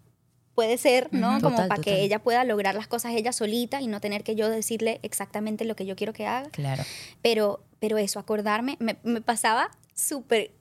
puede 0.54 0.78
ser, 0.78 1.08
¿no? 1.12 1.40
como 1.40 1.56
Total, 1.56 1.68
para 1.68 1.82
que 1.82 2.02
ella 2.02 2.20
pueda 2.20 2.44
lograr 2.44 2.74
las 2.74 2.86
cosas 2.86 3.12
ella 3.12 3.32
solita 3.32 3.80
y 3.80 3.88
no 3.88 4.00
tener 4.00 4.22
que 4.22 4.36
yo 4.36 4.48
decirle 4.48 5.00
exactamente 5.02 5.64
lo 5.64 5.74
que 5.74 5.84
yo 5.84 5.96
quiero 5.96 6.12
que 6.12 6.26
haga. 6.26 6.48
Claro. 6.50 6.84
Pero, 7.22 7.64
pero 7.80 7.98
eso, 7.98 8.18
acordarme, 8.18 8.76
me, 8.78 8.96
me 9.02 9.20
pasaba 9.20 9.70
súper, 9.94 10.52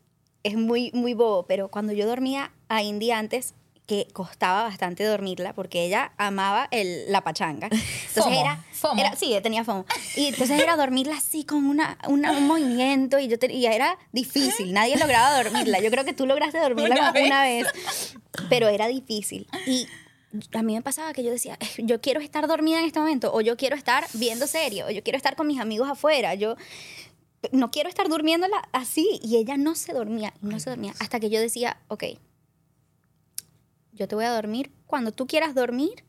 es 0.44 0.56
muy, 0.56 0.92
muy 0.94 1.14
bobo, 1.14 1.44
pero 1.48 1.70
cuando 1.70 1.94
yo 1.94 2.06
dormía 2.06 2.52
a 2.70 2.82
Indy 2.84 3.12
antes, 3.12 3.54
que 3.86 4.08
costaba 4.14 4.64
bastante 4.64 5.04
dormirla, 5.04 5.54
porque 5.54 5.84
ella 5.86 6.14
amaba 6.18 6.70
el, 6.72 7.12
la 7.12 7.22
pachanga. 7.22 7.68
Entonces 7.72 8.24
FOMO, 8.24 8.40
era, 8.42 8.64
FOMO. 8.72 9.02
era- 9.02 9.16
sí, 9.18 9.38
tenía 9.44 9.66
fomo. 9.66 9.86
Y 10.16 10.28
entonces 10.28 10.58
era 10.62 10.78
dormirla 10.78 11.18
así 11.18 11.44
con 11.44 11.66
una, 11.66 11.98
una- 12.08 12.32
un 12.32 12.48
movimiento 12.48 13.20
y, 13.20 13.28
yo 13.28 13.38
te- 13.38 13.52
y 13.52 13.66
era 13.66 13.98
difícil, 14.14 14.72
nadie 14.74 14.96
lograba 14.98 15.44
dormirla. 15.44 15.82
Yo 15.82 15.92
creo 15.92 16.06
que 16.06 16.14
tú 16.14 16.26
lograste 16.26 16.60
dormirla 16.60 16.96
Una 16.96 17.12
como 17.14 17.26
una 17.26 17.44
vez, 17.44 17.68
pero 18.50 18.70
era 18.70 18.88
difícil. 18.88 19.48
Y 19.68 19.86
a 20.54 20.64
mí 20.64 20.74
me 20.76 20.82
pasaba 20.82 21.12
que 21.14 21.22
yo 21.24 21.30
decía, 21.32 21.58
"Eh, 21.60 21.68
yo 21.84 22.00
quiero 22.00 22.22
estar 22.22 22.48
dormida 22.48 22.80
en 22.80 22.86
este 22.86 23.00
momento, 23.00 23.34
o 23.34 23.42
yo 23.42 23.58
quiero 23.58 23.76
estar 23.76 24.08
viendo 24.14 24.48
serio, 24.48 24.86
o 24.88 24.92
yo 24.92 25.04
quiero 25.04 25.18
estar 25.18 25.36
con 25.36 25.46
mis 25.46 25.60
amigos 25.60 25.90
afuera, 25.90 26.34
yo 26.36 26.56
no 27.52 27.72
quiero 27.72 27.90
estar 27.90 28.08
durmiéndola 28.10 28.68
así. 28.72 29.20
Y 29.24 29.38
ella 29.38 29.58
no 29.58 29.76
se 29.76 29.94
dormía, 29.94 30.34
no 30.42 30.60
se 30.60 30.70
dormía, 30.70 30.94
hasta 31.00 31.20
que 31.20 31.30
yo 31.30 31.40
decía, 31.40 31.78
ok, 31.88 32.04
yo 33.92 34.08
te 34.08 34.16
voy 34.16 34.26
a 34.26 34.32
dormir 34.34 34.72
cuando 34.88 35.12
tú 35.12 35.28
quieras 35.28 35.54
dormir. 35.56 36.04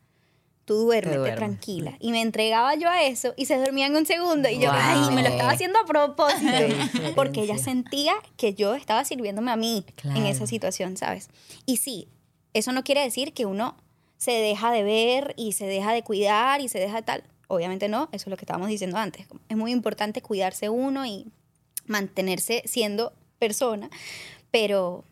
Tú 0.65 0.77
duérmete 0.77 1.33
tranquila. 1.33 1.95
Y 2.01 2.11
me 2.11 2.23
entregaba 2.23 2.75
yo 2.75 2.89
a 2.89 3.03
eso 3.03 3.35
y 3.37 3.45
se 3.45 3.59
dormía 3.59 3.85
en 3.87 3.97
un 3.97 4.07
segundo. 4.07 4.49
Y 4.49 4.55
yo, 4.59 4.71
Wow. 4.71 4.79
ay, 4.81 5.15
me 5.15 5.23
lo 5.23 5.29
estaba 5.29 5.51
haciendo 5.53 5.79
a 5.79 5.85
propósito. 5.85 6.51
Porque 7.15 7.43
ella 7.43 7.59
sentía 7.59 8.15
que 8.39 8.55
yo 8.55 8.75
estaba 8.75 9.05
sirviéndome 9.05 9.51
a 9.51 9.57
mí 9.57 9.85
en 10.05 10.25
esa 10.25 10.47
situación, 10.47 10.97
¿sabes? 10.97 11.29
Y 11.67 11.77
sí, 11.77 12.09
eso 12.55 12.73
no 12.73 12.83
quiere 12.83 13.03
decir 13.03 13.35
que 13.35 13.45
uno 13.45 13.77
se 14.17 14.31
deja 14.31 14.73
de 14.73 14.85
ver 14.85 15.35
y 15.37 15.53
se 15.53 15.67
deja 15.67 15.93
de 15.93 16.03
cuidar 16.03 16.63
y 16.63 16.69
se 16.69 16.79
deja 16.79 16.97
de 16.97 17.03
tal. 17.03 17.25
Obviamente 17.49 17.89
no, 17.89 18.09
eso 18.13 18.25
es 18.25 18.27
lo 18.29 18.37
que 18.37 18.45
estábamos 18.45 18.69
diciendo 18.69 18.97
antes. 18.97 19.27
Es 19.49 19.57
muy 19.57 19.73
importante 19.73 20.23
cuidarse 20.23 20.69
uno 20.69 21.05
y 21.07 21.27
mantenerse 21.87 22.63
siendo 22.67 23.13
persona, 23.39 23.91
pero, 24.51 25.05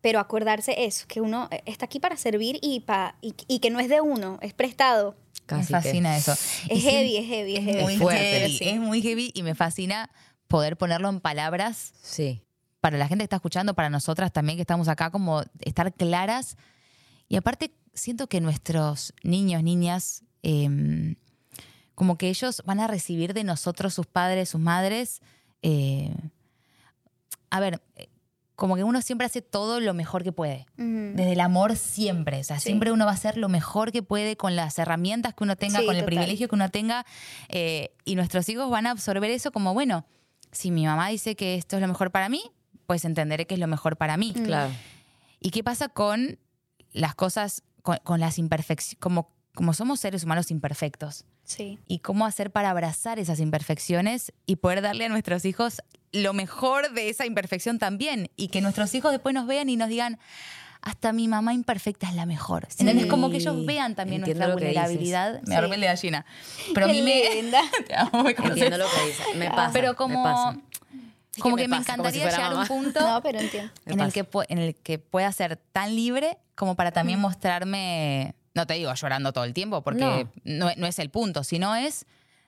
pero 0.00 0.20
acordarse 0.20 0.84
eso, 0.84 1.06
que 1.08 1.20
uno 1.20 1.48
está 1.64 1.86
aquí 1.86 2.00
para 2.00 2.16
servir 2.16 2.58
y, 2.62 2.80
pa, 2.80 3.16
y, 3.22 3.34
y 3.46 3.60
que 3.60 3.70
no 3.70 3.80
es 3.80 3.88
de 3.88 4.00
uno, 4.00 4.38
es 4.42 4.52
prestado. 4.52 5.16
Casi 5.46 5.60
me 5.72 5.78
que- 5.80 5.84
fascina 5.84 6.16
eso. 6.16 6.32
Es 6.32 6.38
sí, 6.68 6.80
heavy, 6.82 7.16
es 7.16 7.26
heavy, 7.26 7.56
es 7.56 7.64
heavy. 7.64 7.82
muy 7.82 7.96
fuerte. 7.96 8.22
heavy, 8.40 8.58
Sí. 8.58 8.68
Es 8.68 8.78
muy 8.80 9.00
heavy 9.02 9.30
y 9.34 9.42
me 9.42 9.54
fascina 9.54 10.10
poder 10.46 10.76
ponerlo 10.76 11.08
en 11.08 11.20
palabras 11.20 11.94
Sí. 12.02 12.42
para 12.80 12.98
la 12.98 13.08
gente 13.08 13.22
que 13.22 13.24
está 13.24 13.36
escuchando, 13.36 13.72
para 13.74 13.88
nosotras 13.88 14.30
también 14.32 14.56
que 14.58 14.62
estamos 14.62 14.88
acá, 14.88 15.10
como 15.10 15.42
estar 15.60 15.92
claras. 15.94 16.56
Y 17.28 17.36
aparte, 17.36 17.72
siento 17.94 18.26
que 18.28 18.40
nuestros 18.42 19.14
niños, 19.22 19.62
niñas, 19.62 20.22
eh, 20.42 21.16
como 21.98 22.16
que 22.16 22.28
ellos 22.28 22.62
van 22.64 22.78
a 22.78 22.86
recibir 22.86 23.34
de 23.34 23.42
nosotros, 23.42 23.92
sus 23.92 24.06
padres, 24.06 24.50
sus 24.50 24.60
madres. 24.60 25.20
eh, 25.62 26.14
a 27.50 27.58
ver, 27.58 27.82
eh, 27.96 28.08
como 28.54 28.76
que 28.76 28.84
uno 28.84 29.02
siempre 29.02 29.26
hace 29.26 29.42
todo 29.42 29.80
lo 29.80 29.94
mejor 29.94 30.22
que 30.22 30.30
puede. 30.30 30.66
Desde 30.76 31.32
el 31.32 31.40
amor 31.40 31.74
siempre. 31.74 32.38
O 32.38 32.44
sea, 32.44 32.60
Sí. 32.60 32.66
siempre 32.66 32.92
uno 32.92 33.04
va 33.04 33.10
a 33.10 33.14
hacer 33.14 33.36
lo 33.36 33.48
mejor 33.48 33.90
que 33.90 34.02
puede 34.04 34.36
con 34.36 34.54
las 34.54 34.78
herramientas 34.78 35.34
que 35.34 35.42
uno 35.42 35.56
tenga, 35.56 35.80
Sí, 35.80 35.86
con 35.86 35.96
el 35.96 36.02
total. 36.02 36.14
privilegio 36.14 36.48
que 36.48 36.54
uno 36.54 36.68
tenga. 36.70 37.04
eh, 37.48 37.90
y 38.04 38.14
nuestros 38.14 38.48
hijos 38.48 38.70
van 38.70 38.86
a 38.86 38.90
absorber 38.92 39.30
eso 39.32 39.50
como, 39.50 39.74
bueno, 39.74 40.06
si 40.52 40.70
mi 40.70 40.86
mamá 40.86 41.08
dice 41.08 41.34
que 41.34 41.56
esto 41.56 41.74
es 41.76 41.82
lo 41.82 41.88
mejor 41.88 42.10
para 42.12 42.28
mí, 42.28 42.42
pues 42.86 43.04
entenderé 43.04 43.46
que 43.46 43.54
es 43.54 43.60
lo 43.60 43.66
mejor 43.66 43.96
para 43.96 44.16
mí. 44.16 44.32
Claro. 44.34 44.72
¿Y 45.40 45.50
qué 45.50 45.64
pasa 45.64 45.88
con 45.88 46.38
las 46.92 47.14
cosas, 47.16 47.62
con, 47.82 47.96
con 48.04 48.20
las 48.20 48.38
imperfecciones? 48.38 49.00
Como, 49.00 49.32
como 49.54 49.72
somos 49.72 49.98
seres 50.00 50.22
humanos 50.22 50.50
imperfectos. 50.52 51.24
Sí. 51.48 51.78
Y 51.88 52.00
cómo 52.00 52.26
hacer 52.26 52.50
para 52.50 52.68
abrazar 52.68 53.18
esas 53.18 53.40
imperfecciones 53.40 54.32
y 54.44 54.56
poder 54.56 54.82
darle 54.82 55.06
a 55.06 55.08
nuestros 55.08 55.46
hijos 55.46 55.80
lo 56.12 56.34
mejor 56.34 56.92
de 56.92 57.08
esa 57.08 57.24
imperfección 57.24 57.78
también. 57.78 58.30
Y 58.36 58.48
que 58.48 58.60
nuestros 58.60 58.94
hijos 58.94 59.12
después 59.12 59.34
nos 59.34 59.46
vean 59.46 59.70
y 59.70 59.76
nos 59.76 59.88
digan, 59.88 60.18
hasta 60.82 61.12
mi 61.14 61.26
mamá 61.26 61.54
imperfecta 61.54 62.06
es 62.06 62.14
la 62.14 62.26
mejor. 62.26 62.68
¿Entendés? 62.78 63.06
Como 63.06 63.30
que 63.30 63.38
ellos 63.38 63.64
vean 63.64 63.94
también 63.94 64.20
Entiendo 64.20 64.46
nuestra 64.46 64.66
vulnerabilidad. 64.66 65.40
Sí. 65.40 65.48
Me 65.48 65.56
arrugué 65.56 65.78
de 65.78 65.86
gallina. 65.86 66.26
Pero 66.74 66.86
a 66.86 66.88
mí 66.90 67.00
me... 67.00 67.34
linda. 67.34 67.62
Te 67.86 67.96
amo, 67.96 68.24
me. 68.24 68.30
Entiendo 68.32 68.76
lo 68.76 68.84
que 68.84 69.06
dices. 69.06 69.26
Me 69.36 69.48
pasa. 69.48 69.72
Pero 69.72 69.88
me 69.88 69.96
como, 69.96 70.22
pasa. 70.22 70.60
Sí 71.30 71.40
como 71.40 71.56
que 71.56 71.62
que, 71.62 71.68
me 71.68 71.76
pasa, 71.76 71.84
si 71.84 71.90
encantaría 71.92 72.30
llegar 72.30 72.52
a 72.52 72.60
un 72.60 72.66
punto 72.66 73.00
No, 73.00 73.22
pero 73.22 73.38
entiendo. 73.38 73.72
Me 73.86 73.94
en 73.94 74.00
el, 74.00 74.12
que, 74.12 74.26
en 74.48 74.58
el 74.58 74.74
que 74.74 74.98
pueda 74.98 75.30
ser 75.32 75.56
tan 75.72 75.94
libre 75.94 76.36
como 76.54 76.74
para 76.74 76.90
también 76.90 77.20
mostrarme, 77.20 78.34
no 78.58 78.66
te 78.66 78.74
digo 78.74 78.92
llorando 78.92 79.32
todo 79.32 79.44
el 79.44 79.54
tiempo, 79.54 79.82
porque 79.82 80.26
no. 80.44 80.70
no 80.76 80.86
es 80.86 80.98
el 80.98 81.10
punto, 81.10 81.44
sino 81.44 81.74
es 81.76 82.06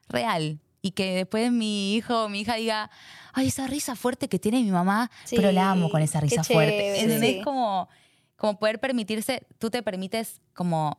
real. 0.09 0.59
Y 0.83 0.92
que 0.92 1.14
después 1.14 1.53
mi 1.53 1.94
hijo 1.94 2.25
o 2.25 2.29
mi 2.29 2.40
hija 2.40 2.57
diga, 2.57 2.90
ay, 3.33 3.49
esa 3.49 3.66
risa 3.66 3.94
fuerte 3.96 4.29
que 4.29 4.38
tiene 4.38 4.62
mi 4.62 4.70
mamá, 4.70 5.11
Sí, 5.25 5.37
pero 5.37 5.53
la 5.53 5.70
amo 5.70 5.88
con 5.90 6.03
esa 6.03 6.20
risa 6.20 6.42
fuerte. 6.42 7.20
Sí. 7.20 7.42
Como, 7.44 7.88
como 8.37 8.59
poder 8.59 8.81
permitirse, 8.81 9.46
tú 9.59 9.70
te 9.70 9.83
permites 9.83 10.40
como 10.55 10.99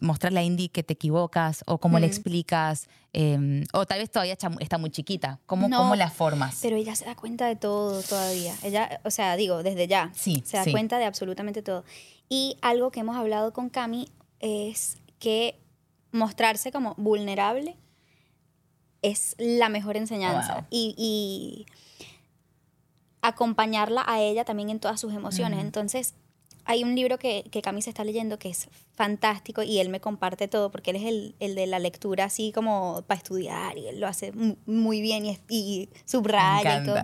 mostrarle 0.00 0.40
a 0.40 0.42
Indy 0.42 0.68
que 0.68 0.82
te 0.82 0.94
equivocas 0.94 1.62
o 1.66 1.78
cómo 1.78 1.98
le 1.98 2.06
Mm. 2.06 2.10
explicas, 2.10 2.88
eh, 3.12 3.64
o 3.72 3.86
tal 3.86 3.98
vez 3.98 4.10
todavía 4.10 4.36
está 4.60 4.78
muy 4.78 4.90
chiquita, 4.90 5.38
¿cómo, 5.46 5.68
No, 5.68 5.78
cómo 5.78 5.94
la 5.96 6.10
formas? 6.10 6.58
Pero 6.62 6.76
ella 6.76 6.94
se 6.94 7.04
da 7.04 7.14
cuenta 7.14 7.46
de 7.46 7.56
todo 7.56 8.02
todavía. 8.02 8.54
Ella, 8.62 9.00
o 9.04 9.10
sea, 9.10 9.36
digo, 9.36 9.62
desde 9.62 9.86
ya. 9.88 10.10
Sí, 10.14 10.42
Se 10.44 10.56
da 10.56 10.64
sí. 10.64 10.72
cuenta 10.72 10.98
de 10.98 11.04
absolutamente 11.04 11.62
todo. 11.62 11.84
Y 12.28 12.56
algo 12.62 12.90
que 12.90 13.00
hemos 13.00 13.16
hablado 13.16 13.52
con 13.52 13.68
Cami 13.68 14.08
es 14.40 14.96
que 15.18 15.58
mostrarse 16.10 16.72
como 16.72 16.94
vulnerable 16.96 17.76
es 19.02 19.34
la 19.38 19.68
mejor 19.68 19.96
enseñanza. 19.96 20.54
Wow. 20.54 20.64
Y, 20.70 20.94
y 20.96 21.66
acompañarla 23.20 24.04
a 24.06 24.20
ella 24.20 24.44
también 24.44 24.70
en 24.70 24.80
todas 24.80 25.00
sus 25.00 25.12
emociones. 25.14 25.60
Entonces, 25.60 26.14
hay 26.64 26.84
un 26.84 26.94
libro 26.94 27.18
que, 27.18 27.44
que 27.50 27.60
Cami 27.62 27.82
se 27.82 27.90
está 27.90 28.04
leyendo 28.04 28.38
que 28.38 28.48
es 28.50 28.68
fantástico 28.94 29.62
y 29.62 29.78
él 29.80 29.88
me 29.88 30.00
comparte 30.00 30.46
todo 30.48 30.70
porque 30.70 30.90
él 30.90 30.96
es 30.96 31.04
el, 31.04 31.34
el 31.40 31.54
de 31.54 31.66
la 31.66 31.78
lectura 31.78 32.24
así 32.24 32.52
como 32.52 33.02
para 33.06 33.18
estudiar 33.18 33.76
y 33.78 33.88
él 33.88 33.98
lo 34.00 34.06
hace 34.06 34.32
mu- 34.32 34.56
muy 34.66 35.00
bien 35.00 35.24
y, 35.48 35.88
subraya 36.04 36.82
y 36.82 36.86
todo. 36.86 36.94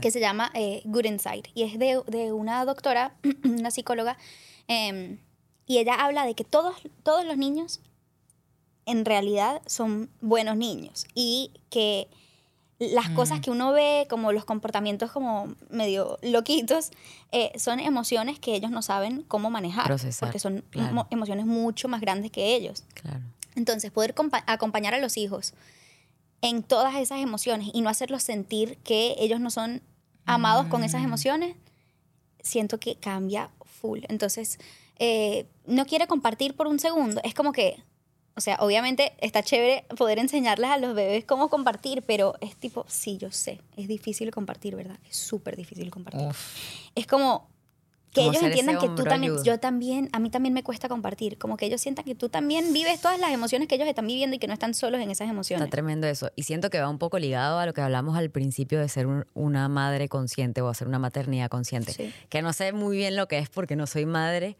que 0.00 0.10
se 0.10 0.20
llama 0.20 0.50
eh, 0.54 0.82
Good 0.84 1.04
Inside 1.04 1.44
y 1.54 1.62
es 1.62 1.78
de, 1.78 2.02
de 2.06 2.32
una 2.32 2.64
doctora, 2.64 3.16
una 3.44 3.70
psicóloga, 3.70 4.18
em, 4.66 5.18
y 5.66 5.78
ella 5.78 5.94
habla 5.94 6.24
de 6.26 6.34
que 6.34 6.44
todos, 6.44 6.74
todos 7.02 7.24
los 7.24 7.36
niños 7.36 7.80
en 8.86 9.04
realidad 9.04 9.60
son 9.66 10.10
buenos 10.20 10.56
niños 10.56 11.06
y 11.14 11.52
que 11.70 12.08
las 12.78 13.08
cosas 13.10 13.40
que 13.40 13.50
uno 13.50 13.72
ve, 13.72 14.06
como 14.08 14.30
los 14.32 14.44
comportamientos 14.44 15.10
como 15.10 15.52
medio 15.68 16.18
loquitos, 16.22 16.90
eh, 17.32 17.50
son 17.58 17.80
emociones 17.80 18.38
que 18.38 18.54
ellos 18.54 18.70
no 18.70 18.82
saben 18.82 19.22
cómo 19.26 19.50
manejar, 19.50 19.86
Procesar, 19.86 20.28
porque 20.28 20.38
son 20.38 20.64
claro. 20.70 21.06
emociones 21.10 21.44
mucho 21.46 21.88
más 21.88 22.00
grandes 22.00 22.30
que 22.30 22.54
ellos. 22.54 22.84
Claro. 22.94 23.20
Entonces, 23.56 23.90
poder 23.90 24.14
compa- 24.14 24.44
acompañar 24.46 24.94
a 24.94 24.98
los 24.98 25.16
hijos 25.16 25.54
en 26.40 26.62
todas 26.62 26.94
esas 26.94 27.18
emociones 27.20 27.70
y 27.74 27.80
no 27.80 27.88
hacerlos 27.88 28.22
sentir 28.22 28.78
que 28.84 29.16
ellos 29.18 29.40
no 29.40 29.50
son 29.50 29.82
amados 30.24 30.66
con 30.68 30.82
Mm. 30.82 30.84
esas 30.84 31.02
emociones, 31.02 31.56
siento 32.42 32.78
que 32.78 32.94
cambia 32.94 33.50
full. 33.64 34.00
Entonces, 34.08 34.58
eh, 35.00 35.46
no 35.66 35.84
quiere 35.86 36.06
compartir 36.06 36.54
por 36.54 36.68
un 36.68 36.78
segundo. 36.78 37.20
Es 37.24 37.34
como 37.34 37.52
que, 37.52 37.82
o 38.38 38.40
sea, 38.40 38.56
obviamente 38.60 39.12
está 39.20 39.42
chévere 39.42 39.84
poder 39.98 40.18
enseñarles 40.18 40.70
a 40.70 40.78
los 40.78 40.94
bebés 40.94 41.24
cómo 41.24 41.50
compartir, 41.50 42.02
pero 42.06 42.34
es 42.40 42.56
tipo, 42.56 42.86
sí, 42.88 43.18
yo 43.18 43.30
sé, 43.30 43.60
es 43.76 43.88
difícil 43.88 44.30
compartir, 44.30 44.74
¿verdad? 44.76 44.98
Es 45.10 45.16
súper 45.16 45.56
difícil 45.56 45.90
compartir. 45.90 46.26
Uf. 46.28 46.38
Es 46.94 47.06
como 47.06 47.48
que 48.10 48.22
Como 48.22 48.32
ellos 48.32 48.42
entiendan 48.44 48.78
que 48.78 48.88
tú 48.88 49.04
también, 49.04 49.32
ayuda. 49.34 49.44
yo 49.44 49.60
también, 49.60 50.08
a 50.14 50.18
mí 50.18 50.30
también 50.30 50.54
me 50.54 50.62
cuesta 50.62 50.88
compartir, 50.88 51.36
como 51.36 51.58
que 51.58 51.66
ellos 51.66 51.80
sientan 51.82 52.06
que 52.06 52.14
tú 52.14 52.30
también 52.30 52.72
vives 52.72 53.02
todas 53.02 53.20
las 53.20 53.32
emociones 53.32 53.68
que 53.68 53.74
ellos 53.74 53.86
están 53.86 54.06
viviendo 54.06 54.34
y 54.34 54.38
que 54.38 54.46
no 54.46 54.54
están 54.54 54.72
solos 54.72 55.02
en 55.02 55.10
esas 55.10 55.28
emociones. 55.28 55.62
Está 55.66 55.70
tremendo 55.70 56.06
eso. 56.06 56.30
Y 56.34 56.44
siento 56.44 56.70
que 56.70 56.80
va 56.80 56.88
un 56.88 56.98
poco 56.98 57.18
ligado 57.18 57.58
a 57.58 57.66
lo 57.66 57.74
que 57.74 57.82
hablamos 57.82 58.16
al 58.16 58.30
principio 58.30 58.80
de 58.80 58.88
ser 58.88 59.06
un- 59.06 59.26
una 59.34 59.68
madre 59.68 60.08
consciente 60.08 60.62
o 60.62 60.68
hacer 60.68 60.88
una 60.88 60.98
maternidad 60.98 61.50
consciente. 61.50 61.92
Sí. 61.92 62.10
Que 62.30 62.40
no 62.40 62.54
sé 62.54 62.72
muy 62.72 62.96
bien 62.96 63.14
lo 63.14 63.28
que 63.28 63.36
es 63.38 63.50
porque 63.50 63.76
no 63.76 63.86
soy 63.86 64.06
madre, 64.06 64.56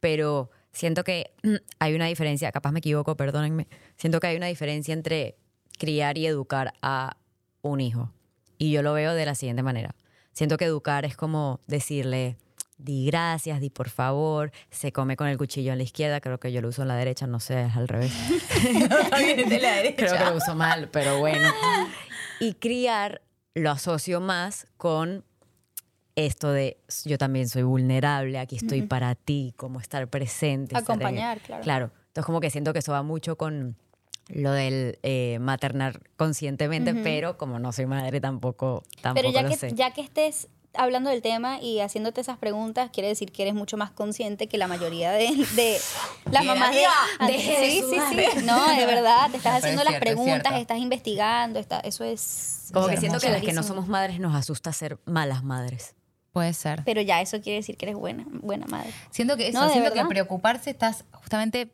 pero 0.00 0.50
siento 0.72 1.04
que 1.04 1.32
hay 1.78 1.94
una 1.94 2.06
diferencia, 2.06 2.52
capaz 2.52 2.72
me 2.72 2.78
equivoco, 2.80 3.16
perdónenme. 3.16 3.68
Siento 3.96 4.20
que 4.20 4.28
hay 4.28 4.36
una 4.36 4.46
diferencia 4.46 4.94
entre 4.94 5.36
criar 5.78 6.18
y 6.18 6.26
educar 6.26 6.74
a 6.82 7.16
un 7.62 7.80
hijo. 7.80 8.12
Y 8.58 8.72
yo 8.72 8.82
lo 8.82 8.92
veo 8.92 9.14
de 9.14 9.26
la 9.26 9.34
siguiente 9.34 9.62
manera. 9.62 9.94
Siento 10.32 10.56
que 10.56 10.64
educar 10.64 11.04
es 11.04 11.16
como 11.16 11.60
decirle, 11.66 12.36
di 12.76 13.06
gracias, 13.06 13.60
di 13.60 13.70
por 13.70 13.88
favor, 13.88 14.52
se 14.70 14.92
come 14.92 15.16
con 15.16 15.26
el 15.28 15.36
cuchillo 15.36 15.72
en 15.72 15.78
la 15.78 15.84
izquierda, 15.84 16.20
creo 16.20 16.38
que 16.38 16.52
yo 16.52 16.60
lo 16.60 16.68
uso 16.68 16.82
en 16.82 16.88
la 16.88 16.96
derecha, 16.96 17.26
no 17.26 17.40
sé, 17.40 17.64
es 17.66 17.76
al 17.76 17.88
revés. 17.88 18.12
Creo 19.96 20.16
que 20.16 20.24
lo 20.24 20.36
uso 20.36 20.54
mal, 20.54 20.88
pero 20.90 21.18
bueno. 21.18 21.48
Y 22.40 22.54
criar 22.54 23.22
lo 23.54 23.72
asocio 23.72 24.20
más 24.20 24.68
con 24.76 25.24
esto 26.26 26.50
de 26.52 26.78
yo 27.04 27.16
también 27.18 27.48
soy 27.48 27.62
vulnerable, 27.62 28.38
aquí 28.38 28.56
estoy 28.56 28.82
para 28.82 29.14
ti, 29.14 29.54
como 29.56 29.80
estar 29.80 30.06
presente. 30.08 30.76
estar 30.76 30.96
en- 30.96 31.02
Acompañar, 31.02 31.40
claro. 31.40 31.62
Claro. 31.62 31.90
Entonces 32.08 32.24
como 32.26 32.40
que 32.40 32.50
siento 32.50 32.72
que 32.72 32.80
eso 32.80 32.92
va 32.92 33.02
mucho 33.02 33.36
con 33.36 33.76
lo 34.28 34.52
del 34.52 34.98
eh, 35.02 35.38
maternar 35.40 36.00
conscientemente, 36.16 36.94
pero 36.94 37.38
como 37.38 37.58
no 37.58 37.72
soy 37.72 37.86
madre 37.86 38.20
tampoco, 38.20 38.82
tampoco 39.00 39.22
Pero 39.22 39.30
ya 39.32 39.42
lo 39.42 39.48
que, 39.48 39.56
sé. 39.56 39.74
ya 39.74 39.92
que 39.92 40.00
estés 40.02 40.48
hablando 40.74 41.08
del 41.08 41.22
tema 41.22 41.60
y 41.62 41.80
haciéndote 41.80 42.20
esas 42.20 42.36
preguntas, 42.36 42.90
quiere 42.92 43.08
decir 43.08 43.32
que 43.32 43.42
eres 43.42 43.54
mucho 43.54 43.76
más 43.78 43.90
consciente 43.90 44.46
que 44.46 44.58
la 44.58 44.68
mayoría 44.68 45.12
de, 45.12 45.28
de 45.56 45.78
las 46.30 46.44
mamás 46.44 46.74
de, 46.74 46.84
amiga, 46.84 47.26
de- 47.26 47.38
sí, 47.38 47.82
sí, 47.88 48.00
sí. 48.10 48.44
No, 48.44 48.66
de 48.76 48.84
verdad, 48.86 49.30
te 49.30 49.38
estás 49.38 49.58
haciendo 49.58 49.80
es 49.80 49.84
las 49.86 49.94
cierto, 49.98 50.04
preguntas, 50.04 50.52
estás 50.60 50.78
investigando, 50.78 51.58
está, 51.58 51.80
eso 51.80 52.04
es 52.04 52.70
como 52.72 52.86
que 52.88 52.98
siento 52.98 53.18
que 53.20 53.30
las 53.30 53.40
que 53.42 53.52
no 53.54 53.62
somos 53.62 53.88
madres 53.88 54.20
nos 54.20 54.34
asusta 54.34 54.72
ser 54.74 54.98
malas 55.06 55.42
madres. 55.42 55.94
Puede 56.38 56.54
ser. 56.54 56.82
Pero 56.84 57.00
ya 57.02 57.20
eso 57.20 57.40
quiere 57.40 57.56
decir 57.58 57.76
que 57.76 57.86
eres 57.86 57.96
buena, 57.96 58.24
buena 58.28 58.66
madre. 58.66 58.90
Siento 59.10 59.36
que 59.36 59.48
eso, 59.48 59.60
No, 59.60 59.70
siento 59.70 59.90
que 59.90 59.96
verdad. 59.98 60.08
preocuparse 60.08 60.70
estás 60.70 61.04
justamente 61.12 61.68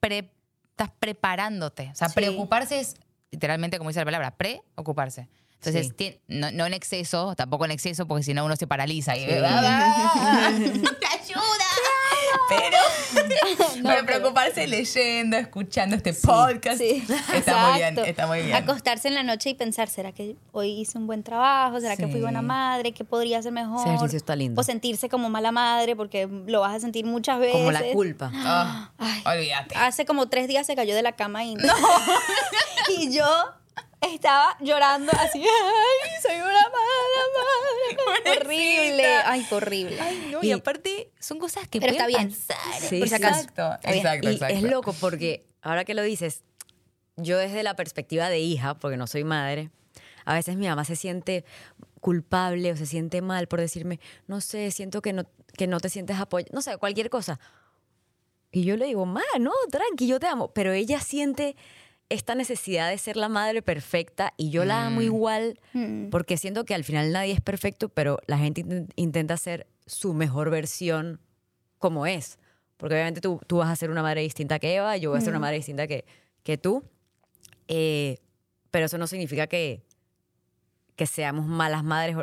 pre- 0.00 0.30
estás 0.70 0.90
preparándote. 0.98 1.90
O 1.92 1.94
sea, 1.94 2.08
Sí. 2.08 2.14
preocuparse 2.14 2.78
es 2.80 2.96
literalmente, 3.30 3.78
como 3.78 3.90
dice 3.90 4.00
la 4.00 4.04
palabra, 4.06 4.30
preocuparse. 4.36 5.28
Entonces, 5.54 5.88
Sí. 5.88 5.92
ti- 5.92 6.20
no, 6.28 6.50
no 6.52 6.66
en 6.66 6.72
exceso, 6.74 7.34
tampoco 7.34 7.64
en 7.64 7.72
exceso, 7.72 8.06
porque 8.06 8.22
si 8.22 8.32
no 8.32 8.44
uno 8.44 8.54
se 8.56 8.66
paraliza 8.68 9.16
y 9.16 9.24
Sí. 9.24 9.26
¡Ayuda! 11.12 11.67
Pero, 12.48 14.06
preocuparse 14.06 14.66
leyendo, 14.66 15.36
escuchando 15.36 15.96
este 15.96 16.12
podcast. 16.14 16.78
Sí, 16.78 17.04
Está 17.34 17.68
muy 17.68 17.78
bien, 17.78 17.98
está 17.98 18.26
muy 18.26 18.42
bien. 18.42 18.54
Acostarse 18.54 19.08
en 19.08 19.14
la 19.14 19.22
noche 19.22 19.50
y 19.50 19.54
pensar, 19.54 19.88
¿será 19.88 20.12
que 20.12 20.36
hoy 20.52 20.80
hice 20.80 20.98
un 20.98 21.06
buen 21.06 21.22
trabajo? 21.22 21.80
¿Será 21.80 21.96
que 21.96 22.08
fui 22.08 22.20
buena 22.20 22.42
madre? 22.42 22.92
¿Qué 22.92 23.04
podría 23.04 23.42
ser 23.42 23.52
mejor? 23.52 23.80
Ese 23.80 23.94
ejercicio 23.94 24.16
está 24.16 24.36
lindo. 24.36 24.60
O 24.60 24.64
sentirse 24.64 25.08
como 25.08 25.30
mala 25.30 25.52
madre 25.52 25.96
porque 25.96 26.28
lo 26.46 26.60
vas 26.60 26.74
a 26.74 26.80
sentir 26.80 27.04
muchas 27.04 27.38
veces. 27.38 27.56
Como 27.56 27.70
la 27.70 27.82
culpa. 27.92 28.30
Ah, 28.34 28.90
Ay. 28.98 29.22
olvídate. 29.24 29.74
Hace 29.76 30.04
como 30.04 30.28
tres 30.28 30.48
días 30.48 30.66
se 30.66 30.74
cayó 30.76 30.94
de 30.94 31.02
la 31.02 31.12
cama 31.12 31.44
y 31.44 31.54
no. 31.54 31.72
y 32.98 33.12
yo 33.12 33.26
estaba 34.00 34.56
llorando 34.60 35.12
así, 35.12 35.40
ay, 35.42 36.10
soy 36.22 36.36
una 36.36 36.52
mala 36.52 37.22
madre. 37.36 38.40
horrible. 38.40 39.06
Ay, 39.24 39.46
horrible. 39.50 39.98
No, 40.30 40.42
y, 40.42 40.52
aparte, 40.52 41.10
son 41.18 41.38
cosas 41.38 41.68
que 41.68 41.80
Pero 41.80 41.92
está 41.92 42.04
pueden 42.04 42.28
bien. 42.28 42.38
pasar. 42.48 42.80
Sí, 42.80 42.98
por 43.00 43.08
si 43.08 43.14
acaso. 43.14 43.40
Está 43.40 43.74
Exacto, 43.74 43.90
bien. 43.90 43.96
exacto, 43.98 44.28
y 44.30 44.32
exacto. 44.34 44.54
es 44.54 44.62
loco 44.62 44.92
porque 44.94 45.46
ahora 45.62 45.84
que 45.84 45.94
lo 45.94 46.02
dices, 46.02 46.42
yo 47.16 47.38
desde 47.38 47.62
la 47.62 47.74
perspectiva 47.74 48.28
de 48.28 48.38
hija, 48.38 48.74
porque 48.74 48.96
no 48.96 49.06
soy 49.06 49.24
madre, 49.24 49.70
a 50.24 50.34
veces 50.34 50.56
mi 50.56 50.68
mamá 50.68 50.84
se 50.84 50.96
siente 50.96 51.44
culpable 52.00 52.72
o 52.72 52.76
se 52.76 52.86
siente 52.86 53.22
mal 53.22 53.48
por 53.48 53.60
decirme, 53.60 53.98
no 54.26 54.40
sé, 54.40 54.70
siento 54.70 55.02
que 55.02 55.12
no, 55.12 55.24
que 55.56 55.66
no 55.66 55.80
te 55.80 55.88
sientes 55.88 56.18
apoyada, 56.18 56.50
no 56.54 56.62
sé, 56.62 56.76
cualquier 56.76 57.10
cosa. 57.10 57.40
Y 58.50 58.64
yo 58.64 58.76
le 58.76 58.86
digo, 58.86 59.04
ma, 59.04 59.22
no, 59.40 59.52
tranqui, 59.70 60.06
yo 60.06 60.18
te 60.20 60.26
amo. 60.26 60.48
Pero 60.54 60.72
ella 60.72 61.00
siente 61.00 61.54
esta 62.10 62.34
necesidad 62.34 62.88
de 62.90 62.96
ser 62.98 63.16
la 63.16 63.28
madre 63.28 63.60
perfecta 63.62 64.32
y 64.36 64.50
yo 64.50 64.64
la 64.64 64.86
amo 64.86 65.02
igual 65.02 65.60
Mm. 65.74 66.08
porque 66.10 66.36
siento 66.38 66.64
que 66.64 66.74
al 66.74 66.84
final 66.84 67.12
nadie 67.12 67.32
es 67.32 67.40
perfecto, 67.40 67.88
pero 67.90 68.18
la 68.26 68.38
gente 68.38 68.64
inten- 68.64 68.90
intenta 68.96 69.36
ser 69.36 69.66
su 69.86 70.14
mejor 70.14 70.48
versión 70.50 71.20
como 71.78 72.06
es. 72.06 72.38
Porque 72.78 72.94
obviamente 72.94 73.20
tú, 73.20 73.40
tú 73.46 73.58
vas 73.58 73.68
a 73.68 73.76
ser 73.76 73.90
una 73.90 74.02
madre 74.02 74.22
distinta 74.22 74.58
que 74.58 74.74
Eva, 74.76 74.96
yo 74.96 75.10
voy 75.10 75.18
a 75.18 75.20
ser 75.20 75.30
una 75.30 75.38
madre 75.40 75.56
distinta 75.56 75.86
que, 75.86 76.04
que 76.44 76.56
tú. 76.56 76.82
Eh, 77.66 78.18
pero 78.70 78.86
eso 78.86 78.96
no 78.98 79.06
significa 79.06 79.46
que, 79.46 79.82
que 80.96 81.06
seamos 81.06 81.46
malas 81.46 81.84
madres. 81.84 82.16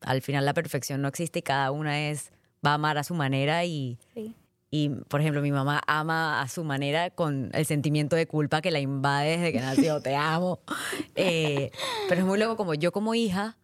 Al 0.00 0.22
final 0.22 0.44
la 0.44 0.54
perfección 0.54 1.02
no 1.02 1.08
existe 1.08 1.40
y 1.40 1.42
cada 1.42 1.70
una 1.72 2.08
es 2.10 2.30
va 2.64 2.70
a 2.70 2.74
amar 2.74 2.96
a 2.98 3.04
su 3.04 3.14
manera 3.14 3.64
y, 3.64 3.98
Sí. 4.14 4.34
Y, 4.70 4.90
por 4.90 5.20
ejemplo, 5.20 5.40
mi 5.42 5.50
mamá 5.52 5.80
ama 5.86 6.40
a 6.42 6.48
su 6.48 6.62
manera 6.64 7.10
con 7.10 7.50
el 7.54 7.64
sentimiento 7.66 8.16
de 8.16 8.26
culpa 8.26 8.60
que 8.60 8.70
la 8.70 8.80
invade 8.80 9.36
desde 9.38 9.52
que 9.52 9.60
nació. 9.60 10.00
Te 10.00 10.14
amo. 10.16 10.60
Eh, 11.16 11.70
pero 12.08 12.20
es 12.20 12.26
muy 12.26 12.38
loco 12.38 12.56
como 12.56 12.74
yo 12.74 12.92
como 12.92 13.14
hija 13.14 13.56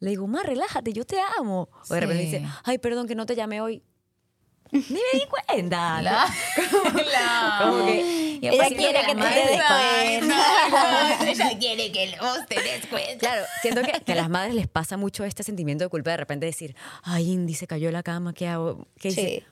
le 0.00 0.10
digo, 0.10 0.26
ma, 0.26 0.42
relájate, 0.42 0.92
yo 0.92 1.04
te 1.06 1.16
amo. 1.38 1.68
O 1.88 1.94
de 1.94 2.00
repente 2.00 2.22
dice, 2.24 2.44
ay, 2.64 2.78
perdón 2.78 3.06
que 3.06 3.14
no 3.14 3.24
te 3.26 3.34
llamé 3.36 3.60
hoy. 3.62 3.82
Ni 4.72 4.80
me 4.80 4.98
di 5.14 5.22
cuenta. 5.48 6.02
La- 6.02 6.26
la- 7.12 7.58
Como 7.62 7.86
que- 7.86 8.38
Y 8.42 8.48
Ella 8.48 8.68
quiere 8.68 9.00
que 9.06 9.14
tú 9.14 9.20
te 9.22 9.34
des 9.34 9.62
cuenta. 9.62 11.30
Ella 11.30 11.58
quiere 11.58 11.92
que 11.92 12.16
vos 12.20 12.38
te 12.48 12.56
des 12.60 12.86
cuenta. 12.86 13.18
Claro, 13.18 13.44
siento 13.62 13.82
que, 13.82 13.92
que 14.04 14.12
a 14.12 14.16
las 14.16 14.28
madres 14.28 14.54
les 14.54 14.66
pasa 14.68 14.96
mucho 14.96 15.24
este 15.24 15.42
sentimiento 15.42 15.84
de 15.84 15.88
culpa 15.90 16.10
de 16.10 16.16
repente 16.18 16.44
decir, 16.46 16.74
ay, 17.02 17.30
Indy 17.30 17.54
se 17.54 17.66
cayó 17.66 17.86
de 17.88 17.92
la 17.92 18.02
cama, 18.02 18.34
¿qué 18.34 18.48
hago? 18.48 18.86
¿Qué 18.98 19.08
hice? 19.08 19.22
Sí. 19.40 19.44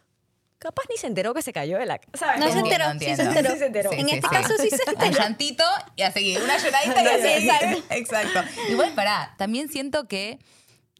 Capaz 0.62 0.84
ni 0.88 0.96
se 0.96 1.08
enteró 1.08 1.34
que 1.34 1.42
se 1.42 1.52
cayó 1.52 1.76
de 1.78 1.86
la. 1.86 2.00
No 2.38 2.48
se 2.52 2.58
enteró, 2.60 2.92
sí 2.92 2.98
se 3.00 3.10
entiendo. 3.22 3.22
enteró. 3.32 3.50
Sí 3.52 3.58
se 3.58 3.66
enteró. 3.66 3.92
En 3.92 4.08
este 4.08 4.28
caso 4.28 4.54
sí 4.60 4.70
se 4.70 4.76
Un 4.90 5.02
enteró. 5.02 5.18
llantito 5.18 5.64
y 5.96 6.02
a 6.02 6.12
seguir. 6.12 6.40
Una 6.40 6.56
lloradita 6.56 7.02
y 7.02 7.06
a 7.06 7.18
seguir. 7.20 7.48
exacto. 7.50 7.84
Exacto. 7.90 8.40
Igual, 8.70 8.92
pará, 8.94 9.34
también 9.38 9.68
siento 9.68 10.06
que 10.06 10.38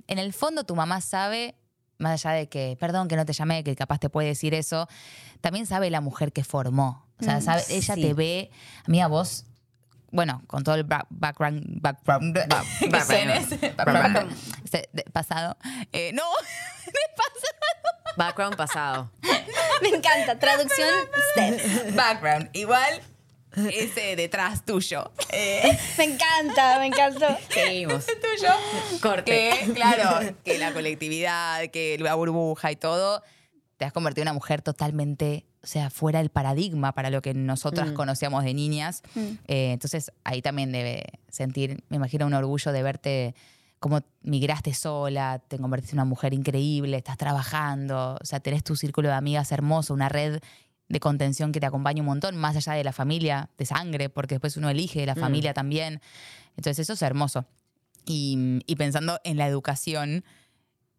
en 0.08 0.18
el 0.18 0.32
fondo 0.32 0.64
tu 0.64 0.74
mamá 0.74 1.00
sabe, 1.00 1.54
más 1.98 2.24
allá 2.24 2.34
de 2.36 2.48
que, 2.48 2.76
perdón 2.80 3.06
que 3.06 3.14
no 3.14 3.24
te 3.24 3.32
llamé, 3.34 3.62
que 3.62 3.76
capaz 3.76 4.00
te 4.00 4.10
puede 4.10 4.26
decir 4.28 4.52
eso, 4.52 4.88
también 5.40 5.66
sabe 5.66 5.90
la 5.90 6.00
mujer 6.00 6.32
que 6.32 6.42
formó. 6.42 7.06
O 7.20 7.24
sea, 7.24 7.40
sabe, 7.40 7.62
ella 7.68 7.94
sí. 7.94 8.02
te 8.02 8.14
ve, 8.14 8.50
amiga, 8.84 9.06
vos, 9.06 9.44
bueno, 10.10 10.42
con 10.48 10.64
todo 10.64 10.74
el 10.74 10.82
ba- 10.82 11.06
background, 11.08 11.62
background, 11.80 12.36
background. 12.90 14.36
pasado. 15.12 15.56
Eh, 15.92 16.10
no, 16.14 16.24
Background 18.16 18.56
pasado. 18.56 19.10
Me 19.82 19.88
encanta. 19.88 20.38
Traducción 20.38 20.88
Steph. 21.32 21.94
background, 21.94 22.50
igual 22.52 23.00
ese 23.70 24.16
detrás 24.16 24.64
tuyo. 24.64 25.10
Eh, 25.30 25.78
Me 25.98 26.04
encanta, 26.04 26.78
me 26.78 26.86
encantó. 26.86 27.26
Seguimos. 27.50 28.06
tuyo. 28.06 28.52
Corte. 29.02 29.24
Que, 29.64 29.72
claro, 29.74 30.34
que 30.44 30.58
la 30.58 30.72
colectividad, 30.72 31.68
que 31.70 31.98
la 31.98 32.14
burbuja 32.14 32.70
y 32.72 32.76
todo, 32.76 33.22
te 33.76 33.84
has 33.84 33.92
convertido 33.92 34.22
en 34.22 34.28
una 34.28 34.34
mujer 34.34 34.62
totalmente, 34.62 35.44
o 35.62 35.66
sea, 35.66 35.90
fuera 35.90 36.20
del 36.20 36.30
paradigma 36.30 36.92
para 36.92 37.10
lo 37.10 37.20
que 37.20 37.34
nosotras 37.34 37.90
Mm. 37.90 37.94
conocíamos 37.94 38.44
de 38.44 38.54
niñas. 38.54 39.02
Eh, 39.48 39.72
entonces, 39.72 40.12
ahí 40.24 40.40
también 40.40 40.70
debe 40.72 41.04
sentir, 41.28 41.82
me 41.88 41.96
imagino, 41.96 42.26
un 42.26 42.34
orgullo 42.34 42.72
de 42.72 42.82
verte 42.82 43.34
como 43.82 44.00
migraste 44.22 44.72
sola, 44.74 45.40
te 45.48 45.58
convertiste 45.58 45.96
en 45.96 45.98
una 45.98 46.04
mujer 46.04 46.32
increíble, 46.34 46.96
estás 46.96 47.16
trabajando, 47.18 48.16
o 48.22 48.24
sea, 48.24 48.38
tenés 48.38 48.62
tu 48.62 48.76
círculo 48.76 49.08
de 49.08 49.14
amigas 49.14 49.50
hermoso, 49.50 49.92
una 49.92 50.08
red 50.08 50.40
de 50.88 51.00
contención 51.00 51.50
que 51.50 51.58
te 51.58 51.66
acompaña 51.66 52.00
un 52.00 52.06
montón, 52.06 52.36
más 52.36 52.54
allá 52.54 52.74
de 52.74 52.84
la 52.84 52.92
familia, 52.92 53.50
de 53.58 53.66
sangre, 53.66 54.08
porque 54.08 54.36
después 54.36 54.56
uno 54.56 54.70
elige 54.70 55.04
la 55.04 55.16
Mm. 55.16 55.18
familia 55.18 55.52
también. 55.52 56.00
Entonces, 56.56 56.78
eso 56.78 56.92
es 56.92 57.02
hermoso. 57.02 57.44
Y, 58.06 58.60
y 58.66 58.76
pensando 58.76 59.18
en 59.24 59.36
la 59.36 59.48
educación, 59.48 60.24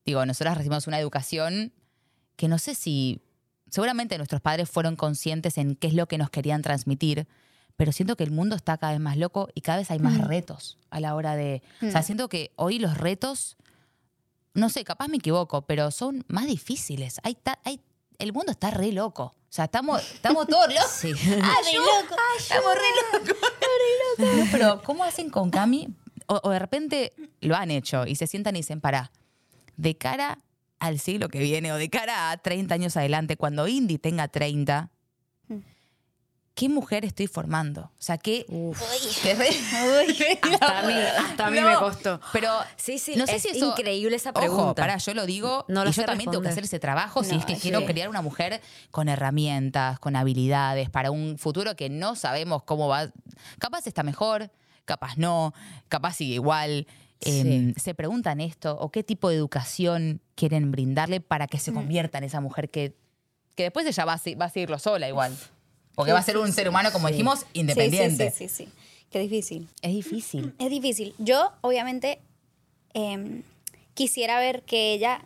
digo, 0.06 0.26
nosotras 0.26 0.58
recibimos 0.58 0.86
una 0.86 1.00
educación 1.00 1.72
que 2.36 2.50
no 2.50 2.58
sé 2.58 2.76
si, 2.76 3.22
seguramente 3.70 4.18
nuestros 4.18 4.42
padres 4.42 4.70
fueron 4.70 4.98
conscientes 4.98 5.58
en 5.58 5.76
qué 5.76 5.88
es 5.88 5.94
lo 5.94 6.08
que 6.08 6.18
nos 6.18 6.30
querían 6.30 6.62
transmitir, 6.62 7.28
pero 7.76 7.92
siento 7.92 8.16
que 8.16 8.24
el 8.24 8.32
mundo 8.32 8.56
está 8.56 8.78
cada 8.78 8.94
vez 8.94 9.02
más 9.02 9.18
loco 9.18 9.50
y 9.56 9.62
cada 9.62 9.80
vez 9.80 9.90
hay 9.92 10.00
más 10.00 10.18
retos 10.28 10.78
a 10.90 11.00
la 11.00 11.16
hora 11.16 11.36
de... 11.36 11.62
O 11.82 11.90
sea, 11.92 12.04
siento 12.04 12.30
que 12.30 12.52
hoy 12.56 12.80
los 12.80 12.98
retos, 12.98 13.58
no 14.54 14.70
sé, 14.70 14.84
capaz 14.84 15.08
me 15.08 15.18
equivoco, 15.18 15.64
pero 15.64 15.90
son 15.92 16.24
más 16.28 16.46
difíciles. 16.46 17.20
Hay, 17.24 17.36
ta- 17.36 17.60
hay, 17.64 17.82
el 18.20 18.32
mundo 18.34 18.52
está 18.52 18.70
re 18.72 18.92
loco. 18.92 19.24
O 19.36 19.56
sea, 19.56 19.66
estamos, 19.66 20.02
estamos 20.14 20.48
todos 20.48 20.68
locos. 20.74 20.90
Sí. 20.92 21.12
Ah, 21.42 21.56
re 21.66 21.74
loco. 21.78 22.16
Estamos 22.40 22.72
re 22.76 23.20
locos. 23.20 23.38
No, 24.20 24.46
pero 24.52 24.82
¿cómo 24.84 25.04
hacen 25.04 25.30
con 25.32 25.50
Cami? 25.50 25.88
O, 26.28 26.40
o 26.44 26.50
de 26.52 26.60
repente 26.60 27.14
lo 27.42 27.56
han 27.56 27.72
hecho 27.72 28.06
y 28.06 28.16
se 28.16 28.28
sientan 28.28 28.56
y 28.56 28.60
dicen, 28.60 28.80
para, 28.80 29.12
de 29.76 29.98
cara 29.98 30.38
al 30.80 31.00
siglo 31.00 31.28
que 31.30 31.40
viene 31.40 31.74
o 31.74 31.78
de 31.78 31.90
cara 31.90 32.30
a 32.30 32.38
30 32.38 32.76
años 32.76 32.96
adelante, 32.98 33.36
cuando 33.38 33.68
Indy 33.68 33.98
tenga 33.98 34.28
30, 34.28 34.92
¿qué 36.56 36.70
mujer 36.70 37.04
estoy 37.06 37.28
formando? 37.28 37.82
O 37.84 37.92
sea, 38.02 38.18
¿qué... 38.18 38.46
qué 39.24 39.34
re- 39.36 39.50
Hasta 40.54 40.80
a 40.80 40.84
mí, 40.84 40.94
hasta 40.94 41.48
a 41.48 41.50
mí 41.52 41.60
No, 41.60 41.70
me 41.70 41.76
costó. 41.78 42.20
Pero 42.32 42.50
Sí, 42.76 43.00
sí, 43.00 43.16
no 43.16 43.26
sé 43.26 43.36
es 43.38 43.42
si 43.44 43.50
eso- 43.50 43.70
increíble 43.72 44.16
esa 44.16 44.34
pregunta. 44.34 44.64
Ojo, 44.64 44.76
pará, 44.76 44.98
yo 44.98 45.14
lo 45.14 45.26
digo 45.26 45.66
No 45.68 45.82
y 45.82 45.86
la 45.86 45.92
yo 45.92 46.06
también 46.06 46.30
tengo 46.30 46.42
que 46.44 46.50
hacer 46.50 46.64
ese 46.66 46.80
trabajo 46.80 47.24
si 47.24 47.36
es 47.36 47.46
que 47.46 47.56
sí. 47.56 47.62
quiero 47.62 47.86
crear 47.86 48.08
una 48.10 48.22
mujer 48.22 48.62
con 48.92 49.10
herramientas, 49.10 50.00
con 50.00 50.16
habilidades 50.16 50.90
para 50.90 51.12
un 51.12 51.38
futuro 51.38 51.76
que 51.76 51.90
no 51.90 52.16
sabemos 52.16 52.64
cómo 52.64 52.88
va. 52.88 53.12
Capaz 53.60 53.88
está 53.88 54.04
mejor, 54.04 54.52
capaz 54.86 55.18
no, 55.18 55.54
capaz 55.88 56.14
sigue 56.16 56.36
igual. 56.36 56.88
Eh, 57.26 57.74
se 57.78 57.96
preguntan 57.96 58.42
esto 58.42 58.78
o 58.80 58.92
qué 58.92 59.02
tipo 59.02 59.30
de 59.30 59.36
educación 59.38 60.22
quieren 60.36 60.72
brindarle 60.72 61.22
para 61.22 61.48
que 61.48 61.58
se 61.58 61.72
Mm. 61.72 61.76
convierta 61.76 62.18
en 62.18 62.26
esa 62.26 62.42
mujer 62.42 62.70
que, 62.70 62.96
que 63.56 63.64
después 63.64 63.86
ella 63.86 64.04
va 64.06 64.14
a, 64.14 64.22
va 64.40 64.46
a 64.46 64.50
seguirlo 64.50 64.78
sola 64.78 65.08
igual. 65.08 65.34
Porque 65.96 66.12
va 66.12 66.20
a 66.20 66.24
ser 66.24 66.38
un 66.38 66.52
ser 66.52 66.68
humano, 66.70 66.92
como 66.92 67.08
dijimos, 67.08 67.46
independiente. 67.54 68.32
Sí, 68.32 68.50
sí, 68.50 68.66
sí. 68.66 68.72
Qué 69.12 69.20
difícil. 69.20 69.68
Es 69.82 69.94
difícil. 69.94 70.54
Es 70.58 70.70
difícil. 70.70 71.14
Yo, 71.20 71.52
obviamente, 71.62 72.20
em, 72.94 73.44
quisiera 73.94 74.40
ver 74.40 74.64
que 74.64 74.94
ella, 74.94 75.22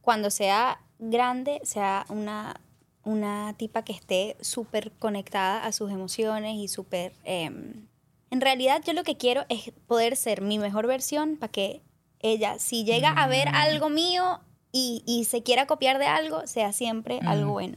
cuando 0.00 0.30
sea 0.30 0.80
grande, 0.98 1.60
sea 1.64 2.06
una, 2.08 2.60
una 3.04 3.54
tipa 3.56 3.82
que 3.84 3.92
esté 3.92 4.36
súper 4.40 4.90
conectada 4.92 5.64
a 5.64 5.72
sus 5.72 5.90
emociones 5.92 6.56
y 6.56 6.68
súper... 6.68 7.12
em, 7.24 7.86
en 8.30 8.40
realidad 8.40 8.82
yo 8.84 8.94
lo 8.94 9.04
que 9.04 9.16
quiero 9.16 9.44
es 9.48 9.70
poder 9.86 10.16
ser 10.16 10.40
mi 10.40 10.58
mejor 10.58 10.88
versión 10.88 11.36
para 11.36 11.52
que 11.52 11.82
ella, 12.18 12.58
si 12.58 12.84
llega 12.84 13.10
a 13.10 13.28
ver 13.28 13.46
algo 13.48 13.90
mío 13.90 14.40
y, 14.72 15.04
y 15.06 15.24
se 15.26 15.44
quiera 15.44 15.66
copiar 15.66 15.98
de 15.98 16.06
algo, 16.06 16.44
sea 16.48 16.72
siempre 16.72 17.20
algo 17.24 17.52
bueno. 17.52 17.76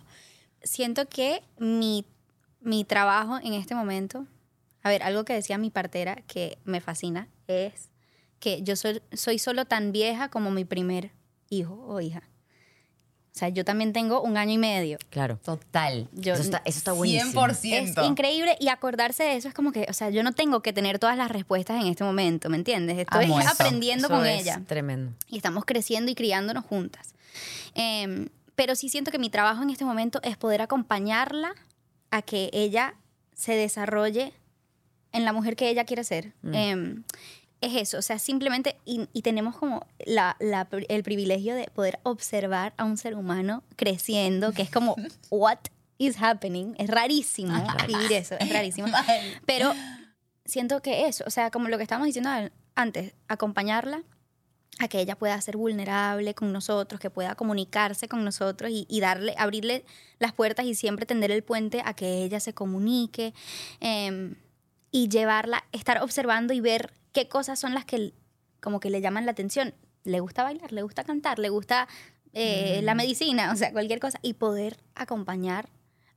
Siento 0.64 1.08
que 1.08 1.41
mi, 1.60 2.05
mi 2.62 2.84
trabajo 2.84 3.38
en 3.38 3.53
este 3.53 3.76
momento, 3.76 4.26
a 4.84 4.89
ver, 4.89 5.03
algo 5.03 5.24
que 5.26 5.34
decía 5.34 5.58
mi 5.58 5.70
partera 5.70 6.16
que 6.28 6.58
me 6.66 6.82
fascina 6.82 7.28
es 7.47 7.89
que 8.39 8.62
yo 8.64 8.76
soy, 8.76 9.01
soy 9.14 9.39
solo 9.39 9.66
tan 9.66 9.91
vieja 9.91 10.30
como 10.30 10.51
mi 10.51 10.66
primer 10.66 11.12
hijo 11.49 11.74
o 11.88 12.01
hija. 12.01 12.24
O 13.34 13.39
sea, 13.39 13.49
yo 13.49 13.64
también 13.64 13.93
tengo 13.93 14.22
un 14.24 14.36
año 14.36 14.53
y 14.53 14.58
medio. 14.58 14.97
Claro. 15.12 15.38
Total. 15.38 16.10
Yo, 16.12 16.34
Eso 16.34 16.41
está, 16.41 16.62
eso 16.66 16.80
está 16.80 16.91
buenísimo. 16.93 17.39
100%. 17.39 18.01
es 18.01 18.08
increíble 18.08 18.58
y 18.60 18.70
acordarse 18.70 19.22
de 19.24 19.36
eso 19.36 19.47
es 19.47 19.53
como 19.53 19.72
que, 19.72 19.86
o 19.88 19.93
sea, 19.93 20.10
yo 20.10 20.24
no 20.24 20.32
tengo 20.34 20.62
que 20.62 20.74
tener 20.74 20.97
todas 20.97 21.16
las 21.18 21.30
respuestas 21.30 21.80
en 21.80 21.88
este 21.88 22.03
momento, 22.03 22.49
¿me 22.49 22.58
entiendes? 22.58 22.97
Estoy 22.97 23.26
Amo 23.26 23.39
eso. 23.39 23.49
aprendiendo 23.51 24.08
Eso 24.08 24.16
con 24.16 24.26
es 24.26 24.41
ella 24.41 24.64
Tremendo. 24.66 25.14
y 25.30 25.38
estamos 25.38 25.66
creciendo 25.66 26.12
y 26.12 26.16
criándonos 26.16 26.66
juntas. 26.66 27.14
Em, 27.76 28.28
pero 28.58 28.76
sí 28.76 28.89
siento 28.89 29.12
que 29.12 29.20
mi 29.20 29.30
trabajo 29.30 29.64
en 29.64 29.70
este 29.70 29.86
momento 29.86 30.20
es 30.24 30.36
poder 30.36 30.62
acompañarla 30.62 31.53
a 32.12 32.22
que 32.22 32.49
ella 32.51 32.95
se 33.34 33.53
desarrolle 33.53 34.34
en 35.14 35.24
la 35.24 35.32
mujer 35.32 35.55
que 35.55 35.70
ella 35.70 35.86
quiere 35.86 36.03
ser. 36.03 36.34
Em, 36.43 37.03
es 37.62 37.76
eso, 37.76 37.97
o 37.97 38.01
sea, 38.01 38.20
simplemente, 38.20 38.76
y, 38.84 39.08
y 39.14 39.22
tenemos 39.22 39.55
como 39.58 39.86
la- 40.05 40.36
la- 40.39 40.68
el 40.89 41.03
privilegio 41.03 41.55
de 41.55 41.66
poder 41.74 41.99
observar 42.03 42.74
a 42.78 42.84
un 42.84 42.97
ser 42.97 43.16
humano 43.16 43.64
creciendo, 43.76 44.51
que 44.51 44.62
es 44.64 44.70
como, 44.72 44.95
what 45.32 45.60
is 45.99 46.18
happening? 46.22 46.76
Es 46.78 46.89
rarísimo 46.89 47.53
vivir 47.88 48.12
eso, 48.14 48.36
es 48.39 48.49
rarísimo. 48.51 48.88
Pero 49.45 49.74
siento 50.45 50.82
que 50.82 51.08
eso, 51.08 51.24
o 51.28 51.30
sea, 51.32 51.49
como 51.51 51.68
lo 51.70 51.78
que 51.78 51.84
estábamos 51.84 52.08
diciendo 52.08 52.30
antes, 52.76 53.14
acompañarla 53.28 54.03
a 54.80 54.88
que 54.88 54.99
ella 54.99 55.15
pueda 55.17 55.39
ser 55.41 55.57
vulnerable 55.57 56.34
con 56.36 56.51
nosotros, 56.53 56.99
que 56.99 57.09
pueda 57.09 57.36
comunicarse 57.36 58.07
con 58.07 58.23
nosotros 58.23 58.69
y, 58.71 58.86
y 58.89 58.99
darle, 58.99 59.34
abrirle 59.38 59.84
las 60.19 60.34
puertas 60.34 60.65
y 60.65 60.75
siempre 60.75 61.05
tender 61.05 61.32
el 61.32 61.43
puente 61.43 61.82
a 61.84 61.93
que 61.93 62.23
ella 62.23 62.39
se 62.39 62.53
comunique 62.53 63.34
em, 63.80 64.36
y 64.91 65.09
llevarla, 65.09 65.63
estar 65.71 66.01
observando 66.01 66.53
y 66.53 66.61
ver 66.61 66.93
qué 67.11 67.28
cosas 67.28 67.59
son 67.59 67.73
las 67.73 67.86
que 67.86 68.13
como 68.61 68.80
que 68.80 68.89
le 68.89 69.01
llaman 69.01 69.25
la 69.25 69.32
atención. 69.32 69.73
Le 70.03 70.19
gusta 70.19 70.43
bailar, 70.43 70.71
le 70.71 70.82
gusta 70.84 71.03
cantar, 71.03 71.39
le 71.39 71.49
gusta 71.49 71.88
eh, 72.34 72.82
la 72.84 72.93
medicina, 72.95 73.51
o 73.51 73.55
sea, 73.55 73.71
cualquier 73.71 73.99
cosa 73.99 74.19
y 74.21 74.34
poder 74.36 74.78
acompañar 74.95 75.69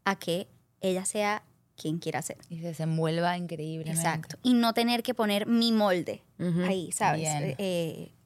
a 0.04 0.16
que 0.18 0.48
ella 0.80 1.04
sea 1.04 1.42
quien 1.76 1.98
quiera 1.98 2.20
ser. 2.20 2.36
Y 2.50 2.58
se 2.58 2.66
desenvuelva 2.68 3.36
increíblemente. 3.38 3.98
Exacto. 3.98 4.36
Y 4.42 4.52
no 4.54 4.74
tener 4.74 5.02
que 5.02 5.14
poner 5.14 5.46
mi 5.46 5.72
molde 5.72 6.22
ahí, 6.68 6.92
¿sabes? 6.92 7.22
Eh, 7.58 8.10
co- 8.12 8.19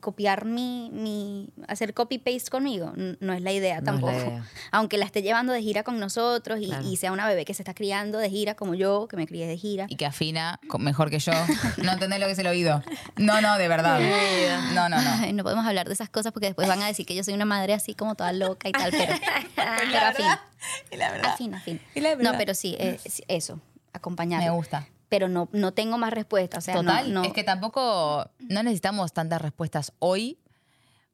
copiar 0.00 0.46
mi, 0.46 0.88
mi, 0.94 1.50
hacer 1.68 1.92
copy-paste 1.92 2.50
conmigo, 2.50 2.94
n- 2.96 3.18
no 3.20 3.34
es 3.34 3.42
la 3.42 3.52
idea 3.52 3.74
No 3.74 3.78
es 3.80 3.84
la 3.84 3.92
tampoco. 3.92 4.12
idea. 4.14 4.44
Aunque 4.72 4.96
la 4.96 5.04
esté 5.04 5.20
llevando 5.20 5.52
de 5.52 5.60
gira 5.60 5.82
con 5.82 6.00
nosotros 6.00 6.58
y, 6.62 6.68
Claro. 6.68 6.86
y 6.88 6.96
sea 6.96 7.12
una 7.12 7.28
bebé 7.28 7.44
que 7.44 7.52
se 7.52 7.60
está 7.62 7.74
criando 7.74 8.16
de 8.18 8.30
gira 8.30 8.54
como 8.54 8.74
yo, 8.74 9.06
que 9.08 9.18
me 9.18 9.26
crié 9.26 9.46
de 9.46 9.58
gira. 9.58 9.84
Y 9.90 9.96
que 9.96 10.06
afina 10.06 10.58
mejor 10.78 11.10
que 11.10 11.18
yo. 11.18 11.32
No 11.84 11.92
entendés 11.92 12.18
lo 12.18 12.24
que 12.26 12.32
es 12.32 12.38
el 12.38 12.46
oído. 12.46 12.82
No, 13.16 13.42
no, 13.42 13.58
de 13.58 13.68
verdad. 13.68 14.00
No, 14.74 14.88
no, 14.88 15.02
no. 15.02 15.10
Ay, 15.20 15.34
no 15.34 15.42
podemos 15.42 15.66
hablar 15.66 15.86
de 15.86 15.92
esas 15.92 16.08
cosas 16.08 16.32
porque 16.32 16.46
después 16.46 16.66
van 16.66 16.80
a 16.80 16.86
decir 16.86 17.04
que 17.04 17.14
yo 17.14 17.22
soy 17.22 17.34
una 17.34 17.44
madre 17.44 17.74
así 17.74 17.94
como 17.94 18.14
toda 18.14 18.32
loca 18.32 18.68
y 18.70 18.72
tal, 18.72 18.90
pero, 18.90 19.12
pero 19.54 20.06
afín. 20.06 20.26
Y 20.90 20.96
la 20.96 21.10
verdad. 21.10 21.32
Afín, 21.34 21.54
afín. 21.54 21.80
Y 21.94 22.00
la 22.00 22.14
verdad. 22.14 22.32
No, 22.32 22.38
pero 22.38 22.54
sí, 22.54 22.74
eh, 22.78 22.98
sí, 23.04 23.22
eso, 23.28 23.60
acompañar. 23.92 24.40
Me 24.42 24.48
gusta. 24.50 24.86
Pero 25.10 25.28
no, 25.28 25.50
no 25.52 25.74
tengo 25.74 25.98
más 25.98 26.12
respuesta. 26.14 26.56
O 26.58 26.60
sea, 26.62 26.74
no- 26.76 26.80
Total, 26.82 27.12
no, 27.12 27.24
es 27.24 27.32
que 27.34 27.44
tampoco 27.44 28.30
no 28.38 28.62
necesitamos 28.62 29.12
tantas 29.12 29.42
respuestas 29.42 29.92
hoy, 29.98 30.38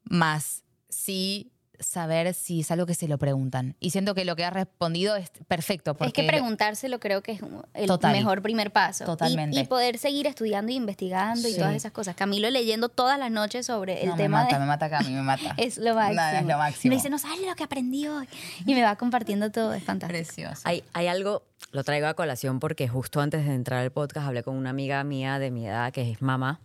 más 0.04 0.62
sí 0.88 1.50
saber 1.80 2.34
si 2.34 2.60
es 2.60 2.70
algo 2.70 2.86
que 2.86 2.94
se 2.94 3.08
lo 3.08 3.18
preguntan. 3.18 3.76
Y 3.80 3.90
siento 3.90 4.14
que 4.14 4.24
lo 4.24 4.36
que 4.36 4.44
has 4.44 4.52
respondido 4.52 5.16
es 5.16 5.30
perfecto. 5.48 5.94
Porque 5.94 6.08
Es 6.08 6.12
que 6.12 6.24
preguntárselo 6.24 7.00
creo 7.00 7.22
que 7.22 7.32
es 7.32 7.40
el 7.74 7.86
Total. 7.86 8.12
mejor 8.12 8.42
primer 8.42 8.72
paso. 8.72 9.04
Y- 9.04 9.06
Totalmente. 9.06 9.58
Y, 9.60 9.64
poder 9.64 9.98
seguir 9.98 10.26
estudiando 10.26 10.72
y 10.72 10.76
investigando 10.76 11.48
y 11.48 11.54
todas 11.54 11.74
esas 11.74 11.92
cosas. 11.92 12.14
Camilo 12.16 12.48
leyendo 12.50 12.88
todas 12.88 13.18
las 13.18 13.30
noches 13.30 13.66
sobre 13.66 14.02
el 14.02 14.08
No, 14.08 14.16
me 14.16 14.22
tema 14.22 14.42
mata, 14.42 14.54
de... 14.56 14.60
me 14.60 14.66
mata 14.66 15.00
mí 15.02 15.12
me 15.12 15.22
mata. 15.22 15.54
Es 15.58 15.78
lo 15.78 15.94
máximo. 15.94 16.20
no, 16.22 16.28
es 16.38 16.44
lo 16.44 16.50
Y 16.50 16.54
máximo. 16.56 16.90
me 16.90 16.96
dice, 16.96 17.10
no 17.10 17.18
sabes 17.18 17.40
lo 17.46 17.54
que 17.54 17.64
aprendí 17.64 18.06
hoy. 18.08 18.28
Y 18.64 18.74
me 18.74 18.82
va 18.82 18.96
compartiendo 18.96 19.50
todo, 19.50 19.74
es 19.74 19.82
fantástico. 19.84 20.18
Precioso. 20.24 20.62
Hay, 20.64 20.84
hay 20.92 21.06
algo, 21.08 21.42
lo 21.72 21.84
traigo 21.84 22.06
a 22.06 22.14
colación 22.14 22.60
porque 22.60 22.88
justo 22.88 23.20
antes 23.20 23.44
de 23.46 23.54
entrar 23.54 23.80
al 23.80 23.90
podcast 23.90 24.26
hablé 24.26 24.42
con 24.42 24.56
una 24.56 24.70
amiga 24.70 25.02
mía 25.04 25.38
de 25.38 25.50
mi 25.50 25.66
edad 25.66 25.92
que 25.92 26.10
es 26.10 26.22
mamá 26.22 26.60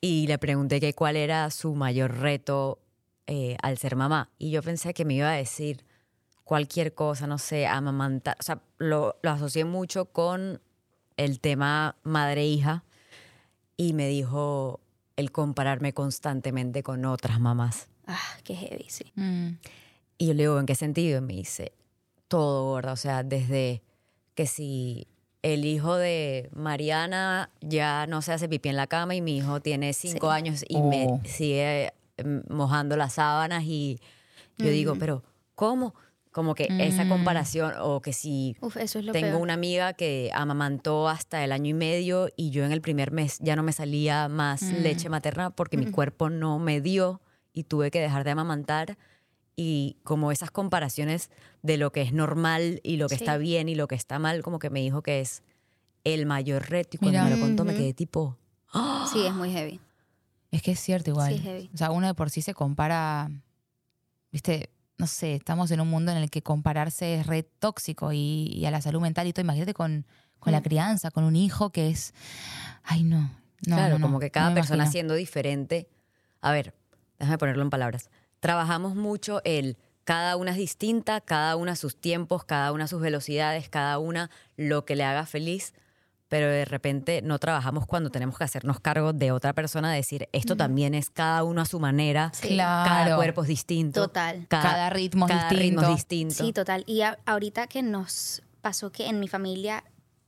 y 0.00 0.26
le 0.26 0.38
pregunté 0.38 0.80
que 0.80 0.92
cuál 0.94 1.16
era 1.16 1.50
su 1.50 1.74
mayor 1.74 2.18
reto 2.18 2.78
eh, 3.26 3.56
al 3.62 3.78
ser 3.78 3.96
mamá. 3.96 4.30
Y 4.38 4.50
yo 4.50 4.62
pensé 4.62 4.94
que 4.94 5.04
me 5.04 5.14
iba 5.14 5.28
a 5.30 5.34
decir 5.36 5.84
cualquier 6.44 6.94
cosa, 6.94 7.26
no 7.26 7.38
sé, 7.38 7.66
amamantar. 7.66 8.36
O 8.38 8.42
sea, 8.42 8.60
lo, 8.78 9.16
lo 9.22 9.30
asocié 9.30 9.64
mucho 9.64 10.06
con 10.06 10.60
el 11.16 11.40
tema 11.40 11.96
madre-hija 12.02 12.84
y 13.76 13.92
me 13.92 14.08
dijo 14.08 14.80
el 15.16 15.30
compararme 15.32 15.92
constantemente 15.92 16.82
con 16.82 17.04
otras 17.04 17.40
mamás. 17.40 17.88
Ah, 18.06 18.18
qué 18.42 18.54
heavy, 18.54 18.86
sí. 18.88 19.04
Mm. 19.14 19.48
Y 20.18 20.26
yo 20.26 20.34
le 20.34 20.42
digo, 20.42 20.60
¿en 20.60 20.66
qué 20.66 20.74
sentido? 20.74 21.18
Y 21.18 21.20
me 21.22 21.32
dice, 21.34 21.72
todo, 22.28 22.64
gorda. 22.64 22.92
O 22.92 22.96
sea, 22.96 23.22
desde 23.22 23.82
que 24.34 24.46
si 24.46 25.06
el 25.42 25.64
hijo 25.64 25.96
de 25.96 26.50
Mariana 26.52 27.50
ya 27.60 28.06
no 28.06 28.22
se 28.22 28.32
hace 28.32 28.48
pipí 28.48 28.68
en 28.68 28.76
la 28.76 28.86
cama 28.86 29.14
y 29.14 29.20
mi 29.20 29.36
hijo 29.36 29.60
tiene 29.60 29.92
cinco 29.92 30.28
Sí. 30.30 30.36
años 30.36 30.64
y 30.68 30.76
Oh. 30.76 30.88
me 30.88 31.20
sigue 31.28 31.92
mojando 32.48 32.96
las 32.96 33.14
sábanas 33.14 33.64
y 33.64 34.00
yo 34.58 34.70
digo, 34.70 34.94
pero 34.96 35.22
¿cómo? 35.54 35.94
Como 36.30 36.54
que 36.54 36.68
esa 36.80 37.04
Mm. 37.04 37.08
comparación 37.08 37.72
o 37.80 38.00
que 38.00 38.12
si 38.12 38.56
Uf, 38.60 38.76
eso 38.76 38.98
es 38.98 39.04
lo 39.04 39.12
tengo 39.12 39.30
peor. 39.30 39.40
una 39.42 39.54
amiga 39.54 39.92
que 39.92 40.30
amamantó 40.34 41.08
hasta 41.08 41.44
el 41.44 41.52
año 41.52 41.70
y 41.70 41.74
medio 41.74 42.28
y 42.36 42.50
yo 42.50 42.64
en 42.64 42.72
el 42.72 42.80
primer 42.80 43.12
mes 43.12 43.38
ya 43.40 43.54
no 43.56 43.62
me 43.62 43.72
salía 43.72 44.28
más 44.28 44.62
Mm. 44.62 44.76
leche 44.82 45.08
materna 45.08 45.50
porque 45.50 45.76
mi 45.76 45.86
cuerpo 45.86 46.30
no 46.30 46.58
me 46.58 46.80
dio 46.80 47.20
y 47.52 47.64
tuve 47.64 47.90
que 47.92 48.00
dejar 48.00 48.24
de 48.24 48.30
amamantar. 48.32 48.98
Y 49.56 49.98
como 50.02 50.32
esas 50.32 50.50
comparaciones 50.50 51.30
de 51.62 51.76
lo 51.76 51.92
que 51.92 52.02
es 52.02 52.12
normal 52.12 52.80
y 52.82 52.96
lo 52.96 53.08
que 53.08 53.16
Sí. 53.16 53.22
está 53.22 53.36
bien 53.36 53.68
y 53.68 53.76
lo 53.76 53.86
que 53.86 53.94
está 53.94 54.18
mal, 54.18 54.42
como 54.42 54.58
que 54.58 54.70
me 54.70 54.80
dijo 54.80 55.02
que 55.02 55.20
es 55.20 55.44
el 56.02 56.26
mayor 56.26 56.68
reto. 56.68 56.96
Y 56.96 56.98
cuando 56.98 57.20
Mira. 57.20 57.24
me 57.24 57.30
lo 57.36 57.40
contó 57.40 57.64
me 57.64 57.74
quedé 57.76 57.94
tipo, 57.94 58.36
Sí, 59.12 59.24
es 59.24 59.32
muy 59.32 59.52
heavy. 59.52 59.78
Es 60.54 60.62
que 60.62 60.72
es 60.72 60.80
cierto 60.80 61.10
igual. 61.10 61.32
Sí, 61.32 61.40
heavy. 61.40 61.70
O 61.74 61.76
sea, 61.76 61.90
uno 61.90 62.06
de 62.06 62.14
por 62.14 62.30
sí 62.30 62.40
se 62.42 62.54
compara, 62.54 63.30
viste, 64.30 64.70
no 64.98 65.06
sé, 65.06 65.34
estamos 65.34 65.70
en 65.70 65.80
un 65.80 65.88
mundo 65.88 66.12
en 66.12 66.18
el 66.18 66.30
que 66.30 66.42
compararse 66.42 67.16
es 67.16 67.26
re 67.26 67.42
tóxico 67.42 68.12
y, 68.12 68.52
y 68.54 68.64
a 68.66 68.70
la 68.70 68.80
salud 68.80 69.00
mental 69.00 69.26
y 69.26 69.32
todo. 69.32 69.42
Imagínate 69.42 69.74
con, 69.74 70.06
con 70.38 70.52
la 70.52 70.60
Mm. 70.60 70.62
crianza, 70.62 71.10
con 71.10 71.24
un 71.24 71.34
hijo 71.36 71.70
que 71.70 71.88
es, 71.90 72.14
ay 72.84 73.02
no. 73.02 73.20
no 73.66 73.76
claro, 73.76 73.94
no, 73.94 73.98
no, 73.98 74.06
como 74.06 74.20
que 74.20 74.30
cada 74.30 74.54
persona 74.54 74.76
imagino. 74.84 74.92
siendo 74.92 75.14
diferente. 75.14 75.88
A 76.40 76.52
ver, 76.52 76.74
déjame 77.18 77.38
ponerlo 77.38 77.62
en 77.62 77.70
palabras. 77.70 78.08
Trabajamos 78.40 78.94
mucho 78.94 79.40
el 79.44 79.76
cada 80.04 80.36
una 80.36 80.50
es 80.50 80.58
distinta, 80.58 81.20
cada 81.22 81.56
una 81.56 81.76
sus 81.76 81.96
tiempos, 81.98 82.44
cada 82.44 82.72
una 82.72 82.86
sus 82.86 83.00
velocidades, 83.00 83.68
cada 83.70 83.98
una 83.98 84.30
lo 84.56 84.84
que 84.84 84.94
le 84.96 85.02
haga 85.04 85.24
feliz, 85.26 85.72
pero 86.28 86.48
de 86.48 86.64
repente 86.64 87.20
no 87.22 87.38
trabajamos 87.38 87.86
cuando 87.86 88.10
tenemos 88.10 88.36
que 88.38 88.44
hacernos 88.44 88.80
cargo 88.80 89.12
de 89.12 89.30
otra 89.32 89.52
persona, 89.52 89.92
decir 89.92 90.28
esto 90.32 90.56
también 90.56 90.94
es 90.94 91.10
cada 91.10 91.44
uno 91.44 91.60
a 91.60 91.64
su 91.66 91.78
manera, 91.80 92.32
cada 92.40 92.48
Claro. 92.48 93.16
cuerpo 93.16 93.42
es 93.42 93.48
distinto, 93.48 94.02
Total. 94.02 94.46
Cada 94.48 94.90
ritmo 94.90 95.26
es 95.26 95.32
cada 95.32 95.48
ritmo 95.50 95.82
es 95.82 95.88
distinto. 95.88 96.28
distinto. 96.30 96.44
Sí, 96.44 96.52
total. 96.52 96.84
Y 96.86 97.02
a- 97.02 97.18
ahorita 97.26 97.66
que 97.66 97.82
nos 97.82 98.42
pasó 98.62 98.90
que 98.90 99.06
en 99.08 99.20
mi 99.20 99.28
familia 99.28 99.84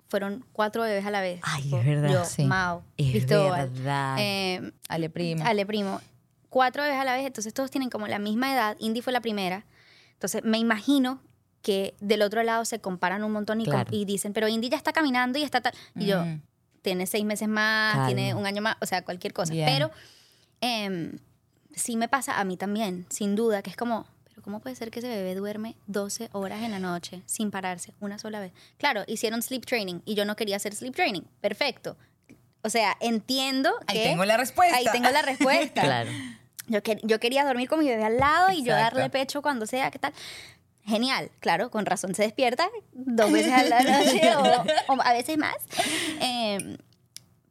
fueron 0.08 0.44
cuatro 0.52 0.82
bebés 0.82 1.04
a 1.06 1.10
la 1.10 1.20
vez. 1.20 1.40
Ay, 1.42 1.74
es 1.74 1.84
verdad. 1.84 2.08
Yo, 2.10 2.24
Sí. 2.24 2.44
Mao, 2.44 2.84
Es 2.96 3.10
Cristóbal, 3.10 3.70
verdad. 3.70 4.16
eh, 4.20 4.72
Ale 4.88 5.10
primo. 5.10 5.44
Ale 5.44 5.66
Primo. 5.66 6.00
Cuatro 6.48 6.82
bebés 6.84 6.98
a 6.98 7.04
la 7.04 7.14
vez, 7.14 7.26
entonces 7.26 7.52
todos 7.52 7.70
tienen 7.72 7.90
como 7.90 8.06
la 8.06 8.18
misma 8.20 8.52
edad. 8.52 8.76
Indy 8.78 9.00
fue 9.02 9.12
la 9.12 9.20
primera. 9.20 9.66
Entonces 10.12 10.44
me 10.44 10.58
imagino 10.58 11.20
que 11.66 11.96
del 11.98 12.22
otro 12.22 12.44
lado 12.44 12.64
se 12.64 12.78
comparan 12.80 13.24
un 13.24 13.32
montón 13.32 13.60
y, 13.60 13.64
Claro. 13.64 13.88
y 13.90 14.04
dicen, 14.04 14.32
pero 14.32 14.46
Indy 14.46 14.68
ya 14.68 14.76
está 14.76 14.92
caminando 14.92 15.36
y 15.36 15.42
está 15.42 15.60
tal. 15.60 15.72
Y 15.96 16.06
yo, 16.06 16.24
Mm. 16.24 16.40
tiene 16.82 17.06
seis 17.08 17.24
meses 17.24 17.48
más, 17.48 17.94
Calma. 17.94 18.06
tiene 18.06 18.34
un 18.34 18.46
año 18.46 18.62
más, 18.62 18.76
o 18.80 18.86
sea, 18.86 19.02
cualquier 19.04 19.32
cosa. 19.32 19.52
Bien. 19.52 19.66
Pero 19.66 19.90
em, 20.60 21.18
sí 21.74 21.96
me 21.96 22.08
pasa 22.08 22.38
a 22.38 22.44
mí 22.44 22.56
también, 22.56 23.04
sin 23.10 23.34
duda, 23.34 23.62
que 23.62 23.70
es 23.70 23.76
como, 23.76 24.06
pero 24.24 24.42
¿cómo 24.42 24.60
puede 24.60 24.76
ser 24.76 24.92
que 24.92 25.00
ese 25.00 25.08
bebé 25.08 25.34
duerme 25.34 25.74
12 25.88 26.28
horas 26.32 26.62
en 26.62 26.70
la 26.70 26.78
noche 26.78 27.22
sin 27.26 27.50
pararse 27.50 27.94
una 27.98 28.16
sola 28.18 28.38
vez? 28.38 28.52
Claro, 28.78 29.02
hicieron 29.08 29.42
sleep 29.42 29.66
training 29.66 30.00
y 30.04 30.14
yo 30.14 30.24
no 30.24 30.36
quería 30.36 30.54
hacer 30.56 30.72
sleep 30.72 30.94
training. 30.94 31.22
Perfecto. 31.40 31.96
O 32.62 32.70
sea, 32.70 32.96
entiendo 33.00 33.72
Ahí 33.88 33.98
que... 33.98 34.04
tengo 34.04 34.24
la 34.24 34.36
respuesta. 34.36 34.76
Ahí 34.76 34.86
tengo 34.92 35.10
la 35.10 35.22
respuesta. 35.22 35.82
Claro. 35.84 36.10
Yo, 36.68 36.82
que- 36.82 36.98
yo 37.04 37.20
quería 37.20 37.44
dormir 37.44 37.68
con 37.68 37.78
mi 37.78 37.88
bebé 37.88 38.02
al 38.04 38.16
lado 38.18 38.50
y 38.50 38.64
yo 38.64 38.72
darle 38.72 39.08
pecho 39.10 39.40
cuando 39.40 39.66
sea, 39.66 39.90
¿qué 39.92 40.00
tal? 40.00 40.12
Genial, 40.86 41.30
claro, 41.40 41.70
con 41.70 41.84
razón 41.84 42.14
se 42.14 42.22
despierta 42.22 42.68
dos 42.92 43.32
veces 43.32 43.52
a 43.52 43.64
la 43.64 43.80
noche 43.82 44.36
o, 44.36 44.92
o 44.94 45.02
a 45.02 45.12
veces 45.12 45.36
más. 45.36 45.56
Eh, 46.20 46.78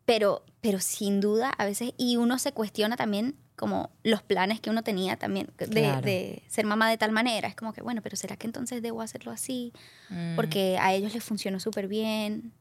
pero, 0.05 0.43
pero 0.61 0.79
sin 0.79 1.19
duda, 1.19 1.49
a 1.49 1.65
veces, 1.65 1.91
y 1.97 2.17
uno 2.17 2.39
se 2.39 2.51
cuestiona 2.53 2.95
también 2.95 3.35
como 3.55 3.89
los 4.03 4.21
planes 4.21 4.59
que 4.59 4.69
uno 4.69 4.83
tenía 4.83 5.15
también 5.17 5.47
de, 5.57 5.67
Claro. 5.67 6.01
de 6.01 6.43
ser 6.47 6.65
mamá 6.65 6.89
de 6.89 6.97
tal 6.97 7.11
manera. 7.11 7.47
Es 7.47 7.55
como 7.55 7.73
que, 7.73 7.81
bueno, 7.81 8.01
pero 8.01 8.15
¿será 8.17 8.35
que 8.37 8.47
entonces 8.47 8.81
debo 8.81 9.01
hacerlo 9.01 9.31
así? 9.31 9.71
Mm. 10.09 10.35
Porque 10.35 10.77
a 10.79 10.93
ellos 10.93 11.13
les 11.13 11.23
funcionó 11.23 11.59
súper 11.59 11.87
bien, 11.87 12.53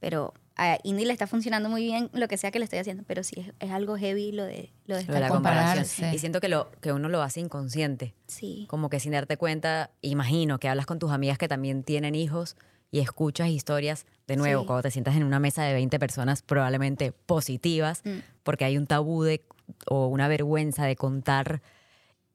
pero 0.00 0.34
a 0.56 0.78
Indy 0.82 1.04
le 1.04 1.12
está 1.12 1.26
funcionando 1.26 1.68
muy 1.68 1.82
bien 1.84 2.10
lo 2.12 2.28
que 2.28 2.36
sea 2.36 2.50
que 2.50 2.58
le 2.58 2.64
estoy 2.64 2.78
haciendo, 2.78 3.02
pero 3.06 3.22
sí, 3.24 3.40
es, 3.40 3.52
es 3.60 3.70
algo 3.70 3.96
heavy 3.96 4.32
lo 4.32 4.44
de, 4.44 4.70
lo 4.86 4.96
de 4.96 5.00
Lo 5.04 5.10
estar 5.12 5.14
de 5.14 5.20
la 5.20 5.28
comparación. 5.28 6.14
Y 6.14 6.18
siento 6.18 6.40
que, 6.40 6.48
lo, 6.48 6.70
que 6.80 6.92
uno 6.92 7.08
lo 7.08 7.22
hace 7.22 7.40
inconsciente. 7.40 8.14
Sí. 8.26 8.66
Como 8.68 8.90
que 8.90 9.00
sin 9.00 9.12
darte 9.12 9.36
cuenta, 9.36 9.90
imagino 10.02 10.58
que 10.58 10.68
hablas 10.68 10.86
con 10.86 10.98
tus 10.98 11.10
amigas 11.10 11.38
que 11.38 11.48
también 11.48 11.82
tienen 11.84 12.14
hijos 12.14 12.56
y 12.90 13.00
escuchas 13.00 13.48
historias, 13.48 14.04
de 14.26 14.36
nuevo, 14.36 14.62
Sí. 14.62 14.66
cuando 14.66 14.82
te 14.82 14.90
sientas 14.90 15.16
en 15.16 15.24
una 15.24 15.38
mesa 15.40 15.62
de 15.64 15.72
20 15.72 15.98
personas 15.98 16.42
probablemente 16.42 17.12
positivas, 17.12 18.02
Mm. 18.04 18.18
porque 18.42 18.64
hay 18.66 18.76
un 18.76 18.86
tabú 18.86 19.22
de, 19.22 19.42
o 19.88 20.08
una 20.08 20.28
vergüenza 20.28 20.84
de 20.84 20.94
contar 20.96 21.62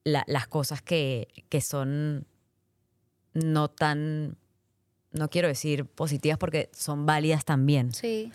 la- 0.03 0.23
las 0.25 0.47
cosas 0.47 0.81
que, 0.81 1.27
que 1.49 1.61
son 1.61 2.25
no 3.33 3.67
tan, 3.69 4.37
no 5.17 5.29
quiero 5.29 5.47
decir 5.47 5.85
positivas 5.85 6.37
porque 6.37 6.69
son 6.73 7.05
válidas 7.05 7.45
también. 7.45 7.93
Sí. 7.93 8.31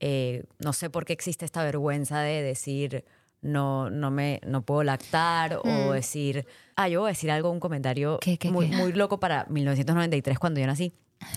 Eh, 0.00 0.44
no 0.58 0.72
sé 0.72 0.90
por 0.90 1.04
qué 1.04 1.12
existe 1.12 1.44
esta 1.44 1.64
vergüenza 1.64 2.20
de 2.20 2.42
decir 2.42 3.04
no, 3.42 3.90
no 3.90 4.10
me 4.10 4.40
no 4.46 4.62
puedo 4.62 4.82
lactar 4.82 5.56
o 5.56 5.64
Mm. 5.64 5.92
decir, 5.92 6.46
ah, 6.74 6.88
yo 6.88 7.00
voy 7.00 7.08
a 7.08 7.12
decir 7.12 7.30
algo, 7.30 7.50
un 7.50 7.60
comentario 7.60 8.18
¿Qué, 8.20 8.38
qué, 8.38 8.50
muy, 8.50 8.68
qué? 8.68 8.76
muy 8.76 8.92
loco 8.92 9.20
para 9.20 9.46
1993 9.48 10.38
cuando 10.38 10.60
yo 10.60 10.66
nací. 10.66 10.92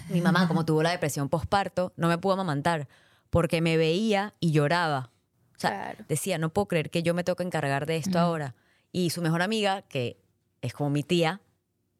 Mi 0.10 0.20
mamá, 0.22 0.48
como 0.48 0.66
tuvo 0.66 0.84
la 0.84 0.92
depresión 0.92 1.30
postparto, 1.30 1.94
no 1.98 2.08
me 2.10 2.18
pudo 2.18 2.34
amamantar 2.34 2.88
porque 3.30 3.62
me 3.62 3.78
veía 3.78 4.34
y 4.40 4.52
lloraba. 4.52 5.12
O 5.56 5.60
sea, 5.60 5.70
Claro. 5.70 6.06
decía, 6.10 6.38
no 6.38 6.50
puedo 6.52 6.68
creer 6.68 6.90
que 6.90 7.04
yo 7.04 7.14
me 7.14 7.24
que 7.24 7.44
encargar 7.44 7.86
de 7.86 7.98
esto 7.98 8.18
ahora. 8.20 8.56
Y 8.92 9.12
su 9.12 9.22
mejor 9.22 9.42
amiga, 9.42 9.84
que 9.84 10.18
es 10.62 10.74
como 10.74 10.90
mi 10.90 11.04
tía, 11.04 11.42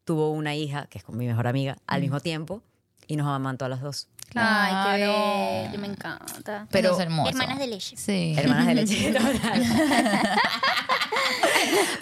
tuvo 0.04 0.30
una 0.30 0.54
hija, 0.56 0.86
que 0.86 0.98
es 0.98 1.04
como 1.04 1.18
mi 1.18 1.26
mejor 1.26 1.46
amiga, 1.46 1.76
al 1.86 2.00
mismo 2.00 2.20
tiempo, 2.20 2.62
y 3.10 3.16
nos 3.16 3.26
amamantó 3.26 3.64
a 3.64 3.68
las 3.68 3.80
dos. 3.80 4.08
Ay, 4.36 4.68
qué 4.72 5.02
Claro. 5.04 5.12
bello, 5.64 5.78
me 5.80 5.86
encanta. 5.88 6.66
Pero 6.70 6.90
Pero- 6.90 6.94
es 6.94 7.00
hermoso. 7.00 7.30
Hermanas 7.30 7.58
de 7.58 7.66
leche. 7.66 7.96
Sí. 7.96 8.34
Hermanas 8.38 8.66
de 8.68 8.74
leche. 8.76 9.12
total. 9.12 9.62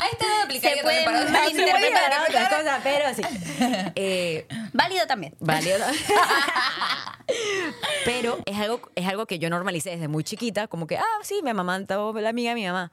Ahí 0.01 0.11
está 0.13 0.27
aplicaría 0.45 0.77
Se 0.77 0.83
puede 0.83 1.05
para 1.05 1.23
otras- 2.23 2.49
cosas, 2.49 2.81
pero 2.83 3.15
sí. 3.15 3.23
Eh, 3.97 4.47
Válido 4.73 5.07
también. 5.07 5.35
válido. 5.41 5.79
pero 8.05 8.39
es 8.47 8.57
algo, 8.59 8.81
es 8.95 9.07
algo 9.09 9.27
que 9.27 9.39
yo 9.39 9.51
normalicé 9.51 9.91
desde 9.91 10.09
muy 10.09 10.25
chiquita, 10.25 10.69
como 10.69 10.87
que, 10.87 10.97
ah, 10.99 11.05
sí, 11.23 11.41
me 11.43 11.51
amamantó 11.51 12.13
la 12.13 12.29
amiga 12.31 12.51
de 12.51 12.55
mi 12.55 12.67
mamá. 12.67 12.93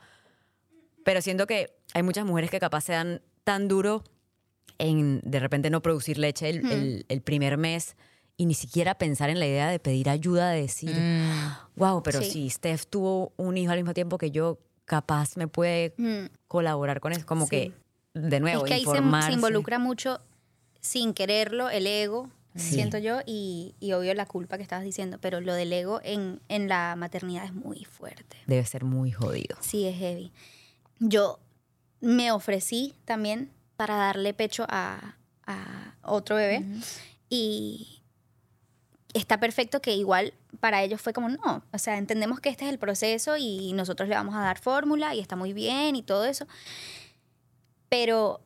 Pero 1.04 1.22
siento 1.22 1.46
que 1.48 1.76
hay 1.94 2.04
muchas 2.04 2.26
mujeres 2.26 2.50
que 2.50 2.60
capaz 2.60 2.82
se 2.82 2.94
dan 2.94 3.22
tan 3.44 3.68
duro 3.68 4.04
en 4.80 5.22
de 5.24 5.40
repente 5.40 5.70
no 5.70 5.82
producir 5.82 6.18
leche 6.18 6.50
el, 6.50 6.66
el- 6.72 7.06
el 7.10 7.22
primer 7.22 7.58
mes 7.58 7.96
y 8.38 8.46
ni 8.46 8.54
siquiera 8.54 8.96
pensar 8.98 9.30
en 9.30 9.40
la 9.40 9.48
idea 9.48 9.70
de 9.70 9.80
pedir 9.80 10.10
ayuda, 10.10 10.50
de 10.52 10.62
decir, 10.62 10.94
wow, 11.76 12.04
pero 12.04 12.22
Sí. 12.22 12.32
si 12.32 12.50
Steph 12.50 12.86
tuvo 12.90 13.34
un 13.38 13.58
hijo 13.58 13.72
al 13.72 13.78
mismo 13.80 13.94
tiempo 13.94 14.18
que 14.18 14.32
yo, 14.32 14.60
capaz 14.86 15.38
me 15.38 15.48
puede 15.48 15.94
Mm. 15.98 16.26
colaborar 16.48 17.00
con 17.00 17.14
eso. 17.14 17.26
Como 17.26 17.46
Sí. 17.46 17.50
que, 17.50 17.74
de 18.14 18.40
nuevo, 18.40 18.66
es 18.66 18.70
que 18.70 18.74
ahí 18.76 18.82
se, 18.84 18.88
informarse. 18.90 19.30
se 19.30 19.34
involucra 19.36 19.80
mucho, 19.80 20.20
sin 20.82 21.14
quererlo, 21.14 21.70
el 21.70 21.88
ego, 21.88 22.30
siento 22.56 22.98
yo, 22.98 23.20
y, 23.26 23.76
y 23.80 23.94
obvio 23.94 24.14
la 24.14 24.26
culpa 24.26 24.58
que 24.58 24.64
estabas 24.64 24.86
diciendo, 24.86 25.18
pero 25.22 25.42
lo 25.42 25.54
del 25.54 25.72
ego 25.74 26.00
en, 26.04 26.40
en 26.50 26.68
la 26.70 26.96
maternidad 26.98 27.46
es 27.46 27.54
muy 27.54 27.84
fuerte. 27.86 28.38
Debe 28.48 28.66
ser 28.66 28.84
muy 28.86 29.12
jodido. 29.12 29.58
Sí, 29.62 29.86
es 29.88 29.98
heavy. 29.98 30.32
Yo 31.00 31.40
me 32.02 32.32
ofrecí 32.32 32.94
también 33.06 33.50
para 33.78 33.96
darle 33.96 34.34
pecho 34.34 34.66
a, 34.70 35.16
a 35.48 35.94
otro 36.04 36.36
bebé 36.38 36.64
y 37.30 38.02
está 39.14 39.40
perfecto 39.40 39.82
que 39.82 39.94
igual 39.96 40.34
para 40.60 40.82
ellos 40.84 41.02
fue 41.02 41.14
como, 41.14 41.30
no, 41.30 41.64
o 41.72 41.78
sea, 41.78 41.98
entendemos 41.98 42.40
que 42.40 42.50
este 42.50 42.66
es 42.66 42.72
el 42.72 42.80
proceso 42.80 43.36
y 43.38 43.74
nosotros 43.74 44.10
le 44.10 44.16
vamos 44.16 44.36
a 44.36 44.40
dar 44.42 44.58
fórmula 44.60 45.14
y 45.16 45.20
está 45.20 45.36
muy 45.36 45.54
bien 45.54 45.96
y 45.96 46.04
todo 46.04 46.26
eso, 46.26 46.48
pero 47.90 48.42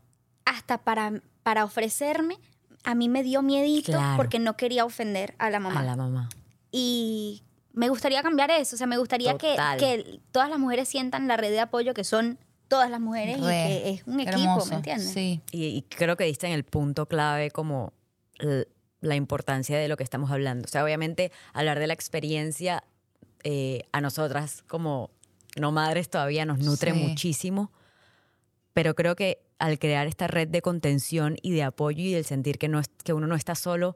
hasta 0.45 0.79
para, 0.79 1.21
para 1.43 1.63
ofrecerme, 1.63 2.37
a 2.83 2.95
mí 2.95 3.09
me 3.09 3.23
dio 3.23 3.41
miedito 3.41 3.91
Claro. 3.91 4.17
porque 4.17 4.39
no 4.39 4.55
quería 4.57 4.85
ofender 4.85 5.35
a 5.37 5.49
la 5.49 5.59
mamá. 5.59 5.79
A 5.79 5.83
la 5.83 5.95
mamá. 5.95 6.29
Y 6.71 7.43
me 7.73 7.89
gustaría 7.89 8.21
cambiar 8.23 8.51
eso. 8.51 8.75
O 8.75 8.77
sea, 8.77 8.87
me 8.87 8.97
gustaría 8.97 9.37
que, 9.37 9.55
que 9.77 10.19
todas 10.31 10.49
las 10.49 10.59
mujeres 10.59 10.87
sientan 10.87 11.27
la 11.27 11.37
red 11.37 11.49
de 11.51 11.59
apoyo 11.59 11.93
que 11.93 12.03
son 12.03 12.37
todas 12.69 12.89
las 12.89 13.01
mujeres 13.01 13.37
y 13.37 13.41
que 13.41 13.89
es 13.89 14.03
un 14.07 14.19
equipo, 14.21 14.37
hermoso. 14.39 14.69
¿me 14.69 14.75
entiendes? 14.77 15.09
Sí. 15.11 15.41
Y, 15.51 15.65
y 15.65 15.81
creo 15.81 16.15
que 16.15 16.23
diste 16.23 16.47
en 16.47 16.53
el 16.53 16.63
punto 16.63 17.05
clave 17.07 17.51
como 17.51 17.91
la 19.01 19.15
importancia 19.15 19.77
de 19.77 19.87
lo 19.89 19.97
que 19.97 20.03
estamos 20.03 20.31
hablando. 20.31 20.65
O 20.65 20.67
sea, 20.69 20.83
obviamente 20.85 21.31
hablar 21.53 21.79
de 21.79 21.87
la 21.87 21.93
experiencia 21.93 22.83
eh, 23.43 23.83
a 23.91 24.01
nosotras 24.01 24.63
como 24.67 25.11
no 25.57 25.71
madres 25.71 26.09
todavía 26.09 26.45
nos 26.45 26.59
nutre 26.59 26.93
Sí. 26.93 26.99
muchísimo, 26.99 27.71
pero 28.73 28.95
creo 28.95 29.15
que 29.15 29.41
al 29.57 29.79
crear 29.79 30.07
esta 30.07 30.27
red 30.27 30.47
de 30.47 30.61
contención 30.61 31.35
y 31.41 31.51
de 31.51 31.63
apoyo 31.63 32.01
y 32.01 32.13
el 32.13 32.23
sentir 32.25 32.57
que, 32.57 32.67
no 32.69 32.79
es- 32.79 32.89
que 33.03 33.13
uno 33.13 33.27
no 33.27 33.35
está 33.35 33.55
solo, 33.55 33.95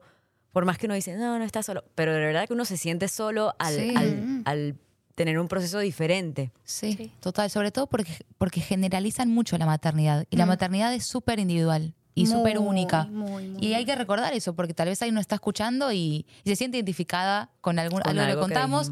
por 0.52 0.64
más 0.64 0.78
que 0.78 0.86
uno 0.86 0.94
dice, 0.94 1.14
no, 1.16 1.38
no 1.38 1.44
está 1.44 1.62
solo, 1.62 1.84
pero 1.94 2.12
de 2.12 2.20
verdad 2.20 2.46
que 2.46 2.52
uno 2.52 2.64
se 2.64 2.76
siente 2.76 3.08
solo 3.08 3.54
al, 3.58 3.74
Sí. 3.74 3.94
al- 3.96 4.42
al 4.44 4.74
tener 5.14 5.38
un 5.38 5.48
proceso 5.48 5.78
diferente. 5.78 6.52
Sí, 6.64 6.94
Sí. 6.94 7.12
total. 7.20 7.50
Sobre 7.50 7.70
todo 7.70 7.86
porque, 7.86 8.12
porque 8.38 8.60
generalizan 8.60 9.30
mucho 9.30 9.56
la 9.58 9.66
maternidad. 9.66 10.26
Y 10.30 10.36
la 10.36 10.46
Mm. 10.46 10.48
maternidad 10.48 10.92
es 10.94 11.06
súper 11.06 11.38
individual 11.38 11.94
y 12.14 12.26
súper 12.26 12.58
única. 12.58 13.04
muy, 13.06 13.48
muy. 13.48 13.64
Y 13.64 13.74
hay 13.74 13.84
que 13.84 13.94
recordar 13.94 14.32
eso, 14.34 14.54
porque 14.54 14.74
tal 14.74 14.88
vez 14.88 15.00
ahí 15.02 15.10
uno 15.10 15.20
está 15.20 15.36
escuchando 15.36 15.92
y, 15.92 16.26
y 16.44 16.48
se 16.50 16.56
siente 16.56 16.76
identificada 16.78 17.50
con, 17.60 17.78
algún, 17.78 18.00
Con 18.02 18.10
algo 18.18 18.22
que 18.24 18.30
algo 18.32 18.40
que 18.46 18.52
contamos. 18.54 18.90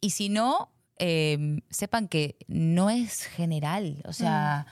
y 0.00 0.10
si 0.10 0.28
no, 0.28 0.70
eh, 0.98 1.60
sepan 1.70 2.06
que 2.08 2.36
no 2.48 2.90
es 2.90 3.24
general. 3.24 4.02
O 4.06 4.12
sea, 4.12 4.66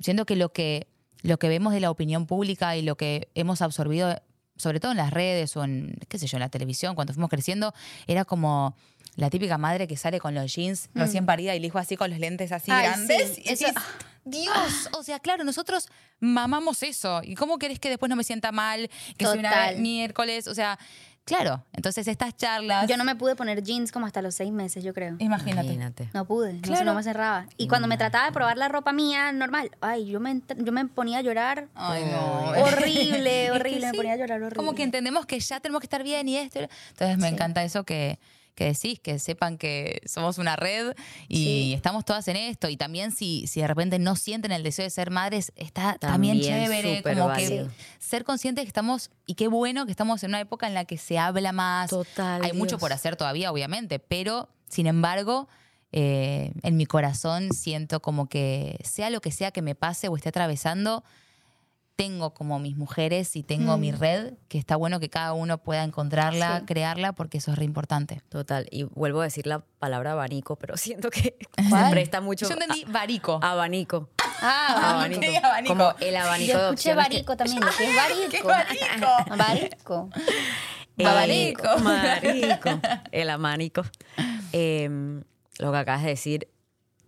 siento 0.00 0.26
que 0.26 0.36
lo 0.36 0.52
que 0.52 0.88
lo 1.22 1.38
que 1.40 1.48
vemos 1.48 1.72
de 1.72 1.80
la 1.80 1.90
opinión 1.90 2.26
pública 2.26 2.76
y 2.76 2.82
lo 2.82 2.96
que 2.96 3.28
hemos 3.34 3.60
absorbido, 3.60 4.14
sobre 4.56 4.78
todo 4.78 4.92
en 4.92 4.98
las 4.98 5.12
redes 5.12 5.56
o 5.56 5.64
en, 5.64 5.96
qué 6.08 6.16
sé 6.16 6.28
yo, 6.28 6.36
en 6.36 6.42
la 6.42 6.48
televisión, 6.48 6.94
cuando 6.94 7.12
fuimos 7.12 7.28
creciendo, 7.28 7.74
era 8.06 8.24
como 8.24 8.76
la 9.18 9.30
típica 9.30 9.58
madre 9.58 9.88
que 9.88 9.96
sale 9.96 10.20
con 10.20 10.32
los 10.34 10.54
jeans 10.54 10.90
recién 10.94 11.26
parida 11.26 11.52
y 11.54 11.58
el 11.58 11.64
hijo 11.64 11.78
así 11.78 11.96
con 11.96 12.08
los 12.10 12.20
lentes 12.20 12.52
así 12.52 12.70
Ay, 12.70 12.86
grandes. 12.86 13.34
sí, 13.34 13.42
y 13.44 13.52
eso- 13.52 13.66
decís, 13.66 13.82
Dios, 14.24 14.88
o 14.96 15.02
sea, 15.02 15.18
claro, 15.18 15.42
nosotros 15.42 15.88
mamamos 16.20 16.82
eso. 16.82 17.20
¿Y 17.24 17.34
cómo 17.34 17.58
querés 17.58 17.78
que 17.80 17.88
después 17.88 18.10
no 18.10 18.16
me 18.16 18.24
sienta 18.24 18.52
mal? 18.52 18.88
Que 19.16 19.24
soy 19.24 19.38
una 19.38 19.50
Total. 19.50 19.78
miércoles, 19.80 20.46
o 20.46 20.54
sea, 20.54 20.78
claro. 21.24 21.64
Entonces 21.72 22.06
estas 22.06 22.36
charlas... 22.36 22.86
Yo 22.88 22.96
no 22.96 23.04
me 23.04 23.16
pude 23.16 23.34
poner 23.36 23.62
jeans 23.62 23.90
como 23.90 24.04
hasta 24.06 24.20
los 24.22 24.34
seis 24.34 24.52
meses, 24.52 24.84
yo 24.84 24.92
creo. 24.94 25.16
Imagínate. 25.18 25.62
Imagínate. 25.66 26.10
No 26.14 26.26
pude, 26.26 26.60
Claro. 26.60 26.84
no 26.84 26.94
me 26.94 27.02
cerraba. 27.02 27.46
Y 27.56 27.68
cuando 27.68 27.88
me 27.88 27.96
trataba 27.96 28.26
de 28.26 28.32
probar 28.32 28.56
la 28.58 28.68
ropa 28.68 28.92
mía 28.92 29.32
normal, 29.32 29.70
ay, 29.80 30.06
yo 30.06 30.20
me, 30.20 30.42
yo 30.58 30.72
me 30.72 30.84
ponía 30.86 31.18
a 31.18 31.22
llorar. 31.22 31.68
Ay, 31.74 32.04
no. 32.04 32.50
Horrible, 32.62 33.46
Es 33.46 33.50
que 33.50 33.56
horrible, 33.56 33.86
me 33.86 33.92
ponía 33.94 34.12
a 34.12 34.16
llorar 34.16 34.42
horrible. 34.42 34.56
Como 34.56 34.74
que 34.74 34.82
entendemos 34.82 35.24
que 35.26 35.40
ya 35.40 35.58
tenemos 35.60 35.80
que 35.80 35.86
estar 35.86 36.02
bien 36.04 36.28
y 36.28 36.36
esto. 36.36 36.60
Entonces 36.90 37.16
me 37.18 37.28
Sí. 37.28 37.34
encanta 37.34 37.64
eso 37.64 37.84
que, 37.84 38.18
que 38.58 38.64
decís, 38.64 38.98
que 38.98 39.20
sepan 39.20 39.56
que 39.56 40.02
somos 40.04 40.36
una 40.38 40.56
red 40.56 40.94
y 41.28 41.36
Sí. 41.44 41.74
estamos 41.74 42.04
todas 42.04 42.26
en 42.26 42.34
esto. 42.36 42.68
Y 42.68 42.76
también 42.76 43.12
si, 43.12 43.46
si 43.46 43.60
de 43.60 43.68
repente 43.68 44.00
no 44.00 44.16
sienten 44.16 44.50
el 44.50 44.64
deseo 44.64 44.82
de 44.84 44.90
ser 44.90 45.12
madres, 45.12 45.52
está 45.54 45.96
también, 45.98 46.40
También 46.40 46.64
chévere. 46.64 47.02
Como 47.04 47.28
válido. 47.28 47.68
que 47.68 47.72
ser 48.00 48.24
conscientes 48.24 48.64
que 48.64 48.68
estamos, 48.68 49.10
y 49.26 49.34
qué 49.34 49.46
bueno 49.46 49.86
que 49.86 49.92
estamos 49.92 50.22
en 50.24 50.30
una 50.32 50.40
época 50.40 50.66
en 50.66 50.74
la 50.74 50.84
que 50.84 50.98
se 50.98 51.18
habla 51.18 51.52
más. 51.52 51.90
Total, 51.90 52.42
Hay 52.44 52.52
mucho 52.52 52.78
por 52.78 52.92
hacer 52.92 53.14
todavía, 53.14 53.52
obviamente, 53.52 54.00
pero 54.00 54.48
sin 54.68 54.86
embargo... 54.88 55.48
eh, 55.90 56.52
en 56.62 56.76
mi 56.76 56.84
corazón 56.84 57.50
siento 57.54 58.00
como 58.02 58.28
que 58.28 58.78
sea 58.84 59.08
lo 59.08 59.22
que 59.22 59.30
sea 59.32 59.52
que 59.52 59.62
me 59.62 59.74
pase 59.74 60.08
o 60.08 60.16
esté 60.16 60.28
atravesando, 60.28 61.02
tengo 61.98 62.32
como 62.32 62.60
mis 62.60 62.76
mujeres 62.76 63.34
y 63.34 63.42
tengo 63.42 63.76
mi 63.76 63.90
red, 63.90 64.34
que 64.46 64.56
está 64.56 64.76
bueno 64.76 65.00
que 65.00 65.10
cada 65.10 65.32
uno 65.32 65.58
pueda 65.58 65.82
encontrarla, 65.82 66.60
Sí. 66.60 66.66
crearla, 66.66 67.12
porque 67.12 67.38
eso 67.38 67.50
es 67.50 67.58
re 67.58 67.64
importante. 67.64 68.22
Total. 68.28 68.68
Y 68.70 68.84
vuelvo 68.84 69.20
a 69.20 69.24
decir 69.24 69.48
la 69.48 69.64
palabra 69.80 70.12
abanico, 70.12 70.54
pero 70.54 70.76
siento 70.76 71.10
que 71.10 71.34
¿Cuál? 71.68 71.84
se 71.86 71.90
presta 71.90 72.20
mucho. 72.20 72.46
Yo 72.48 72.52
entendí 72.54 72.84
varico. 72.84 73.40
a- 73.42 73.50
abanico. 73.50 74.10
Ah, 74.40 74.92
Abanico. 74.94 75.22
abanico. 75.44 75.74
Como 75.74 75.94
el 75.98 76.16
abanico 76.16 76.52
yo 76.52 76.58
de 76.58 76.64
escuché 76.66 76.92
opciones. 76.92 77.08
que- 77.08 77.14
varico 77.14 77.36
también. 77.36 77.62
¿Qué 77.76 77.84
es 77.84 77.96
varico? 77.96 78.30
¡Qué 78.30 78.42
varico! 78.44 79.36
Varico. 79.36 80.10
Eh, 80.98 81.04
Abanico. 81.06 81.78
Marico. 81.80 82.80
El 83.10 83.30
amanico. 83.30 83.82
em, 84.52 85.24
lo 85.58 85.72
que 85.72 85.78
acabas 85.78 86.02
de 86.04 86.08
decir 86.10 86.48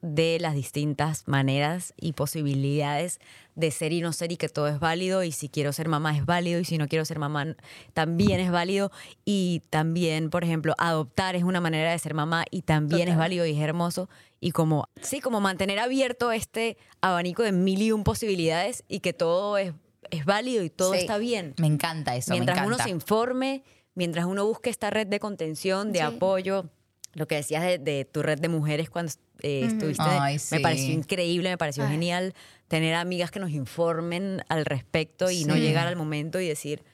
de 0.03 0.39
las 0.41 0.55
distintas 0.55 1.29
maneras 1.29 1.93
y 1.97 2.13
posibilidades 2.15 3.19
de 3.55 3.71
ser 3.71 3.93
y 3.93 4.01
no 4.01 4.13
ser 4.13 4.33
y 4.33 4.37
que 4.37 4.49
todo 4.49 4.69
es 4.69 4.79
válido 4.81 5.23
y 5.25 5.33
si 5.33 5.49
quiero 5.51 5.73
ser 5.73 5.89
mamá 5.89 6.17
es 6.17 6.25
válido 6.25 6.59
y 6.61 6.65
si 6.65 6.79
no 6.79 6.89
quiero 6.89 7.05
ser 7.05 7.19
mamá 7.19 7.57
también 7.93 8.41
es 8.41 8.51
válido 8.51 8.91
y 9.25 9.63
también, 9.71 10.31
por 10.31 10.43
ejemplo, 10.45 10.75
adoptar 10.79 11.37
es 11.37 11.43
una 11.43 11.61
manera 11.61 11.91
de 11.93 11.99
ser 11.99 12.15
mamá 12.15 12.45
y 12.51 12.63
también 12.63 13.09
es 13.09 13.17
válido 13.19 13.45
y 13.45 13.53
es 13.53 13.59
hermoso 13.59 14.09
y 14.41 14.53
como, 14.53 14.89
sí, 15.03 15.21
como 15.21 15.41
mantener 15.41 15.79
abierto 15.79 16.33
este 16.33 16.79
abanico 17.03 17.43
de 17.43 17.53
mil 17.53 17.83
y 17.83 17.93
un 17.93 18.03
posibilidades 18.05 18.85
y 18.89 19.01
que 19.01 19.13
todo 19.13 19.59
es, 19.59 19.75
es 20.11 20.25
válido 20.25 20.65
y 20.65 20.71
todo 20.71 20.95
Sí. 20.95 21.01
está 21.01 21.19
bien. 21.19 21.55
Me 21.59 21.67
encanta 21.67 22.17
eso, 22.17 22.33
mientras 22.33 22.59
me 22.61 22.67
uno 22.69 22.79
se 22.79 22.89
informe, 22.89 23.63
mientras 23.95 24.25
uno 24.25 24.47
busque 24.47 24.71
esta 24.71 24.89
red 24.89 25.07
de 25.09 25.21
contención, 25.21 25.93
de 25.93 25.99
Sí. 25.99 26.05
apoyo, 26.07 26.71
lo 27.13 27.27
que 27.27 27.37
decías 27.37 27.63
de, 27.63 27.79
de 27.79 28.05
tu 28.05 28.23
red 28.23 28.39
de 28.39 28.49
mujeres 28.49 28.89
cuando 28.91 29.13
eh, 29.43 29.65
estuviste, 29.67 30.03
Ay, 30.07 30.37
me 30.51 30.61
pareció 30.61 30.93
increíble, 30.93 31.49
me 31.49 31.59
pareció 31.59 31.85
Ay. 31.85 31.91
genial 31.91 32.35
tener 32.69 32.95
amigas 32.95 33.31
que 33.31 33.41
nos 33.41 33.51
informen 33.51 34.45
al 34.49 34.65
respecto 34.65 35.31
y 35.31 35.45
no 35.45 35.57
llegar 35.57 35.87
al 35.87 35.97
momento 35.97 36.39
y 36.41 36.47
decir, 36.47 36.85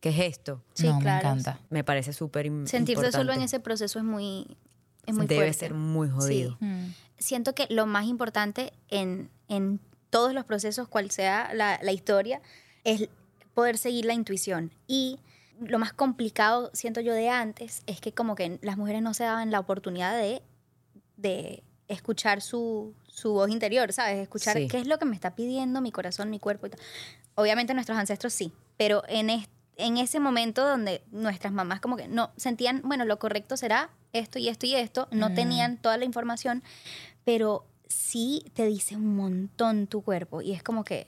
¿qué 0.00 0.08
es 0.08 0.18
esto? 0.18 0.62
Sí, 0.74 0.86
no, 0.86 0.98
claro. 0.98 1.22
me 1.28 1.30
encanta. 1.30 1.60
Me 1.70 1.84
parece 1.84 2.12
súper 2.12 2.50
Sentirse 2.66 3.12
solo 3.12 3.32
en 3.32 3.42
ese 3.42 3.60
proceso 3.60 3.98
es 3.98 4.04
muy, 4.04 4.56
es 5.06 5.14
muy 5.14 5.26
Debe 5.26 5.42
fuerte. 5.42 5.58
ser 5.58 5.74
muy 5.74 6.08
jodido. 6.08 6.56
Sí. 6.58 6.64
Mm. 6.64 6.94
Siento 7.18 7.54
que 7.54 7.66
lo 7.70 7.86
más 7.86 8.06
importante 8.06 8.72
en, 8.88 9.30
en 9.48 9.80
todos 10.10 10.34
los 10.34 10.44
procesos, 10.44 10.88
cual 10.88 11.10
sea 11.10 11.52
la, 11.54 11.78
la 11.82 11.92
historia, 11.92 12.40
es 12.82 13.08
poder 13.54 13.78
seguir 13.78 14.04
la 14.06 14.14
intuición. 14.14 14.72
Y 14.88 15.20
lo 15.60 15.78
más 15.78 15.92
complicado, 15.92 16.70
siento 16.74 17.00
yo, 17.00 17.12
de 17.14 17.28
antes, 17.30 17.82
es 17.86 18.00
que 18.00 18.12
como 18.12 18.34
que 18.34 18.58
las 18.62 18.76
mujeres 18.76 19.02
no 19.02 19.14
se 19.14 19.24
daban 19.24 19.50
la 19.50 19.60
oportunidad 19.60 20.16
de, 20.16 20.42
de 21.16 21.62
escuchar 21.88 22.40
su, 22.40 22.94
su 23.06 23.32
voz 23.32 23.50
interior, 23.50 23.92
¿sabes? 23.92 24.18
Escuchar 24.18 24.56
Sí. 24.56 24.68
qué 24.68 24.78
es 24.78 24.86
lo 24.86 24.98
que 24.98 25.04
me 25.04 25.14
está 25.14 25.34
pidiendo 25.34 25.80
mi 25.80 25.92
corazón, 25.92 26.30
mi 26.30 26.38
cuerpo 26.40 26.66
y 26.66 26.70
tal. 26.70 26.80
Obviamente 27.36 27.74
nuestros 27.74 27.98
ancestros 27.98 28.32
sí, 28.32 28.52
pero 28.76 29.02
en, 29.08 29.30
es- 29.30 29.48
en 29.76 29.98
ese 29.98 30.20
momento 30.20 30.66
donde 30.66 31.02
nuestras 31.10 31.52
mamás 31.52 31.80
como 31.80 31.96
que 31.96 32.08
no 32.08 32.30
sentían, 32.36 32.80
bueno, 32.84 33.04
lo 33.04 33.18
correcto 33.18 33.56
será 33.56 33.90
esto 34.12 34.38
y 34.38 34.48
esto 34.48 34.66
y 34.66 34.74
esto, 34.76 35.08
no 35.10 35.30
Mm. 35.30 35.34
tenían 35.34 35.76
toda 35.78 35.96
la 35.98 36.04
información, 36.04 36.62
pero 37.24 37.66
sí 37.88 38.44
te 38.54 38.66
dice 38.66 38.96
un 38.96 39.14
montón 39.16 39.86
tu 39.88 40.02
cuerpo 40.02 40.42
y 40.42 40.52
es 40.52 40.62
como 40.62 40.84
que, 40.84 41.06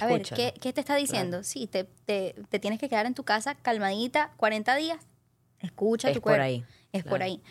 a 0.00 0.06
ver. 0.06 0.22
¿qué, 0.22 0.54
qué 0.60 0.72
te 0.72 0.80
está 0.80 0.96
diciendo? 0.96 1.42
Sí, 1.44 1.66
te, 1.66 1.84
te, 1.84 2.34
te 2.48 2.58
tienes 2.58 2.78
que 2.78 2.88
quedar 2.88 3.06
en 3.06 3.14
tu 3.14 3.24
casa 3.24 3.54
calmadita 3.54 4.32
40 4.36 4.74
días, 4.76 4.98
escucha 5.60 6.08
Es 6.08 6.14
tu 6.14 6.20
por 6.20 6.30
cuerpo. 6.32 6.44
ahí, 6.44 6.64
Es 6.92 7.04
por 7.04 7.22
ahí. 7.22 7.42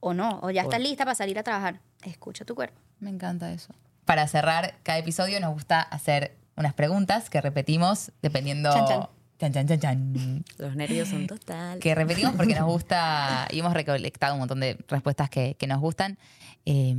O 0.00 0.14
no, 0.14 0.40
o 0.42 0.50
ya 0.50 0.62
Por- 0.64 0.72
estás 0.74 0.88
lista 0.88 1.04
para 1.04 1.14
salir 1.14 1.38
a 1.38 1.42
trabajar, 1.42 1.80
escucha 2.04 2.44
tu 2.44 2.54
cuerpo. 2.54 2.78
Me 3.00 3.10
encanta 3.10 3.52
eso. 3.52 3.74
Para 4.04 4.26
cerrar 4.28 4.78
cada 4.82 4.98
episodio 4.98 5.40
nos 5.40 5.52
gusta 5.52 5.80
hacer 5.82 6.36
unas 6.56 6.74
preguntas 6.74 7.28
que 7.30 7.40
repetimos 7.40 8.12
dependiendo... 8.22 8.70
Chan, 8.72 8.86
chan. 8.86 9.08
Chan, 9.38 9.52
chan, 9.52 9.66
chan, 9.68 9.80
chan. 9.80 10.44
Los 10.56 10.76
nervios 10.76 11.08
son 11.08 11.26
total. 11.26 11.78
Que 11.78 11.94
repetimos 11.94 12.34
porque 12.36 12.54
nos 12.54 12.64
gusta 12.72 13.46
y 13.50 13.58
hemos 13.58 13.74
recolectado 13.74 14.32
un 14.34 14.38
montón 14.38 14.60
de 14.60 14.78
respuestas 14.88 15.28
que, 15.28 15.56
que 15.56 15.66
nos 15.66 15.78
gustan. 15.80 16.18
Eh, 16.64 16.94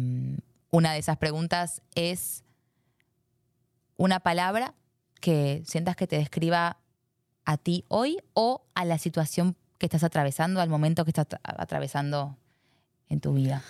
una 0.69 0.93
de 0.93 0.99
esas 0.99 1.17
preguntas 1.17 1.81
es 1.95 2.43
una 3.97 4.19
palabra 4.19 4.73
que 5.19 5.63
sientas 5.65 5.95
que 5.95 6.07
te 6.07 6.17
describa 6.17 6.77
a 7.45 7.57
ti 7.57 7.85
hoy 7.87 8.17
o 8.33 8.63
a 8.75 8.85
la 8.85 8.97
situación 8.97 9.55
que 9.77 9.85
estás 9.85 10.03
atravesando, 10.03 10.61
al 10.61 10.69
momento 10.69 11.03
que 11.05 11.11
estás 11.11 11.27
atravesando 11.43 12.37
en 13.09 13.19
tu 13.19 13.33
vida. 13.33 13.63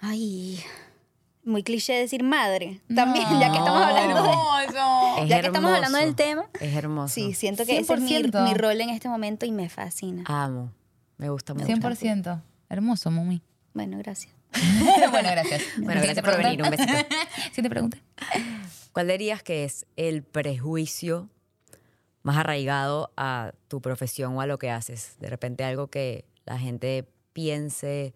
Ay, 0.00 0.60
muy 1.44 1.62
cliché 1.62 1.92
decir 1.94 2.22
madre. 2.22 2.80
También, 2.94 3.26
ya 3.38 3.50
que 3.50 3.58
estamos 3.58 3.82
hablando 3.82 4.22
de, 4.22 5.22
Es 5.22 5.28
ya 5.28 5.40
que 5.40 5.46
estamos 5.46 5.72
hablando 5.72 5.98
del 5.98 6.14
tema. 6.14 6.44
Es 6.60 6.74
hermoso. 6.74 7.14
Sí, 7.14 7.34
siento 7.34 7.64
que 7.64 7.78
ese 7.78 7.94
es 7.94 8.00
mi, 8.00 8.10
100%. 8.10 8.44
mi 8.44 8.54
rol 8.54 8.80
en 8.80 8.90
este 8.90 9.08
momento 9.08 9.46
y 9.46 9.52
me 9.52 9.68
fascina. 9.68 10.24
Amo. 10.26 10.72
Me 11.18 11.28
gusta 11.28 11.54
mucho. 11.54 11.66
100%. 11.66 12.40
Hermoso, 12.68 13.10
Mumi. 13.10 13.42
Bueno, 13.74 13.98
gracias. 13.98 14.39
bueno, 15.10 15.28
gracias. 15.30 15.62
Bueno, 15.78 16.00
gracias 16.02 16.24
por 16.24 16.34
pregunta. 16.36 16.48
venir. 16.48 16.62
Un 16.64 16.70
besito. 16.70 16.92
Siguiente 17.50 17.70
pregunta. 17.70 17.98
¿Cuál 18.92 19.08
dirías 19.08 19.42
que 19.42 19.64
es 19.64 19.86
el 19.96 20.22
prejuicio 20.22 21.28
más 22.22 22.36
arraigado 22.36 23.12
a 23.16 23.52
tu 23.68 23.80
profesión 23.80 24.36
o 24.36 24.40
a 24.40 24.46
lo 24.46 24.58
que 24.58 24.70
haces? 24.70 25.16
De 25.20 25.28
repente 25.30 25.64
algo 25.64 25.86
que 25.88 26.24
la 26.44 26.58
gente 26.58 27.06
piense 27.32 28.12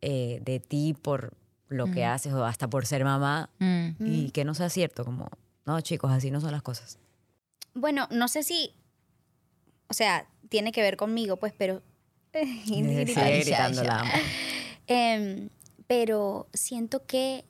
eh, 0.00 0.38
de 0.42 0.60
ti 0.60 0.94
por 1.00 1.34
lo 1.68 1.90
que 1.90 2.04
haces 2.04 2.32
o 2.34 2.44
hasta 2.44 2.68
por 2.68 2.86
ser 2.86 3.02
mamá 3.04 3.48
Mm. 3.58 3.90
y 4.00 4.30
que 4.30 4.44
no 4.44 4.54
sea 4.54 4.68
cierto, 4.68 5.04
como, 5.04 5.28
no 5.64 5.80
chicos, 5.80 6.12
así 6.12 6.30
no 6.30 6.40
son 6.40 6.52
las 6.52 6.62
cosas. 6.62 6.98
Bueno, 7.74 8.06
no 8.10 8.28
sé 8.28 8.42
si, 8.42 8.74
o 9.88 9.94
sea, 9.94 10.26
tiene 10.50 10.70
que 10.70 10.82
ver 10.82 10.96
conmigo, 10.98 11.36
pues, 11.38 11.54
pero... 11.56 11.82
Ay, 12.34 12.62
ya, 13.06 13.30
gritando, 13.30 13.82
la 13.84 14.00
amo. 14.00 14.12
Em, 14.94 15.48
pero 15.86 16.48
siento 16.52 17.06
que 17.06 17.46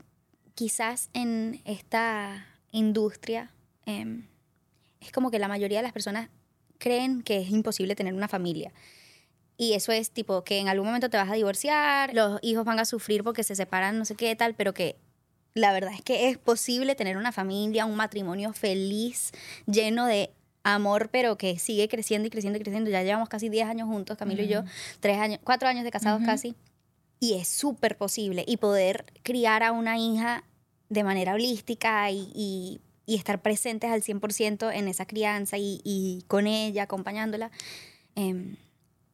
quizás 0.55 1.11
en 1.12 1.61
esta 1.64 2.47
industria 2.70 3.51
em, 3.84 4.28
es 5.01 5.11
como 5.11 5.32
que 5.32 5.40
la 5.40 5.49
mayoría 5.49 5.78
de 5.78 5.82
las 5.82 5.93
personas 5.93 6.28
creen 6.78 7.22
que 7.22 7.40
es 7.40 7.51
imposible 7.51 7.97
tener 7.97 8.14
una 8.14 8.28
familia. 8.28 8.72
Y 9.57 9.72
eso 9.74 9.90
es 9.90 10.12
tipo 10.12 10.45
que 10.45 10.59
en 10.59 10.68
algún 10.68 10.86
momento 10.86 11.11
te 11.11 11.16
vas 11.16 11.30
a 11.30 11.34
divorciar, 11.34 12.14
los 12.14 12.38
hijos 12.43 12.64
van 12.64 12.78
a 12.78 12.84
sufrir 12.84 13.24
porque 13.24 13.43
se 13.43 13.57
separan, 13.57 13.99
no 13.99 14.05
sé 14.05 14.14
qué 14.14 14.36
tal, 14.36 14.55
pero 14.55 14.72
que 14.72 14.97
la 15.55 15.72
verdad 15.72 15.93
es 15.93 16.03
que 16.03 16.28
es 16.28 16.38
posible 16.38 16.95
tener 16.95 17.16
una 17.16 17.32
familia, 17.32 17.86
un 17.86 17.97
matrimonio 17.97 18.53
feliz, 18.53 19.32
lleno 19.66 20.07
de 20.07 20.30
amor, 20.62 21.09
pero 21.11 21.36
que 21.36 21.59
sigue 21.59 21.88
creciendo 21.88 22.28
y 22.28 22.30
creciendo 22.30 22.59
y 22.59 22.62
creciendo. 22.62 22.88
Ya 22.88 23.03
llevamos 23.03 23.28
casi 23.28 23.49
10 23.49 23.66
años 23.66 23.88
juntos, 23.88 24.16
Camilo 24.16 24.43
y 24.43 24.49
yo, 24.49 24.62
tres 25.01 25.18
años, 25.18 25.40
cuatro 25.43 25.68
años 25.68 25.82
de 25.82 25.90
casados 25.90 26.20
Ujú. 26.20 26.26
casi. 26.26 26.55
Y 27.23 27.35
es 27.35 27.47
súper 27.47 27.97
posible. 27.97 28.45
Y 28.49 28.57
poder 28.57 29.05
criar 29.23 29.62
a 29.62 29.70
una 29.70 29.97
hija 29.97 30.43
de 30.89 31.05
manera 31.05 31.35
holística 31.35 32.11
y, 32.11 32.31
y- 32.35 32.81
y 33.07 33.14
estar 33.16 33.41
presentes 33.43 33.91
al 33.91 34.03
100% 34.03 34.70
en 34.75 34.89
esa 34.89 35.07
crianza 35.07 35.57
y, 35.59 35.81
y 35.85 36.25
con 36.29 36.47
ella, 36.47 36.85
acompañándola, 36.85 37.51
em, 38.16 38.57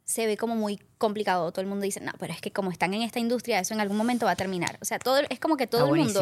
se 0.05 0.27
ve 0.27 0.37
como 0.39 0.55
muy 0.57 0.79
complicado. 0.99 1.51
Todo 1.53 1.61
el 1.63 1.67
mundo 1.69 1.85
dice, 1.85 2.01
no, 2.01 2.13
pero 2.19 2.33
es 2.33 2.41
que 2.41 2.51
como 2.51 2.71
están 2.71 2.95
en 2.95 3.03
esta 3.03 3.19
industria, 3.19 3.59
eso 3.61 3.75
en 3.75 3.81
algún 3.81 3.97
momento 3.99 4.25
va 4.27 4.33
a 4.33 4.37
terminar. 4.37 4.79
O 4.81 4.85
sea, 4.87 4.99
todo, 4.99 5.19
es 5.29 5.39
como 5.41 5.57
que 5.57 5.67
todo 5.67 5.83
el 5.87 6.01
mundo... 6.05 6.21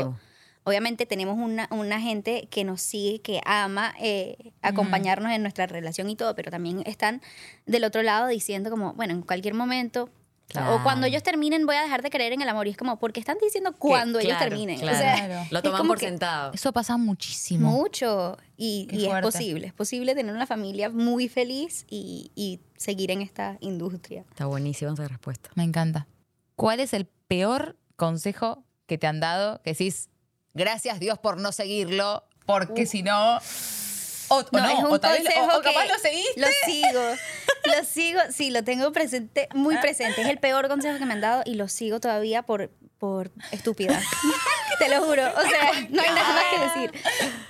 Obviamente 0.64 1.07
tenemos 1.07 1.39
una, 1.39 1.68
una 1.70 2.01
gente 2.01 2.49
que 2.51 2.64
nos 2.64 2.82
sigue, 2.82 3.20
que 3.20 3.41
ama 3.45 3.95
eh, 4.01 4.53
acompañarnos 4.62 5.30
en 5.30 5.43
nuestra 5.43 5.66
relación 5.68 6.11
y 6.11 6.16
todo, 6.16 6.34
pero 6.34 6.51
también 6.51 6.82
están 6.87 7.22
del 7.66 7.84
otro 7.84 8.03
lado 8.03 8.26
diciendo 8.26 8.68
como, 8.70 8.93
bueno, 8.95 9.12
en 9.14 9.22
cualquier 9.22 9.55
momento, 9.55 10.11
o 10.55 10.82
cuando 10.82 11.07
ellos 11.07 11.22
terminen 11.22 11.66
voy 11.66 11.76
a 11.76 11.82
dejar 11.82 12.03
de 12.03 12.11
creer 12.11 12.32
en 12.32 12.40
el 12.40 12.49
amor. 12.49 12.66
Y 12.66 12.70
es 12.70 12.76
como, 12.76 12.99
porque 12.99 13.20
están 13.20 13.36
diciendo 13.40 13.74
cuando 13.76 14.18
ellos 14.18 14.36
claro, 14.36 14.49
terminen. 14.49 14.78
claro. 14.78 14.97
O 14.97 15.01
sea, 15.01 15.26
Claro. 15.26 15.49
Lo 15.51 15.62
toman 15.62 15.86
por 15.86 15.99
sentado. 15.99 16.53
Eso 16.53 16.72
pasa 16.72 16.97
muchísimo. 16.97 17.70
Mucho. 17.70 18.36
Y, 18.57 18.88
es 18.90 19.22
posible. 19.22 19.66
Es 19.66 19.72
posible 19.72 20.14
tener 20.14 20.34
una 20.34 20.47
familia 20.47 20.88
muy 20.88 21.28
feliz 21.28 21.84
y, 21.90 22.30
y 22.34 22.61
seguir 22.76 23.11
en 23.11 23.22
esta 23.22 23.59
industria. 23.61 24.24
Está 24.30 24.47
buenísima 24.47 24.92
esa 24.92 25.09
respuesta. 25.09 25.51
Me 25.55 25.64
encanta. 25.64 26.07
¿Cuál 26.55 26.80
es 26.80 26.94
el 26.94 27.07
peor 27.07 27.76
consejo 27.97 28.64
que 28.86 28.99
te 28.99 29.07
han 29.07 29.20
dado? 29.20 29.61
Que 29.62 29.70
decís, 29.70 30.09
gracias 30.55 31.01
Dios 31.01 31.18
por 31.18 31.38
no 31.38 31.53
seguirlo, 31.53 32.24
porque 32.47 32.86
si 32.86 33.03
no. 33.03 33.38
O, 34.29 34.43
no, 34.53 34.68
es 34.68 34.79
un 34.79 34.85
o 34.93 35.01
tal 35.01 35.12
vez- 35.12 35.22
o- 35.22 35.24
consejo 35.24 35.59
o 35.59 35.62
capaz 35.62 35.83
que 35.87 35.93
lo 35.93 35.99
seguiste. 35.99 36.41
Lo 36.41 36.47
sigo, 36.64 37.03
lo 37.77 37.85
sigo, 37.85 38.20
sí, 38.33 38.51
lo 38.51 38.64
tengo 38.64 38.93
presente, 38.93 39.49
muy 39.55 39.77
presente. 39.79 40.22
Es 40.22 40.29
el 40.29 40.39
peor 40.39 40.68
consejo 40.68 40.99
que 40.99 41.05
me 41.07 41.12
han 41.14 41.20
dado 41.20 41.43
y 41.45 41.55
lo 41.55 41.68
sigo 41.68 42.01
todavía 42.01 42.43
por, 42.43 42.70
por 42.99 43.31
estúpida. 43.53 44.01
Te 44.79 44.89
lo 44.89 45.03
juro. 45.05 45.22
O 45.27 45.41
sea, 45.43 45.72
no 45.91 46.03
hay 46.03 46.09
nada 46.11 46.33
más 46.35 46.45
que 46.74 46.81
decir. 46.81 47.03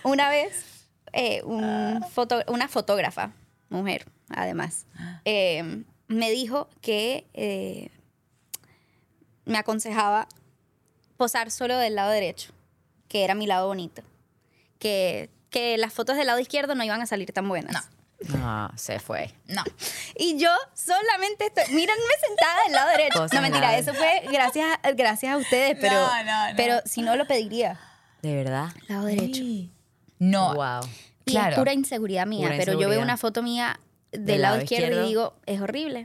Una 0.04 0.28
vez, 0.30 0.64
eh, 1.12 1.42
un 1.44 2.02
foto- 2.12 2.44
una 2.48 2.68
fotógrafa, 2.68 3.32
mujer, 3.68 4.06
además, 4.28 4.86
eh, 5.24 5.82
me 6.08 6.30
dijo 6.30 6.68
que 6.82 7.26
eh, 7.34 7.90
me 9.44 9.58
aconsejaba 9.58 10.28
posar 11.16 11.50
solo 11.50 11.76
del 11.78 11.94
lado 11.94 12.10
derecho, 12.10 12.52
que 13.08 13.24
era 13.24 13.34
mi 13.34 13.46
lado 13.46 13.66
bonito. 13.68 14.02
Que, 14.78 15.30
que 15.58 15.78
las 15.78 15.92
fotos 15.92 16.16
del 16.16 16.26
lado 16.26 16.38
izquierdo 16.40 16.74
no 16.74 16.84
iban 16.84 17.00
a 17.02 17.06
salir 17.06 17.32
tan 17.32 17.48
buenas. 17.48 17.72
No. 17.72 17.80
No, 18.38 18.70
se 18.76 18.98
fue. 18.98 19.34
No. 19.46 19.62
Y 20.18 20.38
yo 20.38 20.48
solamente 20.74 21.46
estoy, 21.46 21.64
mírenme 21.74 22.02
sentada 22.26 22.62
del 22.64 22.72
lado 22.72 22.88
derecho. 22.90 23.18
Cosa 23.20 23.36
no, 23.36 23.42
mentira, 23.42 23.66
grave. 23.68 23.78
eso 23.82 23.92
fue 23.92 24.22
gracias, 24.32 24.78
a- 24.82 24.92
gracias 24.92 25.34
a 25.34 25.36
ustedes, 25.36 25.76
pero, 25.78 25.94
No, 25.94 26.24
no, 26.24 26.48
no. 26.50 26.56
pero 26.56 26.80
si 26.86 27.02
no 27.02 27.14
lo 27.16 27.26
pediría, 27.26 27.78
De 28.22 28.34
verdad. 28.34 28.68
lado 28.88 29.04
derecho. 29.04 29.42
No. 30.18 30.54
Wow. 30.54 30.88
Y 31.26 31.32
Claro. 31.32 31.50
es 31.50 31.58
pura 31.58 31.72
inseguridad 31.74 32.26
mía, 32.26 32.46
Pura 32.46 32.56
pero 32.58 32.72
yo 32.72 32.78
veo 32.78 32.86
inseguridad. 32.88 33.04
una 33.04 33.16
foto 33.18 33.42
mía 33.42 33.80
del, 34.12 34.24
Del 34.24 34.42
lado, 34.42 34.54
lado 34.54 34.64
izquierdo, 34.64 34.86
izquierdo. 34.86 35.04
y 35.04 35.08
digo, 35.08 35.36
es 35.44 35.60
horrible. 35.60 36.04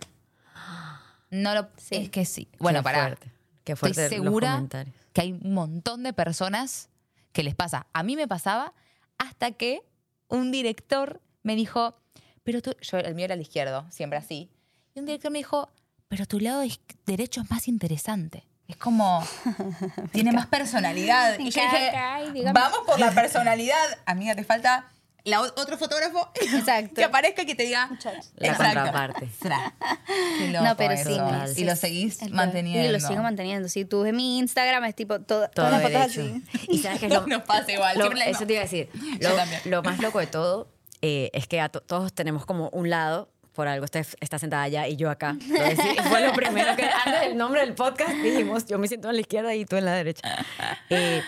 No 1.30 1.54
lo. 1.56 1.70
Sí. 1.78 1.96
Es 1.96 2.10
que 2.10 2.26
sí. 2.26 2.50
Bueno, 2.60 2.80
Qué 2.80 2.84
para. 2.84 3.02
fuerte. 3.04 3.32
Qué 3.64 3.76
fuerte 3.78 4.04
Estoy 4.04 4.18
los 4.18 4.26
segura 4.26 4.52
comentarios. 4.56 4.96
que 5.14 5.22
hay 5.22 5.32
un 5.32 5.54
montón 5.54 6.04
de 6.04 6.12
personas 6.14 6.90
que 7.32 7.44
les 7.44 7.56
pasa. 7.56 7.88
A 7.94 8.04
mí 8.04 8.16
me 8.18 8.28
pasaba 8.28 8.74
hasta 9.22 9.52
que 9.52 9.82
un 10.28 10.52
director 10.52 11.22
me 11.44 11.56
dijo, 11.56 11.96
pero 12.44 12.62
tú, 12.62 12.76
yo 12.82 12.98
el 12.98 13.14
mío 13.16 13.26
era 13.26 13.36
el 13.36 13.42
izquierdo, 13.42 13.86
siempre 13.92 14.18
así. 14.18 14.50
Y 14.96 15.00
un 15.00 15.06
director 15.06 15.32
me 15.32 15.40
dijo, 15.40 15.70
pero 16.08 16.26
tu 16.26 16.40
lado 16.40 16.64
derecho 17.06 17.42
es 17.42 17.52
más 17.52 17.68
interesante. 17.68 18.48
Es 18.68 18.78
como, 18.78 19.24
tiene 20.12 20.32
más 20.32 20.48
personalidad. 20.48 21.38
Y 21.40 21.52
yo 21.52 21.62
dije, 21.62 22.52
vamos 22.52 22.80
por 22.86 23.00
la 23.00 23.12
personalidad. 23.12 23.78
Amiga, 24.06 24.34
te 24.36 24.44
falta 24.44 24.90
la 25.24 25.42
otro 25.42 25.78
fotógrafo 25.78 26.32
Exacto. 26.42 26.96
que 26.96 27.04
aparezca 27.04 27.44
y 27.44 27.46
que 27.46 27.56
te 27.56 27.64
diga 27.64 27.90
La 28.38 28.56
contraparte. 28.56 29.30
No, 30.52 30.76
pero 30.78 30.94
eso. 30.94 31.10
sí. 31.54 31.62
Y 31.62 31.66
lo 31.66 31.76
seguís 31.76 32.20
manteniendo. 32.32 32.88
Y 32.88 32.92
lo 32.92 33.00
sigo 33.00 33.22
manteniendo. 33.22 33.70
Si 33.70 33.86
tú 33.86 34.02
ves 34.04 34.14
mi 34.14 34.40
Instagram, 34.40 34.84
es 34.86 34.96
tipo 34.96 35.20
todo, 35.22 35.48
Todo 35.50 35.68
todas 35.68 35.72
las 35.74 35.82
fotos 35.84 36.02
así. 36.02 36.44
Y 36.70 36.80
sabes 36.80 37.00
que 37.00 37.08
No 37.10 37.26
nos 37.28 37.44
pasa 37.44 37.72
igual, 37.72 37.98
lo- 37.98 38.06
eso 38.12 38.14
misma. 38.16 38.48
te 38.48 38.54
iba 38.54 38.60
a 38.62 38.64
decir. 38.64 38.90
Lo, 39.20 39.70
lo 39.70 39.84
más 39.84 40.00
loco 40.00 40.20
de 40.20 40.28
todo 40.28 40.70
eh, 41.02 41.30
es 41.34 41.48
que 41.48 41.60
a 41.62 41.70
to- 41.70 41.82
todos 41.82 42.14
tenemos 42.14 42.46
como 42.46 42.70
un 42.70 42.90
lado. 42.90 43.30
Por 43.54 43.68
algo 43.68 43.84
está, 43.84 44.00
está 44.00 44.40
sentada 44.40 44.64
allá 44.64 44.88
y 44.88 44.96
yo 44.96 45.10
acá. 45.10 45.34
Decí- 45.34 46.02
fue 46.10 46.26
lo 46.26 46.32
primero 46.34 46.74
que 46.78 46.84
antes 46.86 47.20
del 47.22 47.36
nombre 47.38 47.60
del 47.62 47.74
podcast 47.76 48.12
dijimos, 48.14 48.66
yo 48.66 48.80
me 48.80 48.88
siento 48.88 49.10
en 49.10 49.16
la 49.16 49.22
izquierda 49.22 49.54
y 49.54 49.66
tú 49.66 49.76
en 49.76 49.84
la 49.86 49.94
derecha. 49.94 50.46
Eh, 50.90 51.22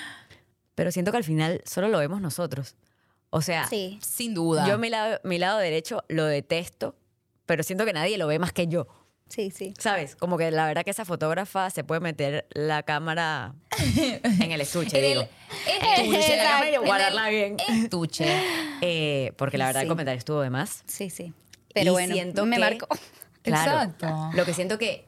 pero 0.73 0.89
siento 0.91 1.11
que 1.11 1.17
al 1.17 1.23
final 1.25 1.61
solo 1.65 1.89
lo 1.89 1.99
vemos 1.99 2.21
nosotros. 2.21 2.75
O 3.35 3.41
sea, 3.41 3.65
Sí. 3.67 3.97
Sin 4.05 4.35
duda. 4.35 4.67
yo 4.67 4.77
mi 4.77 4.89
lado, 4.89 5.19
mi 5.23 5.39
lado 5.39 5.57
derecho 5.57 6.03
lo 6.07 6.25
detesto, 6.25 6.95
pero 7.47 7.63
siento 7.63 7.83
que 7.83 7.91
nadie 7.93 8.17
lo 8.19 8.27
ve 8.27 8.37
más 8.37 8.53
que 8.53 8.67
yo. 8.67 8.85
Sí, 9.27 9.49
sí. 9.49 9.73
¿Sabes? 9.79 10.15
Como 10.15 10.37
que 10.37 10.51
la 10.51 10.67
verdad 10.67 10.83
que 10.83 10.91
esa 10.91 11.03
fotógrafa 11.05 11.71
se 11.71 11.83
puede 11.83 11.99
meter 12.01 12.45
la 12.51 12.83
cámara 12.83 13.55
en 14.39 14.51
el 14.51 14.61
estuche, 14.61 14.99
el 14.99 15.03
digo. 15.13 15.27
Estuche 15.97 16.37
la 16.37 16.43
cámara 16.43 16.69
y 16.69 16.77
guardarla 16.77 17.29
bien. 17.29 17.57
estuche. 17.67 18.25
Eh, 18.85 19.31
porque 19.37 19.57
la 19.57 19.65
verdad 19.67 19.81
el 19.83 19.87
Sí. 19.87 19.89
comentario 19.89 20.19
estuvo 20.19 20.41
de 20.41 20.49
más. 20.49 20.83
Sí, 20.87 21.09
sí. 21.09 21.33
Pero 21.73 21.91
Y 21.91 21.93
bueno, 21.93 22.13
siento 22.13 22.45
me 22.45 22.57
que- 22.57 22.59
marcó. 22.59 22.87
Claro. 23.41 23.71
Exacto. 23.71 24.29
Lo 24.35 24.43
que 24.45 24.53
siento 24.53 24.77
que 24.77 25.07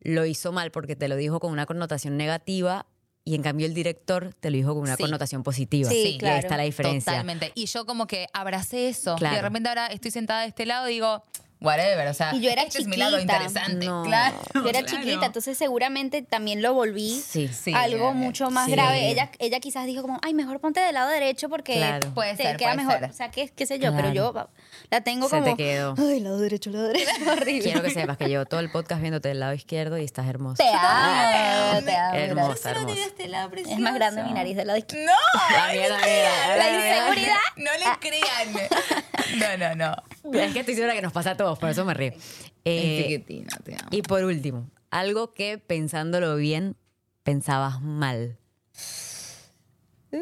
lo 0.00 0.24
hizo 0.24 0.50
mal 0.52 0.70
porque 0.70 0.96
te 0.96 1.06
lo 1.06 1.14
dijo 1.16 1.38
con 1.38 1.52
una 1.52 1.66
connotación 1.66 2.16
negativa 2.16 2.86
y 3.24 3.34
en 3.34 3.42
cambio 3.42 3.66
el 3.66 3.74
director 3.74 4.34
te 4.40 4.50
lo 4.50 4.56
dijo 4.56 4.74
con 4.74 4.82
una 4.82 4.96
Sí. 4.96 5.02
connotación 5.02 5.42
positiva. 5.42 5.88
Sí, 5.90 5.96
ahí 6.06 6.18
claro. 6.18 6.38
está 6.40 6.56
la 6.56 6.62
diferencia. 6.64 7.12
Totalmente. 7.12 7.52
Y 7.54 7.66
yo 7.66 7.84
como 7.86 8.06
que 8.06 8.26
abracé 8.32 8.88
eso. 8.88 9.16
Claro. 9.16 9.34
Y 9.34 9.36
de 9.36 9.42
repente 9.42 9.68
ahora 9.68 9.86
estoy 9.88 10.10
sentada 10.10 10.42
de 10.42 10.48
este 10.48 10.66
lado 10.66 10.88
y 10.88 10.94
digo, 10.94 11.22
whatever, 11.60 12.08
o 12.08 12.14
sea, 12.14 12.34
Y 12.34 12.40
yo 12.40 12.50
era 12.50 12.62
este 12.62 12.78
es 12.78 12.86
mi 12.86 12.96
lado 12.96 13.16
chiquita. 13.18 13.36
interesante. 13.42 13.86
No. 13.86 14.02
Claro. 14.04 14.36
Yo 14.54 14.68
era 14.68 14.82
claro. 14.82 14.86
chiquita, 15.04 15.26
entonces 15.26 15.56
seguramente 15.58 16.22
también 16.22 16.62
lo 16.62 16.74
volví 16.74 17.10
Sí. 17.20 17.48
Sí, 17.48 17.72
algo 17.74 18.12
mucho 18.14 18.50
más 18.50 18.66
sí. 18.66 18.72
grave. 18.72 19.10
Ella, 19.10 19.30
ella 19.38 19.60
quizás 19.60 19.86
dijo 19.86 20.02
como, 20.02 20.18
ay, 20.22 20.34
mejor 20.34 20.60
ponte 20.60 20.80
del 20.80 20.94
lado 20.94 21.10
derecho 21.10 21.48
porque 21.48 21.74
Claro. 21.76 22.12
Puede 22.14 22.34
te 22.36 22.42
ser, 22.44 22.56
queda 22.56 22.72
puede 22.74 22.84
mejor. 22.86 23.00
ser. 23.00 23.10
O 23.10 23.12
sea, 23.12 23.30
qué, 23.30 23.48
qué 23.48 23.66
sé 23.66 23.78
yo, 23.78 23.94
pero 23.94 24.12
yo 24.12 24.48
la 24.90 25.00
tengo 25.02 25.28
Se 25.28 25.38
como... 25.40 25.56
te 25.56 25.62
quedó. 25.62 25.94
Ay, 25.98 26.20
lado 26.20 26.38
derecho, 26.38 26.70
lado 26.70 26.88
derecho. 26.88 27.10
Horrible. 27.30 27.62
Quiero 27.62 27.82
que 27.82 27.90
sepas 27.90 28.16
que 28.16 28.26
llevo 28.28 28.46
todo 28.46 28.60
el 28.60 28.70
podcast 28.70 29.00
viéndote 29.00 29.28
del 29.28 29.40
lado 29.40 29.52
izquierdo 29.54 29.98
y 29.98 30.04
estás 30.04 30.26
hermosa. 30.28 30.62
Te 30.62 30.68
amo, 30.70 31.82
te 31.84 31.96
amo. 31.96 32.14
Hermosa, 32.16 32.70
hermosa. 32.70 33.00
este 33.06 33.28
lado 33.28 33.50
Es 33.56 33.78
más 33.78 33.94
grande 33.94 34.22
mi 34.24 34.32
nariz 34.32 34.56
del 34.56 34.66
lado 34.66 34.78
izquierdo. 34.78 35.06
No, 35.06 35.56
La 35.56 35.72
mía, 35.72 35.88
la 35.88 35.96
mía, 35.98 36.30
La 36.48 36.56
la 36.56 36.64
mía. 36.70 36.98
inseguridad. 36.98 37.36
no 37.56 37.70
le 37.72 37.98
crean. 38.00 38.70
No, 39.38 39.56
no, 39.56 39.74
no. 40.32 40.38
Es 40.40 40.52
que 40.52 40.60
estoy 40.60 40.74
segura 40.74 40.92
que 40.94 41.02
nos 41.02 41.12
pasa 41.12 41.32
a 41.32 41.36
todos, 41.50 41.58
por 41.58 41.68
eso 41.70 41.84
me 41.84 41.94
río. 41.94 42.12
Eh, 42.66 43.04
chiquitina, 43.04 43.56
te 43.64 43.72
amo. 43.74 43.88
y 43.90 44.02
por 44.02 44.22
último, 44.22 44.68
algo 44.90 45.32
que 45.32 45.56
pensándolo 45.56 46.36
bien, 46.36 46.76
pensabas 47.22 47.80
mal. 47.80 48.36
La 50.10 50.18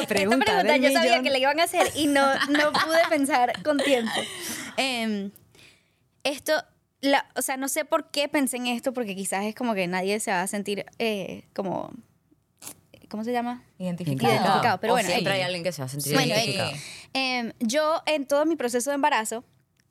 Esta 0.00 0.06
pregunta, 0.06 0.44
pregunta 0.44 0.72
del 0.72 0.82
yo 0.82 0.92
sabía 0.92 1.10
millón. 1.10 1.24
que 1.24 1.30
le 1.30 1.38
iban 1.40 1.58
a 1.60 1.64
hacer 1.64 1.90
y 1.96 2.06
no, 2.06 2.22
no 2.50 2.72
pude 2.72 3.00
pensar 3.08 3.60
con 3.62 3.78
tiempo. 3.78 4.12
Em, 4.76 5.30
esto, 6.22 6.52
la, 7.00 7.26
o 7.34 7.42
sea, 7.42 7.56
no 7.56 7.68
sé 7.68 7.84
por 7.84 8.10
qué 8.10 8.28
pensé 8.28 8.58
en 8.58 8.66
esto, 8.68 8.92
porque 8.92 9.16
quizás 9.16 9.44
es 9.46 9.54
como 9.54 9.74
que 9.74 9.86
nadie 9.88 10.20
se 10.20 10.30
va 10.30 10.42
a 10.42 10.46
sentir 10.46 10.84
eh, 11.00 11.44
como, 11.54 11.90
¿cómo 13.08 13.24
se 13.24 13.32
llama? 13.32 13.64
Identificado. 13.78 14.32
Identificado, 14.32 14.78
pero 14.80 14.92
O 14.92 14.96
bueno, 14.96 15.08
siempre 15.08 15.32
hay 15.32 15.40
alguien 15.42 15.64
que 15.64 15.72
se 15.72 15.82
va 15.82 15.86
a 15.86 15.88
sentir 15.88 16.12
Bueno, 16.14 16.28
identificado. 16.34 16.70
Em, 17.14 17.52
yo 17.58 18.02
en 18.06 18.26
todo 18.26 18.44
mi 18.46 18.54
proceso 18.56 18.90
de 18.90 18.94
embarazo 18.94 19.42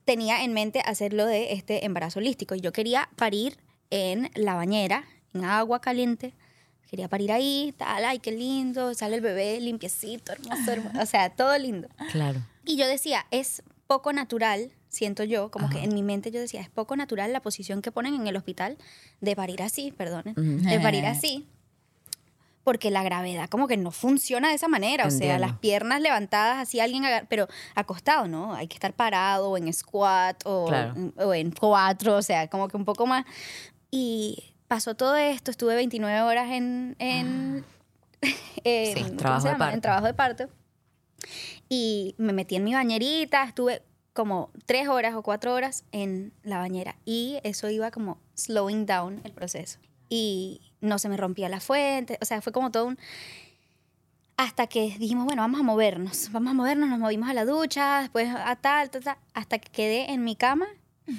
tenía 0.07 0.45
en 0.45 0.53
mente 0.53 0.81
hacerlo 0.85 1.25
de 1.25 1.51
este 1.51 1.85
embarazo 1.85 2.19
holístico 2.19 2.55
y 2.55 2.61
yo 2.61 2.71
quería 2.71 3.09
parir 3.17 3.57
en 3.89 4.31
la 4.35 4.55
bañera, 4.55 5.03
en 5.33 5.43
agua 5.43 5.81
caliente. 5.81 6.33
Quería 6.89 7.09
parir 7.09 7.33
ahí, 7.33 7.73
tal, 7.77 8.05
ay, 8.05 8.19
qué 8.19 8.31
lindo, 8.31 8.93
sale 8.93 9.17
el 9.17 9.21
bebé 9.21 9.59
limpiecito, 9.59 10.31
hermoso, 10.31 10.71
hermoso, 10.71 11.01
o 11.01 11.05
sea, 11.05 11.29
todo 11.29 11.57
lindo. 11.57 11.89
Claro. 12.13 12.39
Y 12.63 12.77
yo 12.77 12.87
decía, 12.87 13.27
es 13.31 13.61
poco 13.85 14.13
natural, 14.13 14.71
siento 14.87 15.25
yo, 15.25 15.51
como 15.51 15.69
que 15.69 15.83
en 15.83 15.93
mi 15.93 16.03
mente 16.03 16.31
yo 16.31 16.39
decía, 16.39 16.61
es 16.61 16.69
poco 16.69 16.95
natural 16.95 17.33
la 17.33 17.41
posición 17.41 17.81
que 17.81 17.91
ponen 17.91 18.15
en 18.15 18.27
el 18.27 18.37
hospital 18.37 18.77
de 19.19 19.35
parir 19.35 19.61
así, 19.61 19.91
perdonen, 19.91 20.33
de 20.63 20.79
parir 20.79 21.05
así. 21.05 21.45
Porque 22.67 22.91
la 22.91 23.01
gravedad 23.01 23.47
como 23.47 23.65
que 23.65 23.77
no 23.77 23.91
funciona 23.91 24.49
de 24.49 24.55
esa 24.55 24.67
manera, 24.67 25.05
o 25.05 25.09
sea, 25.09 25.35
Entiendo. 25.35 25.47
las 25.47 25.57
piernas 25.59 26.01
levantadas 26.01 26.57
así 26.57 26.81
alguien, 26.81 27.05
pero 27.29 27.47
acostado, 27.75 28.27
¿no? 28.27 28.53
Hay 28.55 28.67
que 28.67 28.73
estar 28.73 28.91
parado 28.91 29.55
en 29.55 29.71
squat 29.71 30.41
o, 30.45 30.65
Claro. 30.67 30.93
o 31.15 31.33
en 31.33 31.51
cuatro, 31.51 32.17
o 32.17 32.21
sea, 32.21 32.49
como 32.49 32.67
que 32.67 32.75
un 32.75 32.83
poco 32.83 33.05
más. 33.07 33.23
Y 33.89 34.53
pasó 34.67 34.95
todo 34.95 35.15
esto, 35.15 35.49
estuve 35.49 35.75
29 35.75 36.19
horas 36.23 36.51
en, 36.51 36.97
en, 36.99 37.63
en- 38.65 38.97
Sí, 38.97 39.01
¿cómo 39.03 39.15
trabajo. 39.15 39.47
En 39.73 39.79
trabajo 39.79 40.05
de 40.07 40.13
parto. 40.13 40.49
Y 41.69 42.15
me 42.17 42.33
metí 42.33 42.57
en 42.57 42.65
mi 42.65 42.73
bañerita, 42.73 43.45
estuve 43.45 43.81
como 44.11 44.51
tres 44.65 44.89
horas 44.89 45.15
o 45.15 45.21
cuatro 45.23 45.53
horas 45.53 45.85
en 45.93 46.33
la 46.43 46.57
bañera. 46.57 46.97
Y 47.05 47.37
eso 47.43 47.69
iba 47.69 47.91
como 47.91 48.19
slowing 48.35 48.85
down 48.85 49.21
el 49.23 49.31
proceso. 49.31 49.79
Y 50.09 50.66
no 50.81 50.99
se 50.99 51.09
me 51.09 51.17
rompía 51.17 51.49
la 51.49 51.59
fuente, 51.59 52.17
o 52.21 52.25
sea, 52.25 52.41
fue 52.41 52.51
como 52.53 52.71
todo 52.71 52.85
un... 52.85 52.99
Hasta 54.37 54.67
que 54.67 54.95
dijimos, 54.99 55.25
bueno, 55.25 55.41
vamos 55.41 55.59
a 55.59 55.63
movernos, 55.63 56.31
vamos 56.31 56.51
a 56.51 56.53
movernos, 56.53 56.89
nos 56.89 56.99
movimos 56.99 57.27
a 57.27 57.33
la 57.33 57.43
ducha, 57.43 58.01
después 58.01 58.29
a 58.33 58.55
tal, 58.55 58.91
tal, 58.91 59.03
tal, 59.03 59.17
hasta 59.33 59.57
que 59.57 59.71
quedé 59.71 60.11
en 60.11 60.23
mi 60.23 60.35
cama, 60.35 60.67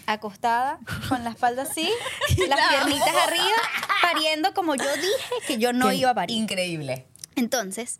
acostada, 0.06 0.78
con 1.08 1.24
la 1.24 1.30
espalda 1.30 1.62
así, 1.62 1.88
las 2.48 2.60
piernitas 2.68 3.14
arriba, 3.26 3.56
pariendo 4.02 4.54
como 4.54 4.76
yo 4.76 4.84
dije 4.96 5.34
que 5.48 5.58
yo 5.58 5.72
no 5.72 5.90
iba 5.92 6.10
a 6.10 6.14
parir. 6.14 6.36
Increíble. 6.36 7.06
Entonces, 7.34 7.98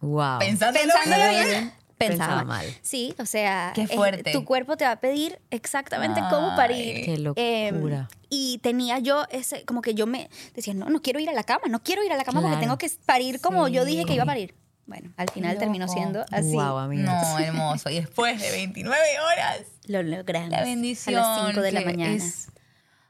Wow. 0.00 0.38
Pensándolo, 0.38 0.92
pensándolo 0.92 1.30
bien. 1.30 1.46
bien, 1.48 1.72
Pensaba 1.98 2.42
pensaba 2.42 2.44
mal. 2.44 2.66
Sí, 2.82 3.14
o 3.18 3.24
sea, 3.26 3.72
Qué 3.74 3.82
es- 3.82 3.90
fuerte. 3.92 4.32
tu 4.32 4.44
cuerpo 4.44 4.76
te 4.76 4.84
va 4.84 4.92
a 4.92 5.00
pedir 5.00 5.40
exactamente 5.50 6.20
cómo 6.30 6.54
parir. 6.56 7.04
Qué 7.04 7.18
locura. 7.18 8.08
y 8.28 8.58
tenía 8.58 8.98
yo 8.98 9.24
ese, 9.30 9.64
como 9.64 9.80
que 9.82 9.94
yo 9.94 10.06
me 10.06 10.28
decía, 10.54 10.74
no, 10.74 10.90
no 10.90 11.00
quiero 11.00 11.20
ir 11.20 11.30
a 11.30 11.32
la 11.32 11.44
cama, 11.44 11.62
no 11.70 11.82
quiero 11.82 12.02
ir 12.04 12.12
a 12.12 12.16
la 12.16 12.24
cama 12.24 12.40
porque 12.40 12.56
Claro. 12.58 12.60
tengo 12.60 12.78
que 12.78 12.90
parir 13.06 13.40
como 13.40 13.68
yo 13.68 13.84
dije 13.84 14.04
que 14.04 14.14
iba 14.14 14.24
a 14.24 14.26
parir. 14.26 14.54
Bueno, 14.86 15.12
al 15.16 15.28
final 15.30 15.58
terminó 15.58 15.88
siendo 15.88 16.24
así. 16.30 16.52
Wow. 16.52 16.92
No, 16.94 17.38
hermoso. 17.38 17.88
Y 17.90 17.96
después 17.96 18.40
de 18.40 18.50
29 18.52 18.98
horas, 19.32 19.62
Lo 19.86 20.02
logramos. 20.02 20.50
la 20.50 20.62
bendición. 20.64 21.16
A 21.16 21.38
las 21.38 21.46
5 21.48 21.60
de 21.60 21.72
la 21.72 21.80
que 21.80 21.86
mañana. 21.86 22.14
es- 22.14 22.48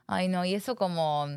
Ay, 0.07 0.27
no, 0.27 0.43
y 0.45 0.55
eso 0.55 0.75
como... 0.75 1.27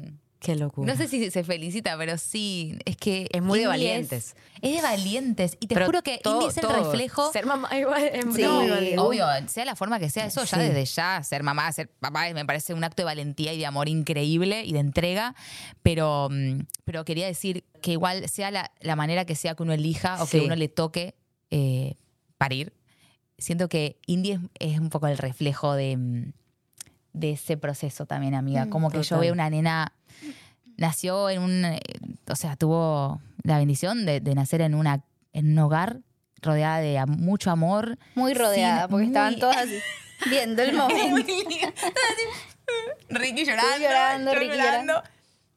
Qué 0.41 0.57
locura. 0.57 0.91
No 0.91 0.97
sé 0.99 1.07
si 1.07 1.30
se 1.30 1.45
felicita, 1.45 1.99
pero 1.99 2.16
sí, 2.16 2.78
es 2.86 2.97
que... 2.97 3.28
Es 3.30 3.43
muy 3.43 3.59
de 3.61 3.66
valientes. 3.66 4.34
Es, 4.62 4.70
es 4.70 4.76
de 4.76 4.82
valientes. 4.82 5.59
Y 5.61 5.66
te 5.66 5.74
Pero 5.74 5.84
juro 5.86 6.03
que 6.03 6.16
todo- 6.16 6.36
Indy 6.41 6.47
es 6.49 6.57
el 6.57 6.62
todo. 6.62 6.82
reflejo... 6.82 7.30
Ser 7.30 7.45
mamá 7.45 7.68
igual 7.78 8.03
es 8.05 8.24
Sí. 8.34 8.43
muy 8.45 8.70
valiente. 8.70 8.99
Obvio, 8.99 9.26
sea 9.49 9.66
la 9.66 9.76
forma 9.76 9.99
que 9.99 10.09
sea, 10.09 10.24
eso 10.24 10.43
ya 10.45 10.57
Sí. 10.57 10.62
desde 10.64 10.84
ya, 10.86 11.22
ser 11.22 11.43
mamá, 11.43 11.70
ser 11.72 11.88
papá, 11.91 12.32
me 12.32 12.47
parece 12.47 12.72
un 12.72 12.82
acto 12.82 13.03
de 13.03 13.05
valentía 13.05 13.53
y 13.53 13.59
de 13.59 13.66
amor 13.66 13.91
increíble 13.91 14.64
y 14.64 14.72
de 14.72 14.78
entrega, 14.78 15.34
pero, 15.82 16.28
mm, 16.30 16.61
pero 16.84 17.05
quería 17.05 17.26
decir 17.26 17.64
que 17.82 17.93
igual 17.93 18.26
sea 18.30 18.51
la, 18.51 18.72
la 18.80 18.97
manera 18.97 19.26
que 19.26 19.34
sea 19.34 19.55
que 19.55 19.62
uno 19.62 19.74
elija 19.74 20.22
o 20.22 20.26
Sí. 20.26 20.38
que 20.38 20.47
uno 20.47 20.57
le 20.57 20.68
toque 20.68 21.14
eh, 21.51 21.97
parir, 22.38 22.72
siento 23.36 23.68
que 23.68 23.99
Indy 24.07 24.32
es, 24.32 24.41
es 24.59 24.78
un 24.78 24.88
poco 24.88 25.07
el 25.07 25.18
reflejo 25.18 25.74
de, 25.74 25.97
mm, 25.99 26.32
de 27.12 27.32
ese 27.32 27.57
proceso 27.57 28.07
también, 28.07 28.34
amiga. 28.34 28.64
Mm, 28.66 28.70
Como 28.70 28.91
que 28.91 29.03
yo 29.03 29.18
veo 29.18 29.32
una 29.34 29.51
nena, 29.51 29.93
nació 30.76 31.28
en 31.30 31.42
un, 31.42 31.64
eh, 31.64 31.80
o 32.28 32.36
sea, 32.36 32.56
tuvo 32.56 33.20
la 33.42 33.58
bendición 33.58 34.06
de, 34.06 34.20
de 34.20 34.34
nacer 34.34 34.61
en, 34.62 34.74
una, 34.74 35.04
en 35.32 35.52
un 35.52 35.58
hogar 35.58 36.00
rodeada 36.42 36.78
de 36.80 37.04
mucho 37.06 37.50
amor. 37.50 37.98
Muy 38.14 38.34
rodeada, 38.34 38.82
Sí, 38.82 38.90
porque 38.90 39.06
estaban 39.06 39.32
muy- 39.32 39.40
todos 39.40 39.56
así, 39.56 39.78
viendo 40.30 40.62
el 40.62 40.72
momento. 40.76 41.26
Ricky 43.08 43.44
llorando, 43.44 43.78
llorando, 43.80 44.34
Ricky 44.34 44.56
llorando. 44.56 45.02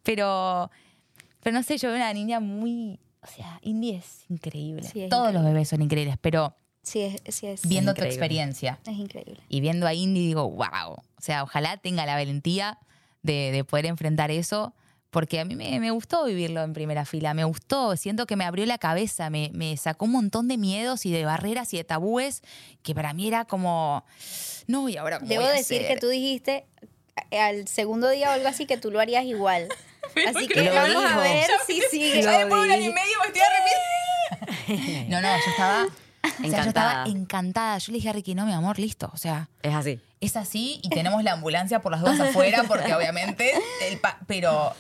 Pero, 0.04 0.72
pero 1.42 1.54
no 1.54 1.64
sé, 1.64 1.78
yo 1.78 1.90
veo 1.90 1.98
una 1.98 2.14
niña 2.14 2.40
muy. 2.40 3.00
O 3.22 3.28
sea, 3.28 3.60
Indy 3.62 3.92
es 3.92 4.26
increíble. 4.30 4.84
Sí, 4.84 5.04
es 5.04 5.10
Todos 5.10 5.26
los 5.28 5.36
increíble. 5.36 5.54
bebés 5.54 5.70
son 5.70 5.82
increíbles, 5.82 6.18
pero 6.20 6.56
Sí, 6.82 7.00
es, 7.02 7.22
sí 7.34 7.48
es, 7.48 7.66
viendo 7.66 7.94
tu 7.94 8.04
experiencia. 8.04 8.80
es 8.86 8.98
increíble. 8.98 9.40
Y 9.48 9.62
viendo 9.62 9.88
a 9.88 9.94
Indy 9.94 10.28
digo, 10.28 10.50
wow. 10.50 10.94
O 10.96 11.22
sea, 11.22 11.44
ojalá 11.44 11.78
tenga 11.78 12.06
la 12.06 12.16
valentía 12.16 12.78
de, 13.24 13.52
de 13.52 13.64
poder 13.64 13.88
enfrentar 13.88 14.30
eso, 14.32 14.74
porque 15.10 15.40
a 15.40 15.46
mí 15.46 15.56
me, 15.56 15.80
me 15.80 15.92
gustó 15.92 16.26
vivirlo 16.26 16.62
en 16.62 16.74
primera 16.74 17.06
fila, 17.06 17.34
me 17.34 17.44
gustó, 17.44 17.96
siento 17.96 18.26
que 18.26 18.36
me 18.36 18.46
abrió 18.46 18.66
la 18.66 18.78
cabeza, 18.78 19.30
me, 19.30 19.52
me 19.54 19.76
sacó 19.78 20.06
un 20.06 20.12
montón 20.12 20.48
de 20.48 20.58
miedos 20.58 21.06
y 21.06 21.12
de 21.12 21.24
barreras 21.24 21.74
y 21.74 21.78
de 21.78 21.84
tabúes 21.84 22.42
que 22.82 22.94
para 22.94 23.14
mí 23.14 23.28
era 23.28 23.46
como, 23.46 24.04
no, 24.68 24.90
y 24.90 24.98
ahora 24.98 25.20
cómo 25.20 25.30
Debo 25.30 25.44
voy 25.44 25.52
a 25.52 25.56
decir 25.56 25.86
que 25.88 25.98
tú 25.98 26.10
dijiste 26.10 26.66
eh, 27.32 27.40
al 27.40 27.68
segundo 27.68 28.10
día 28.10 28.30
o 28.30 28.32
algo 28.32 28.48
así 28.48 28.66
que 28.66 28.78
tú 28.78 28.92
lo 28.92 29.00
harías 29.00 29.26
igual. 29.26 29.70
Así 30.28 30.48
que 30.48 30.64
Lo 30.64 30.76
vamos 30.76 31.12
a 31.12 31.18
ver 31.18 31.48
si 31.66 31.82
sigue. 31.90 32.22
Ya 32.22 32.40
después 32.40 32.62
de 32.62 32.68
un 32.68 32.72
año 32.72 32.90
y 32.90 32.94
medio 32.94 33.18
me 33.22 33.28
estoy 33.28 33.42
arrepintiendo. 33.42 35.10
No, 35.10 35.22
no, 35.22 35.28
yo 35.30 35.50
estaba... 35.50 35.88
o 36.40 36.50
sea, 36.50 36.64
yo 36.64 36.70
estaba 36.70 36.92
Encantada. 37.04 37.06
encantada. 37.08 37.78
Yo 37.80 37.92
le 37.92 37.98
dije 37.98 38.10
a 38.10 38.14
Ricky, 38.14 38.36
no, 38.36 38.46
mi 38.46 38.54
amor, 38.54 38.80
listo. 38.80 39.10
O 39.14 39.18
sea, 39.18 39.50
Es 39.62 39.74
así. 39.76 40.00
es 40.22 40.38
así 40.38 40.80
y 40.82 40.90
tenemos 40.90 41.24
la 41.24 41.34
ambulancia 41.34 41.82
por 41.82 41.92
las 41.92 42.02
dudas 42.02 42.20
afuera 42.20 42.64
porque 42.68 42.94
obviamente 42.94 43.52
el 43.90 44.00
pa- 44.00 44.20
pero 44.28 44.74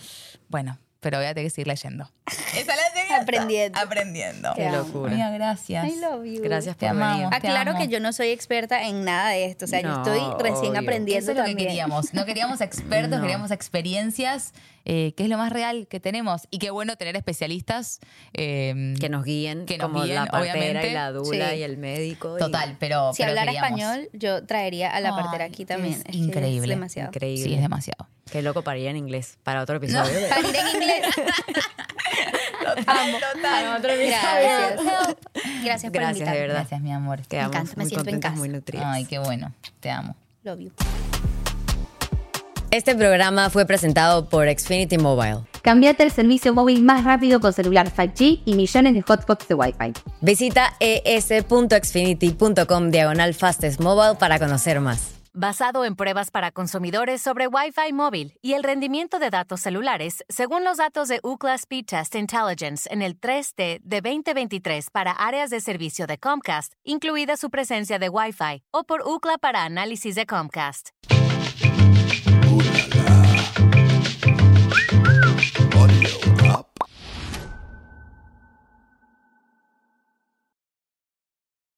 bueno, 0.49 0.77
pero 1.03 1.19
voy 1.19 1.27
a 1.27 1.33
tener 1.35 1.45
que 1.45 1.49
seguir 1.51 1.67
leyendo. 1.67 2.09
Esa 2.57 2.75
la 2.75 2.81
seguí 2.93 3.13
Aprendiendo. 3.13 3.77
Aprendiendo. 3.79 4.53
Qué 4.55 4.71
locura. 4.71 5.11
Amiga, 5.11 5.29
gracias. 5.29 5.85
I 5.87 5.99
love 5.99 6.25
you. 6.25 6.41
Gracias 6.41 6.75
Te 6.77 6.87
por 6.87 6.95
venir. 6.97 7.11
amamos. 7.25 7.33
Aclaro 7.33 7.75
que 7.77 7.87
yo 7.87 7.99
no 7.99 8.11
soy 8.11 8.29
experta 8.29 8.87
en 8.87 9.05
nada 9.05 9.29
de 9.29 9.45
esto. 9.45 9.65
O 9.65 9.67
sea, 9.67 9.81
yo 9.81 9.93
estoy 9.93 10.19
recién 10.39 10.71
obvio. 10.71 10.79
aprendiendo 10.79 11.31
Eso 11.31 11.31
es 11.31 11.37
lo 11.37 11.43
que 11.45 11.55
queríamos. 11.55 12.11
No 12.15 12.25
queríamos 12.25 12.59
expertos, 12.61 13.11
No. 13.17 13.21
queríamos 13.21 13.51
experiencias, 13.51 14.53
eh, 14.85 15.13
que 15.15 15.23
es 15.23 15.29
lo 15.29 15.37
más 15.37 15.51
real 15.51 15.87
que 15.87 15.99
tenemos. 15.99 16.47
Y 16.49 16.57
qué 16.59 16.71
bueno 16.71 16.95
tener 16.95 17.15
especialistas. 17.15 17.99
eh, 18.33 18.95
Que 18.99 19.09
nos 19.09 19.23
guíen, 19.25 19.65
Que 19.67 19.77
nos 19.77 19.89
como 19.89 20.03
guíen, 20.03 20.15
la 20.15 20.25
partera 20.25 20.53
obviamente. 20.55 20.89
y 20.89 20.93
la 20.93 21.11
dula 21.11 21.49
Sí. 21.51 21.55
y 21.57 21.61
el 21.63 21.77
médico. 21.77 22.35
y- 22.37 22.39
total, 22.39 22.77
pero. 22.79 23.13
Si 23.13 23.17
pero 23.21 23.29
hablara 23.31 23.51
queríamos. 23.51 23.79
español, 23.79 24.09
yo 24.13 24.43
traería 24.45 24.89
a 24.95 24.99
la 25.01 25.11
partera 25.11 25.43
Ay, 25.45 25.51
aquí 25.51 25.65
también. 25.65 25.93
es 25.93 26.03
que 26.03 26.17
increíble. 26.17 26.73
demasiado. 26.73 27.09
Increíble. 27.09 27.43
Sí, 27.43 27.53
es 27.53 27.61
demasiado. 27.61 28.07
Qué 28.33 28.41
loco 28.41 28.63
para 28.63 28.79
ir 28.79 28.87
en 28.87 28.97
inglés. 28.97 29.37
Para 29.43 29.61
otro 29.61 29.75
episodio. 29.75 30.11
Para 30.29 30.41
ir 30.41 30.55
en 30.55 30.67
inglés. 30.69 31.05
Total, 32.63 33.11
total. 33.11 33.81
Gracias. 33.83 34.81
Gracias 35.63 35.63
por 35.63 35.63
Gracias, 35.63 35.81
de 35.83 35.87
invitarme. 35.87 36.39
verdad. 36.39 36.55
Gracias, 36.55 36.81
mi 36.81 36.91
amor. 36.91 37.21
Quedamos 37.27 37.55
encanta, 37.55 37.73
me 37.75 37.83
muy 37.83 37.89
siento 37.91 38.09
en 38.09 38.19
casa. 38.19 38.35
muy 38.35 38.49
nutridas. 38.49 38.87
Ay, 38.87 39.05
qué 39.05 39.19
bueno. 39.19 39.53
Te 39.79 39.91
amo. 39.91 40.15
Love 40.41 40.59
you. 40.61 40.71
Este 42.71 42.95
programa 42.95 43.51
fue 43.51 43.67
presentado 43.67 44.27
por 44.27 44.47
Xfinity 44.49 44.97
Mobile. 44.97 45.41
Cambiate 45.61 46.01
el 46.01 46.09
servicio 46.11 46.55
móvil 46.55 46.81
más 46.81 47.03
rápido 47.03 47.39
con 47.39 47.53
celular 47.53 47.93
5G 47.93 48.41
y 48.45 48.55
millones 48.55 48.95
de 48.95 49.03
hotspots 49.03 49.47
de 49.47 49.53
Wi-Fi. 49.53 49.93
Visita 50.21 50.73
es.xfinity.com 50.79 52.89
diagonal 52.89 53.35
fastest 53.35 53.79
mobile 53.79 54.15
para 54.17 54.39
conocer 54.39 54.79
más 54.79 55.22
basado 55.33 55.85
en 55.85 55.95
pruebas 55.95 56.31
para 56.31 56.51
consumidores 56.51 57.21
sobre 57.21 57.47
Wi-Fi 57.47 57.93
móvil 57.93 58.37
y 58.41 58.53
el 58.53 58.63
rendimiento 58.63 59.19
de 59.19 59.29
datos 59.29 59.61
celulares, 59.61 60.23
según 60.29 60.63
los 60.63 60.77
datos 60.77 61.07
de 61.07 61.19
UCLA 61.23 61.55
Speed 61.55 61.85
Test 61.85 62.15
Intelligence 62.15 62.87
en 62.91 63.01
el 63.01 63.19
3T 63.19 63.81
de 63.81 64.01
2023 64.01 64.89
para 64.91 65.11
áreas 65.11 65.49
de 65.49 65.59
servicio 65.59 66.07
de 66.07 66.17
Comcast, 66.17 66.73
incluida 66.83 67.37
su 67.37 67.49
presencia 67.49 67.99
de 67.99 68.09
Wi-Fi, 68.09 68.63
o 68.71 68.83
por 68.83 69.01
UCLA 69.01 69.37
para 69.37 69.63
análisis 69.63 70.15
de 70.15 70.25
Comcast. 70.25 70.89